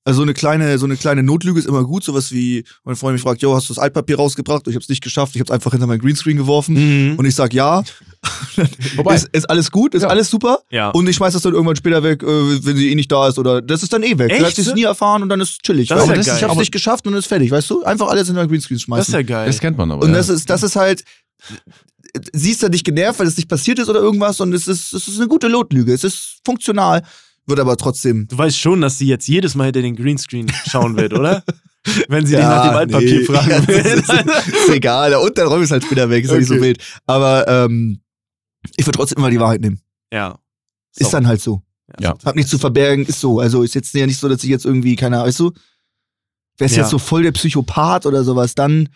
[0.06, 3.14] Also so eine kleine, so eine kleine Notlüge ist immer gut, sowas wie, mein Freund
[3.14, 4.68] mich fragt, yo, hast du das Altpapier rausgebracht?
[4.68, 7.12] Ich habe es nicht geschafft, ich habe es einfach hinter mein Greenscreen geworfen.
[7.12, 7.16] Mhm.
[7.18, 7.84] Und ich sag ja.
[8.96, 10.08] Wobei, ist, ist, alles gut, ist ja.
[10.08, 10.60] alles super.
[10.72, 10.90] Ja.
[10.90, 13.38] Und ich schmeiß das dann irgendwann später weg, äh, wenn sie eh nicht da ist.
[13.38, 14.32] Oder das ist dann eh weg.
[14.32, 14.42] Echt?
[14.42, 15.90] Du hast es nie erfahren und dann ist chillig.
[15.90, 17.84] Das ist ja das, ich hab's nicht geschafft und ist fertig, weißt du?
[17.84, 19.00] Einfach alles hinter mein Greenscreen schmeißen.
[19.00, 19.48] Das ist ja geil.
[19.48, 20.04] Das kennt man aber.
[20.04, 21.04] Und das ist, das ist halt,
[22.34, 24.94] sie ist ja nicht genervt, weil es nicht passiert ist oder irgendwas und es ist,
[24.94, 25.94] es ist eine gute Notlüge.
[25.94, 27.04] Es ist funktional.
[27.50, 28.28] Wird aber trotzdem.
[28.28, 31.44] Du weißt schon, dass sie jetzt jedes Mal hinter den Greenscreen schauen wird, oder?
[32.08, 33.26] Wenn sie ja, dich nach dem Altpapier nee.
[33.26, 33.76] fragen ja, will.
[33.78, 35.16] Ist, ist, egal.
[35.16, 36.26] Und dann räume ich es halt später weg.
[36.26, 36.40] Ist okay.
[36.40, 36.84] nicht so wild.
[37.08, 38.02] Aber ähm,
[38.76, 39.82] ich würde trotzdem immer die Wahrheit nehmen.
[40.14, 40.38] Ja.
[40.92, 41.06] So.
[41.06, 41.64] Ist dann halt so.
[42.00, 42.16] Ja.
[42.24, 43.40] Hab nichts zu verbergen, ist so.
[43.40, 45.52] Also ist jetzt ja nicht so, dass ich jetzt irgendwie, keine Ahnung, weißt du,
[46.60, 46.84] wär's ja.
[46.84, 48.90] jetzt so voll der Psychopath oder sowas, dann,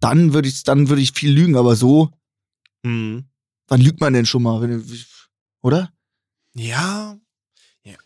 [0.00, 2.10] dann würde ich, dann würde ich viel lügen, aber so,
[2.82, 3.26] mhm.
[3.68, 4.82] wann lügt man denn schon mal?
[5.62, 5.90] Oder?
[6.54, 7.16] Ja,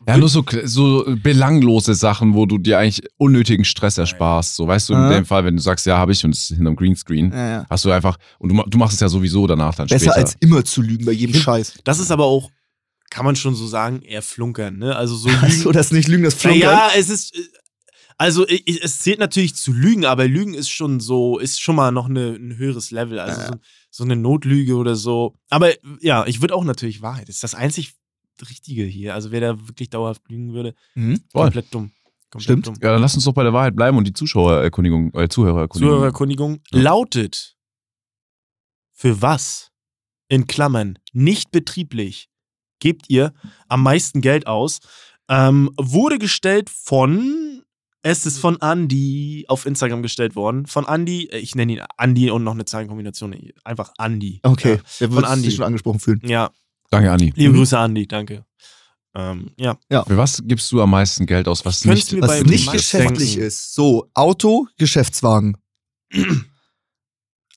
[0.06, 4.56] ja, nur so, so belanglose Sachen, wo du dir eigentlich unnötigen Stress ersparst.
[4.56, 6.56] So, weißt du, in dem Fall, wenn du sagst, ja, habe ich und es ist
[6.56, 7.66] hinterm Greenscreen, ja, ja.
[7.68, 10.16] hast du einfach, und du, du machst es ja sowieso danach dann Besser später.
[10.16, 11.78] als immer zu lügen bei jedem Scheiß.
[11.84, 12.50] Das ist aber auch,
[13.10, 14.96] kann man schon so sagen, eher flunkern, ne?
[14.96, 15.50] Also so lügen.
[15.50, 16.60] so, das nicht lügen, das flunkern.
[16.60, 17.34] Ja, es ist,
[18.18, 22.10] also es zählt natürlich zu lügen, aber Lügen ist schon so, ist schon mal noch
[22.10, 23.18] eine, ein höheres Level.
[23.18, 23.46] Also ja.
[23.48, 23.54] so,
[23.90, 25.36] so, eine Notlüge oder so.
[25.48, 27.28] Aber ja, ich würde auch natürlich Wahrheit.
[27.28, 27.94] Das ist das einzig
[28.49, 29.14] Richtige hier.
[29.14, 31.20] Also wer da wirklich dauerhaft lügen würde, mhm.
[31.32, 31.91] komplett dumm.
[32.30, 32.66] Komplett Stimmt.
[32.66, 32.74] Dumm.
[32.80, 35.91] Ja, dann lass uns doch bei der Wahrheit bleiben und die Zuschauererkundigung, äh, Zuhörererkundigung.
[35.91, 36.80] Zuhörererkundigung ja.
[36.80, 37.57] lautet
[38.93, 39.70] für was
[40.28, 42.28] in Klammern nicht betrieblich
[42.78, 43.32] gebt ihr
[43.68, 44.80] am meisten Geld aus?
[45.28, 47.51] Ähm, wurde gestellt von
[48.03, 50.66] es ist von Andy auf Instagram gestellt worden.
[50.66, 53.36] Von Andy, äh, ich nenne ihn Andy und noch eine Zahlenkombination.
[53.64, 54.41] Einfach Andy.
[54.43, 56.20] Okay, ja, der wird sich schon angesprochen fühlen.
[56.24, 56.51] Ja,
[56.91, 57.32] Danke, Andi.
[57.36, 57.57] Liebe mhm.
[57.57, 58.45] Grüße, Andi, danke.
[59.14, 59.78] Ähm, ja.
[59.91, 60.05] ja.
[60.05, 63.47] Für was gibst du am meisten Geld aus, was nicht, was nicht geschäftlich denken.
[63.47, 63.74] ist?
[63.74, 65.57] So, Auto, Geschäftswagen.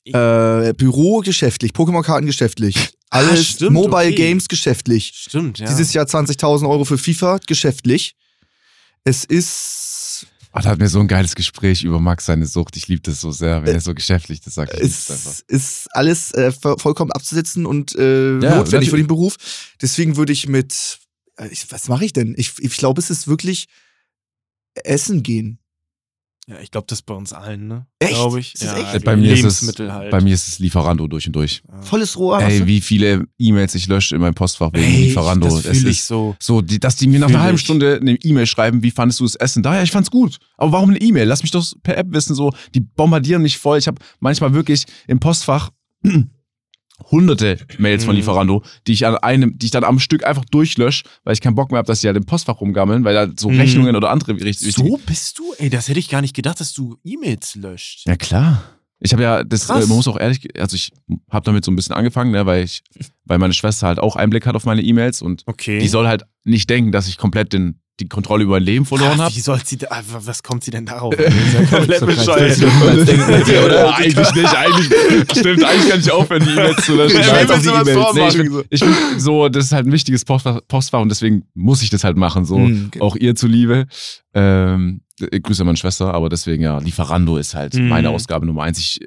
[0.05, 2.75] äh, Büro geschäftlich, Pokémon-Karten geschäftlich.
[3.09, 4.15] Ah, Alles ah, stimmt, Mobile okay.
[4.15, 5.11] Games geschäftlich.
[5.15, 5.67] Stimmt, ja.
[5.67, 8.15] Dieses Jahr 20.000 Euro für FIFA geschäftlich.
[9.03, 10.12] Es ist
[10.55, 12.77] Oh, da hat mir so ein geiles Gespräch über Max seine Sucht.
[12.77, 14.71] Ich liebe das so sehr, wenn er so geschäftlich das sagt.
[14.79, 19.35] Es ist alles äh, vollkommen abzusetzen und äh, ja, notwendig für den Beruf.
[19.81, 20.99] Deswegen würde ich mit,
[21.37, 22.35] äh, ich, was mache ich denn?
[22.37, 23.65] Ich, ich glaube, es ist wirklich
[24.75, 25.57] Essen gehen.
[26.47, 27.87] Ja, ich glaube, das ist bei uns allen, ne?
[27.99, 28.11] Echt?
[28.11, 28.53] Glaube ich.
[28.59, 29.05] Ja, echt?
[29.05, 30.11] Bei, mir ist es, halt.
[30.11, 31.63] bei mir ist es Lieferando durch und durch.
[31.65, 31.81] Ja.
[31.83, 32.41] Volles Rohr.
[32.41, 35.47] Ey, wie viele E-Mails ich lösche in meinem Postfach wegen Ey, Lieferando.
[35.47, 36.35] Das fühle ich so.
[36.39, 39.23] So, die, dass die mir nach einer halben Stunde eine E-Mail schreiben, wie fandest du
[39.23, 39.63] das Essen?
[39.63, 40.37] Da, ja, ich fand's gut.
[40.57, 41.27] Aber warum eine E-Mail?
[41.27, 43.77] Lass mich doch per App wissen, so, die bombardieren mich voll.
[43.77, 45.69] Ich habe manchmal wirklich im Postfach
[47.11, 48.19] hunderte Mails von mhm.
[48.19, 51.55] Lieferando, die ich an einem, die ich dann am Stück einfach durchlösche, weil ich keinen
[51.55, 53.59] Bock mehr habe, dass sie halt im Postfach rumgammeln, weil da so mhm.
[53.59, 54.73] Rechnungen oder andere richtig.
[54.75, 55.53] So bist du?
[55.57, 58.05] Ey, das hätte ich gar nicht gedacht, dass du E-Mails löscht.
[58.07, 58.63] Ja klar.
[59.05, 60.93] Ich habe ja, das, äh, man muss auch ehrlich, also ich
[61.29, 62.83] habe damit so ein bisschen angefangen, ne, weil ich,
[63.25, 65.79] weil meine Schwester halt auch Einblick hat auf meine E-Mails und okay.
[65.79, 69.21] die soll halt nicht denken, dass ich komplett den die Kontrolle über mein Leben verloren
[69.21, 69.35] habe.
[69.35, 71.13] Wie soll sie da, was kommt sie denn darauf?
[71.23, 72.63] Das ist ja komplett bescheuert.
[73.93, 74.85] eigentlich nicht, eigentlich
[75.37, 77.17] stimmt, eigentlich kann ich aufhören, die E-Mails zu löschen.
[77.17, 81.45] E ich, bin, ich bin so, das ist halt ein wichtiges Postfach, Postfach und deswegen
[81.53, 83.01] muss ich das halt machen, so mhm, okay.
[83.01, 83.85] auch ihr zuliebe.
[84.33, 87.87] Ähm, ich grüße meine Schwester, aber deswegen ja, Lieferando ist halt mhm.
[87.87, 88.79] meine Ausgabe Nummer eins.
[88.79, 88.99] Ich,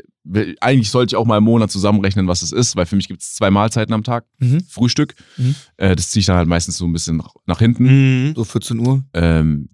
[0.60, 3.22] eigentlich sollte ich auch mal im Monat zusammenrechnen, was es ist, weil für mich gibt
[3.22, 4.24] es zwei Mahlzeiten am Tag.
[4.38, 4.60] Mhm.
[4.68, 5.14] Frühstück.
[5.36, 5.54] Mhm.
[5.76, 8.28] Äh, das ziehe ich dann halt meistens so ein bisschen nach hinten.
[8.28, 8.34] Mhm.
[8.34, 9.04] So 14 Uhr.
[9.14, 9.68] Ähm,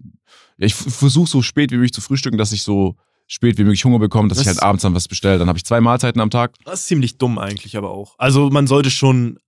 [0.57, 2.95] ich versuche so spät wie möglich zu frühstücken, dass ich so
[3.27, 5.39] spät wie möglich Hunger bekomme, dass das ich halt abends dann was bestelle.
[5.39, 6.55] Dann habe ich zwei Mahlzeiten am Tag.
[6.65, 8.15] Das ist ziemlich dumm eigentlich aber auch.
[8.17, 9.39] Also man sollte schon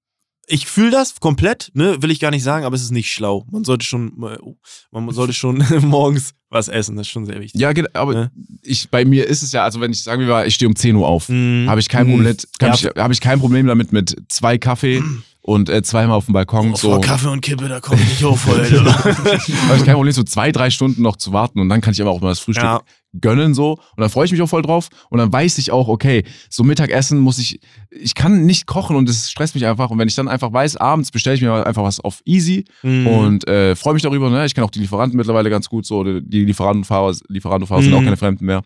[0.47, 3.45] ich fühle das komplett, ne, will ich gar nicht sagen, aber es ist nicht schlau.
[3.51, 7.59] Man sollte schon, man sollte schon morgens was essen, das ist schon sehr wichtig.
[7.59, 8.31] Ja, aber ne?
[8.61, 10.95] ich, bei mir ist es ja, also wenn ich sagen wir, ich stehe um 10
[10.95, 11.67] Uhr auf, mm.
[11.67, 12.61] habe ich kein Problem, mm.
[12.61, 12.73] ja.
[12.73, 15.03] ich, habe ich kein Problem damit mit zwei Kaffee
[15.41, 16.71] und äh, zweimal auf dem Balkon.
[16.71, 16.91] Oh, so.
[16.91, 18.85] Vor Kaffee und Kippe, da komme ich nicht hoch heute.
[18.95, 22.01] habe ich kein Problem, so zwei, drei Stunden noch zu warten und dann kann ich
[22.01, 22.81] aber auch mal das Frühstück ja.
[23.21, 25.87] Gönnen so und dann freue ich mich auch voll drauf und dann weiß ich auch,
[25.87, 27.59] okay, so Mittagessen muss ich,
[27.89, 30.77] ich kann nicht kochen und es stresst mich einfach und wenn ich dann einfach weiß,
[30.77, 33.07] abends bestelle ich mir einfach was auf easy mhm.
[33.07, 34.45] und äh, freue mich darüber, ne?
[34.45, 37.85] ich kann auch die Lieferanten mittlerweile ganz gut so, die Lieferantenfahrer, Lieferantenfahrer mhm.
[37.85, 38.63] sind auch keine Fremden mehr.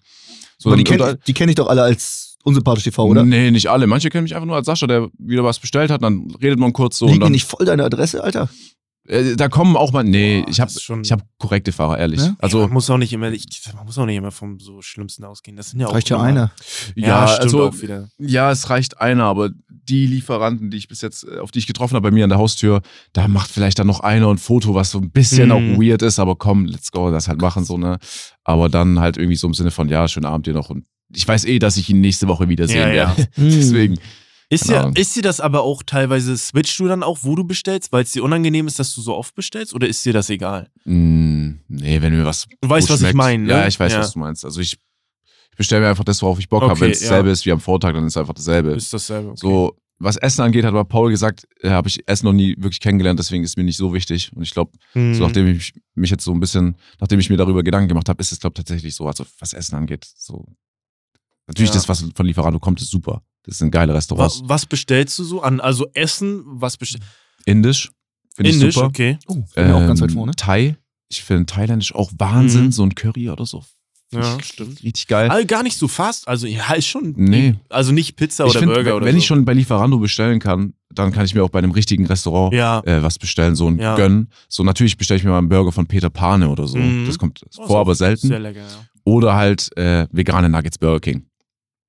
[0.58, 3.24] So, die kenne die kenn ich doch alle als unsympathisch TV, oder?
[3.24, 3.88] Nee, nicht alle.
[3.88, 6.74] Manche kennen mich einfach nur als Sascha, der wieder was bestellt hat, dann redet man
[6.74, 7.08] kurz so.
[7.08, 8.50] Liegt dir nicht voll deine Adresse, Alter?
[9.10, 12.22] Äh, da kommen auch mal, nee, oh, ich habe hab korrekte Fahrer, ehrlich.
[12.22, 12.36] Ja?
[12.38, 15.24] Also man muss auch nicht immer, ich, man muss auch nicht immer vom so Schlimmsten
[15.24, 15.58] ausgehen.
[15.58, 16.52] Das sind ja auch reicht ja einer.
[16.96, 17.72] Ja, ja also
[18.20, 21.68] ja, es reicht einer, aber die Lieferanten, die ich bis jetzt, äh, auf die ich
[21.68, 22.82] getroffen habe bei mir an der Haustür,
[23.14, 25.52] da macht vielleicht dann noch einer ein Foto, was so ein bisschen mhm.
[25.52, 27.98] auch weird ist, aber komm, let's go, das halt machen so ne.
[28.44, 31.28] Aber dann halt irgendwie so im Sinne von ja, schönen Abend dir noch und ich
[31.28, 33.22] weiß eh, dass ich ihn nächste Woche wiedersehen ja, werde.
[33.22, 33.28] Ja.
[33.38, 33.98] Deswegen.
[34.52, 37.92] Ist dir, ist dir das aber auch teilweise, switchst du dann auch, wo du bestellst,
[37.92, 40.70] weil es dir unangenehm ist, dass du so oft bestellst oder ist dir das egal?
[40.86, 42.48] Mm, nee, wenn mir was.
[42.60, 43.44] Du weißt, was schmeckt, ich meine.
[43.44, 43.52] Ne?
[43.52, 44.00] Ja, ich weiß, ja.
[44.00, 44.44] was du meinst.
[44.44, 44.74] Also ich,
[45.52, 46.82] ich bestelle mir einfach das, worauf ich Bock okay, habe.
[46.82, 47.34] Wenn es dasselbe ja.
[47.34, 48.72] ist wie am Vortag, dann ist es einfach dasselbe.
[48.72, 49.30] Ist dasselbe.
[49.30, 49.38] Okay.
[49.40, 52.80] So, was Essen angeht, hat aber Paul gesagt, äh, habe ich Essen noch nie wirklich
[52.80, 54.32] kennengelernt, deswegen ist mir nicht so wichtig.
[54.36, 55.14] Und ich glaube, mhm.
[55.14, 58.20] so nachdem ich mich jetzt so ein bisschen, nachdem ich mir darüber Gedanken gemacht habe,
[58.20, 60.48] ist es, glaube ich, tatsächlich so, also was Essen angeht, so
[61.50, 61.78] Natürlich, ja.
[61.78, 63.24] das, was von Lieferando kommt, ist super.
[63.50, 64.42] Das sind geile Restaurants.
[64.44, 65.60] Was, was bestellst du so an?
[65.60, 67.06] Also Essen, was bestellst
[67.46, 67.90] Indisch.
[68.36, 68.88] Finde ich super.
[68.88, 69.18] okay.
[69.28, 70.34] Oh, ähm, auch ganz weit vorne.
[70.36, 70.78] Thai.
[71.10, 72.72] Ich finde thailändisch auch Wahnsinn, mhm.
[72.72, 73.64] so ein Curry oder so.
[74.12, 74.84] Ja, stimmt.
[74.84, 75.30] Richtig geil.
[75.30, 76.28] Also gar nicht so fast.
[76.28, 77.14] Also ja, ist schon.
[77.18, 77.56] Nee.
[77.70, 79.20] Also nicht Pizza oder find, Burger oder Wenn so.
[79.20, 82.54] ich schon bei Lieferando bestellen kann, dann kann ich mir auch bei einem richtigen Restaurant
[82.54, 82.82] ja.
[82.86, 83.96] äh, was bestellen, so ein ja.
[83.96, 84.30] Gönnen.
[84.48, 86.78] So natürlich bestelle ich mir mal einen Burger von Peter Pane oder so.
[86.78, 87.06] Mhm.
[87.06, 88.28] Das kommt oh, vor, aber selten.
[88.28, 88.86] Sehr lecker, ja.
[89.06, 91.26] Oder halt äh, vegane Nuggets Burger King.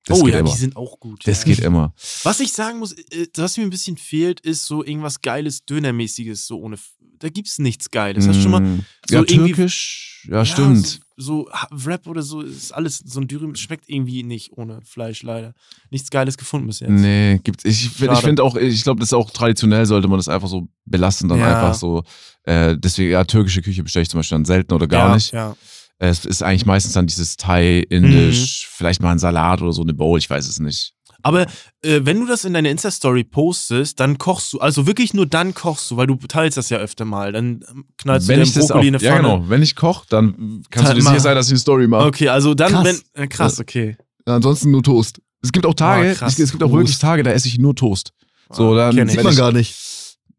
[0.05, 0.49] Das oh ja, immer.
[0.49, 1.27] die sind auch gut.
[1.27, 1.53] Das ja.
[1.53, 1.93] geht immer.
[2.23, 6.47] Was ich sagen muss, äh, was mir ein bisschen fehlt, ist so irgendwas Geiles, Dönermäßiges,
[6.47, 6.77] so ohne.
[7.19, 8.27] Da gibt's nichts Geiles.
[8.27, 8.85] Hast du schon mal mm.
[9.07, 11.01] so ja, türkisch, ja, stimmt.
[11.15, 15.21] So, so, Rap oder so ist alles, so ein Dürüm schmeckt irgendwie nicht ohne Fleisch,
[15.21, 15.53] leider.
[15.91, 16.89] Nichts Geiles gefunden bis jetzt.
[16.89, 17.63] Nee, gibt's.
[17.63, 20.67] Ich, ich finde auch, ich glaube, das ist auch traditionell, sollte man das einfach so
[20.85, 21.55] belassen, dann ja.
[21.55, 22.03] einfach so.
[22.41, 25.31] Äh, deswegen, ja, türkische Küche bestelle ich zum Beispiel dann selten oder gar ja, nicht.
[25.31, 25.55] Ja.
[26.03, 28.75] Es ist eigentlich meistens dann dieses Thai, Indisch, mhm.
[28.75, 30.95] vielleicht mal ein Salat oder so eine Bowl, ich weiß es nicht.
[31.21, 31.45] Aber
[31.83, 35.53] äh, wenn du das in deine Insta-Story postest, dann kochst du, also wirklich nur dann
[35.53, 37.31] kochst du, weil du teilst das ja öfter mal.
[37.31, 39.27] Dann ähm, knallst wenn du den Brokkoli in eine Pfanne.
[39.27, 39.49] Ja, genau.
[39.49, 42.07] Wenn ich koche, dann kannst Teil, du dir sicher sein, dass ich eine Story mache.
[42.07, 42.85] Okay, also dann, krass.
[43.13, 43.23] wenn.
[43.23, 43.95] Äh, krass, okay.
[44.27, 45.21] Ja, ansonsten nur Toast.
[45.43, 47.75] Es gibt auch Tage, oh, krass, es, gibt auch wirklich Tage, da esse ich nur
[47.75, 48.11] Toast.
[48.49, 49.75] So, ah, dann sieht man gar nicht.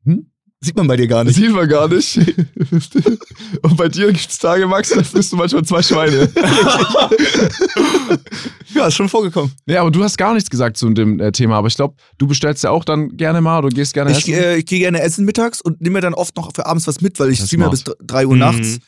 [0.04, 0.26] Hm?
[0.64, 1.34] Sieht man bei dir gar nicht.
[1.34, 2.16] Sieht man gar nicht.
[3.62, 6.32] Und bei dir gibt es Tage, Max, da frisst du manchmal zwei Schweine.
[8.72, 9.50] ja, ist schon vorgekommen.
[9.66, 11.56] Ja, aber du hast gar nichts gesagt zu dem äh, Thema.
[11.56, 14.34] Aber ich glaube, du bestellst ja auch dann gerne mal oder gehst gerne ich, essen.
[14.34, 17.00] Äh, ich gehe gerne essen mittags und nehme mir dann oft noch für abends was
[17.00, 18.38] mit, weil ich streame bis 3 Uhr mhm.
[18.38, 18.78] nachts.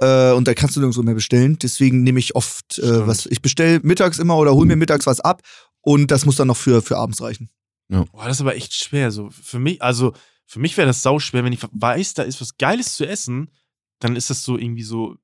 [0.00, 1.56] Äh, und da kannst du nirgendwo mehr bestellen.
[1.62, 3.26] Deswegen nehme ich oft äh, was.
[3.26, 5.42] Ich bestelle mittags immer oder hole mir mittags was ab
[5.82, 7.48] und das muss dann noch für, für abends reichen.
[7.90, 8.06] Ja.
[8.10, 9.12] Boah, das ist aber echt schwer.
[9.12, 10.12] So für mich, also
[10.46, 13.50] für mich wäre das sau schwer, wenn ich weiß, da ist was Geiles zu essen,
[13.98, 15.16] dann ist das so irgendwie so,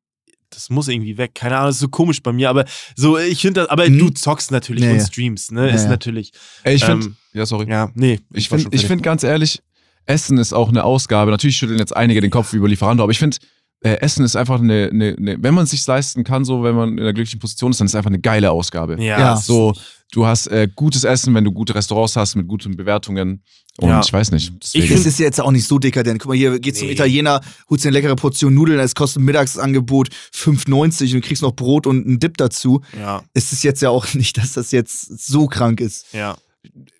[0.51, 1.35] das muss irgendwie weg.
[1.35, 2.65] Keine Ahnung, das ist so komisch bei mir, aber
[2.97, 3.99] so, ich finde das, aber hm.
[3.99, 5.69] du zockst natürlich ja, und streamst, ne?
[5.69, 6.33] Ja, ist natürlich.
[6.63, 7.69] Ey, ich finde, ähm, ja, sorry.
[7.69, 8.21] Ja, nee.
[8.33, 9.63] Ich finde, ich finde ganz ehrlich,
[10.05, 11.31] Essen ist auch eine Ausgabe.
[11.31, 13.39] Natürlich schütteln jetzt einige den Kopf über Lieferando, aber ich finde,
[13.81, 16.75] äh, Essen ist einfach eine, eine, eine, wenn man es sich leisten kann, so wenn
[16.75, 19.03] man in einer glücklichen Position ist, dann ist es einfach eine geile Ausgabe.
[19.03, 19.19] Ja.
[19.19, 19.37] ja.
[19.37, 19.75] So,
[20.13, 23.43] du hast äh, gutes Essen, wenn du gute Restaurants hast mit guten Bewertungen.
[23.79, 24.01] Und ja.
[24.01, 24.53] ich weiß nicht.
[24.63, 24.85] Deswegen.
[24.85, 26.21] Ich finde es jetzt auch nicht so dekadent.
[26.21, 26.87] Guck mal, hier geht's nee.
[26.87, 31.21] zum Italiener, holst dir eine leckere Portion Nudeln, es kostet ein Mittagsangebot 5,90 und du
[31.23, 32.83] kriegst noch Brot und einen Dip dazu.
[32.97, 33.25] Ja.
[33.33, 36.13] Es ist jetzt ja auch nicht, dass das jetzt so krank ist.
[36.13, 36.37] Ja.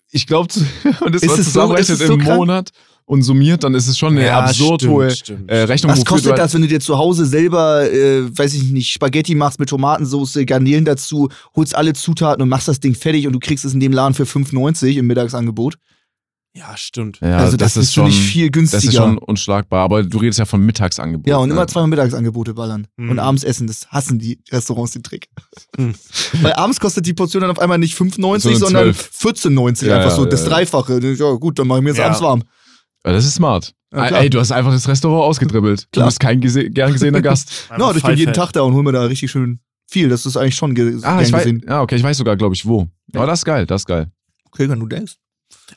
[0.09, 0.53] Ich glaube,
[1.01, 2.71] und das ist war zusammenrechnet so, im so Monat
[3.13, 5.49] und summiert, dann ist es schon eine ja, absurd stimmt, hohe stimmt.
[5.49, 5.91] Äh, Rechnung.
[5.91, 9.35] Was kostet halt das, wenn du dir zu Hause selber, äh, weiß ich nicht, Spaghetti
[9.35, 13.39] machst mit Tomatensauce, Garnelen dazu, holst alle Zutaten und machst das Ding fertig und du
[13.39, 15.75] kriegst es in dem Laden für 5,90 im Mittagsangebot?
[16.55, 17.19] Ja, stimmt.
[17.19, 18.81] Ja, also das, das ist schon nicht viel günstiger.
[18.81, 21.27] Das ist schon unschlagbar, aber du redest ja von Mittagsangebot.
[21.27, 22.85] Ja, und immer zweimal Mittagsangebote ballern.
[22.95, 23.09] Mhm.
[23.09, 25.29] Und abends essen, das hassen die Restaurants den Trick.
[25.77, 25.95] Mhm.
[26.41, 29.87] Weil abends kostet die Portion dann auf einmal nicht 5,90, so sondern 14,90.
[29.87, 30.99] Ja, einfach so das Dreifache.
[30.99, 32.43] Ja, gut, dann mache ich mir jetzt abends warm.
[33.05, 33.73] Ja, das ist smart.
[33.93, 35.87] Ja, Ey, du hast einfach das Restaurant ausgedribbelt.
[35.91, 36.05] Klar.
[36.05, 37.69] Du bist kein gese gern gesehener Gast.
[37.77, 40.09] no, ich bin jeden Tag da und hol mir da richtig schön viel.
[40.09, 41.61] Das ist eigentlich schon ge ah, gern ich gesehen.
[41.61, 42.87] Weiß, ja, okay, ich weiß sogar, glaube ich, wo.
[43.13, 43.19] Ja.
[43.19, 44.11] Aber das ist geil, das ist geil.
[44.45, 45.17] Okay, wenn du denkst.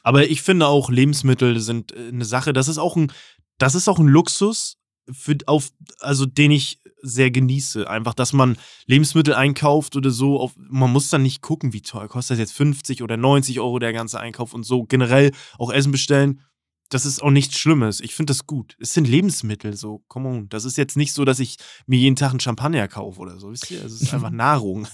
[0.03, 3.12] Aber ich finde auch, Lebensmittel sind äh, eine Sache, das ist auch ein,
[3.59, 4.79] das ist auch ein Luxus,
[5.12, 5.70] für, auf,
[6.01, 7.89] also den ich sehr genieße.
[7.89, 8.57] Einfach, dass man
[8.87, 10.41] Lebensmittel einkauft oder so.
[10.41, 13.79] Auf, man muss dann nicht gucken, wie teuer kostet das jetzt 50 oder 90 Euro
[13.79, 14.85] der ganze Einkauf und so.
[14.85, 16.41] Generell auch Essen bestellen
[16.89, 18.01] das ist auch nichts Schlimmes.
[18.01, 18.76] Ich finde das gut.
[18.80, 20.49] Es sind Lebensmittel, so, come on.
[20.49, 21.57] Das ist jetzt nicht so, dass ich
[21.87, 23.51] mir jeden Tag einen Champagner kaufe oder so.
[23.51, 23.84] Wisst ihr?
[23.84, 24.87] Es ist einfach Nahrung.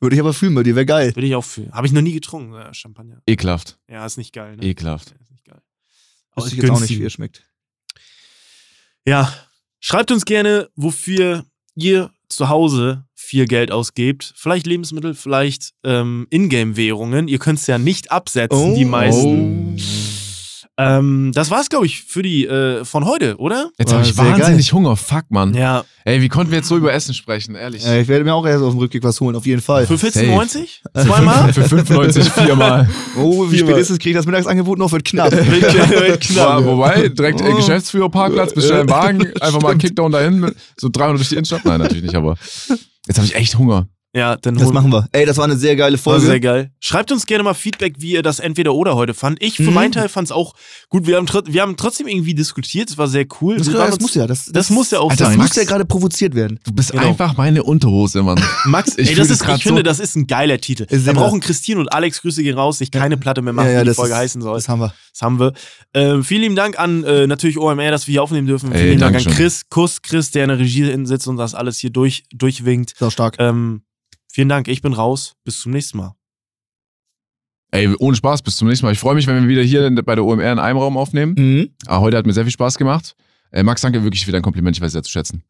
[0.00, 1.14] Würde ich aber fühlen, bei dir wäre geil.
[1.14, 1.72] Würde ich auch fühlen.
[1.72, 3.22] Habe ich noch nie getrunken, äh, Champagner.
[3.26, 3.78] Ekelhaft.
[3.88, 4.56] Ja, ist nicht geil.
[4.56, 4.64] Ne?
[4.64, 5.10] Ekelhaft.
[5.10, 5.62] Ja, ist nicht geil.
[6.32, 7.44] Aber ich jetzt auch nicht, wie er schmeckt.
[9.06, 9.32] Ja,
[9.80, 14.32] schreibt uns gerne, wofür ihr zu Hause viel Geld ausgebt.
[14.36, 17.28] Vielleicht Lebensmittel, vielleicht ähm, Ingame-Währungen.
[17.28, 18.74] Ihr könnt es ja nicht absetzen, Oh.
[18.76, 19.76] die meisten.
[20.78, 23.70] Ähm, das war's, glaube ich, für die äh, von heute, oder?
[23.78, 24.96] Jetzt habe ich wahnsinnig Hunger.
[24.96, 25.52] Fuck, Mann.
[25.52, 25.84] Ja.
[26.06, 27.54] Ey, wie konnten wir jetzt so über Essen sprechen?
[27.54, 27.84] Ehrlich.
[27.84, 29.86] Ja, ich werde mir auch erst auf dem Rückweg was holen, auf jeden Fall.
[29.86, 30.80] Für 14,90?
[31.04, 31.52] Zweimal?
[31.52, 32.88] Für 95 viermal.
[33.18, 33.80] Oh, wie spät Viermal.
[33.80, 33.98] ist es?
[33.98, 34.90] Kriege ich das Mittagsangebot noch?
[34.92, 35.30] Wird knapp.
[35.30, 37.56] Boah, wobei, direkt äh, Oh.
[37.56, 41.64] Geschäftsführerparkplatz, bestell einen Wagen, einfach mal einen Kickdown dahin, mit so 300 durch die Innenstadt.
[41.64, 42.36] Nein, natürlich nicht, aber
[43.06, 43.88] jetzt habe ich echt Hunger.
[44.14, 45.08] Ja, dann Das machen wir.
[45.12, 46.26] Ey, das war eine sehr geile War Folge.
[46.26, 46.70] sehr geil.
[46.80, 49.42] Schreibt uns gerne mal Feedback, wie ihr das entweder oder heute fand.
[49.42, 49.72] Ich für Mhm.
[49.72, 50.52] meinen Teil fand es auch
[50.90, 51.06] gut.
[51.06, 52.90] Wir haben, wir haben trotzdem irgendwie diskutiert.
[52.90, 53.56] Es war sehr cool.
[53.56, 54.26] das, Wir das, muss ja.
[54.26, 55.38] Das, das muss ja auch Alter, Das sein.
[55.38, 56.60] muss ja gerade provoziert werden.
[56.62, 57.08] Du bist Genau.
[57.08, 58.38] einfach meine Unterhose, Mann.
[58.66, 60.84] Max, Ich ey, das das ist, ich finde, so- das ist ein geiler Titel.
[60.90, 61.14] Immer.
[61.14, 63.96] brauchen Christine und Alex, Grüße gehen raus, nicht keine Platte mehr machen, wie die das
[63.96, 64.56] Folge ist- heißen soll.
[64.56, 64.92] Das haben wir.
[65.10, 65.54] Das haben wir.
[65.94, 68.72] Ähm, vielen lieben Dank an äh, natürlich OMR, dass wir hier aufnehmen dürfen.
[68.72, 69.24] Ey, vielen lieben Dank an.
[69.24, 72.92] Chris, Kuss, Chris, der in der Regie sitzt und das alles hier durch, durchwinkt.
[72.98, 73.36] Sau stark.
[73.38, 73.80] Ähm,
[74.32, 75.34] vielen Dank, ich bin raus.
[75.44, 76.14] Bis zum nächsten Mal.
[77.70, 78.92] Ey, ohne Spaß, bis zum nächsten Mal.
[78.92, 81.34] Ich freue mich, wenn wir wieder hier bei der OMR in einem Raum aufnehmen.
[81.38, 81.70] Mhm.
[81.86, 83.14] Ah, heute hat mir sehr viel Spaß gemacht.
[83.50, 85.42] Äh, Max, danke wirklich für dein Kompliment, ich weiß sehr zu schätzen.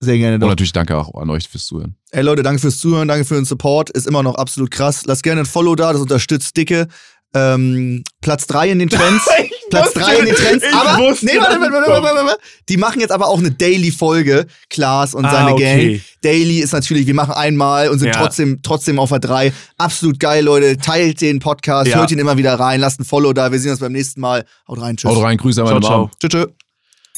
[0.00, 0.48] Sehr gerne Und doch.
[0.48, 1.96] natürlich danke auch an euch fürs Zuhören.
[2.10, 3.88] Ey Leute, danke fürs Zuhören, danke für den Support.
[3.90, 5.06] Ist immer noch absolut krass.
[5.06, 6.88] Lasst gerne ein Follow da, das unterstützt Dicke.
[7.36, 9.24] Ähm, Platz 3 in den Trends.
[9.70, 10.64] Platz 3 in den Trends.
[10.66, 12.38] ich aber, wusste, nee, warte, warte, es warte, warte, warte.
[12.68, 15.92] Die machen jetzt aber auch eine Daily-Folge, Klaas und seine Ah, okay.
[15.94, 16.00] Gang.
[16.22, 18.14] Daily ist natürlich, wir machen einmal und sind Ja.
[18.20, 19.52] trotzdem, trotzdem auf der 3.
[19.76, 20.76] Absolut geil, Leute.
[20.76, 21.98] Teilt den Podcast, Ja.
[21.98, 23.50] hört ihn immer wieder rein, lasst ein Follow da.
[23.52, 24.44] Wir sehen uns beim nächsten Mal.
[24.68, 25.10] Haut rein, tschüss.
[25.10, 26.10] Haut rein, Grüße an meine Ciao, Mom.
[26.20, 26.28] ciao.
[26.30, 26.46] Tschüss,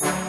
[0.01, 0.28] tschüss.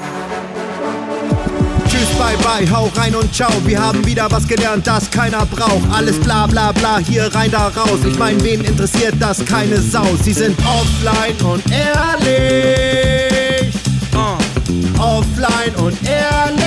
[2.19, 3.49] Bye bye, hau rein und ciao.
[3.65, 5.89] Wir haben wieder was gelernt, das keiner braucht.
[5.89, 7.99] Alles bla bla bla, hier rein, da raus.
[8.05, 9.45] Ich mein, wen interessiert das?
[9.45, 10.03] Keine Sau.
[10.21, 13.73] Sie sind offline und ehrlich.
[14.13, 15.01] Uh.
[15.01, 16.59] Offline und ehrlich.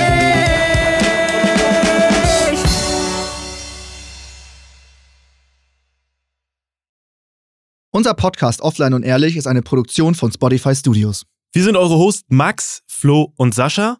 [7.91, 11.27] Unser Podcast Offline und Ehrlich ist eine Produktion von Spotify Studios.
[11.51, 13.99] Wir sind eure Hosts Max, Flo und Sascha.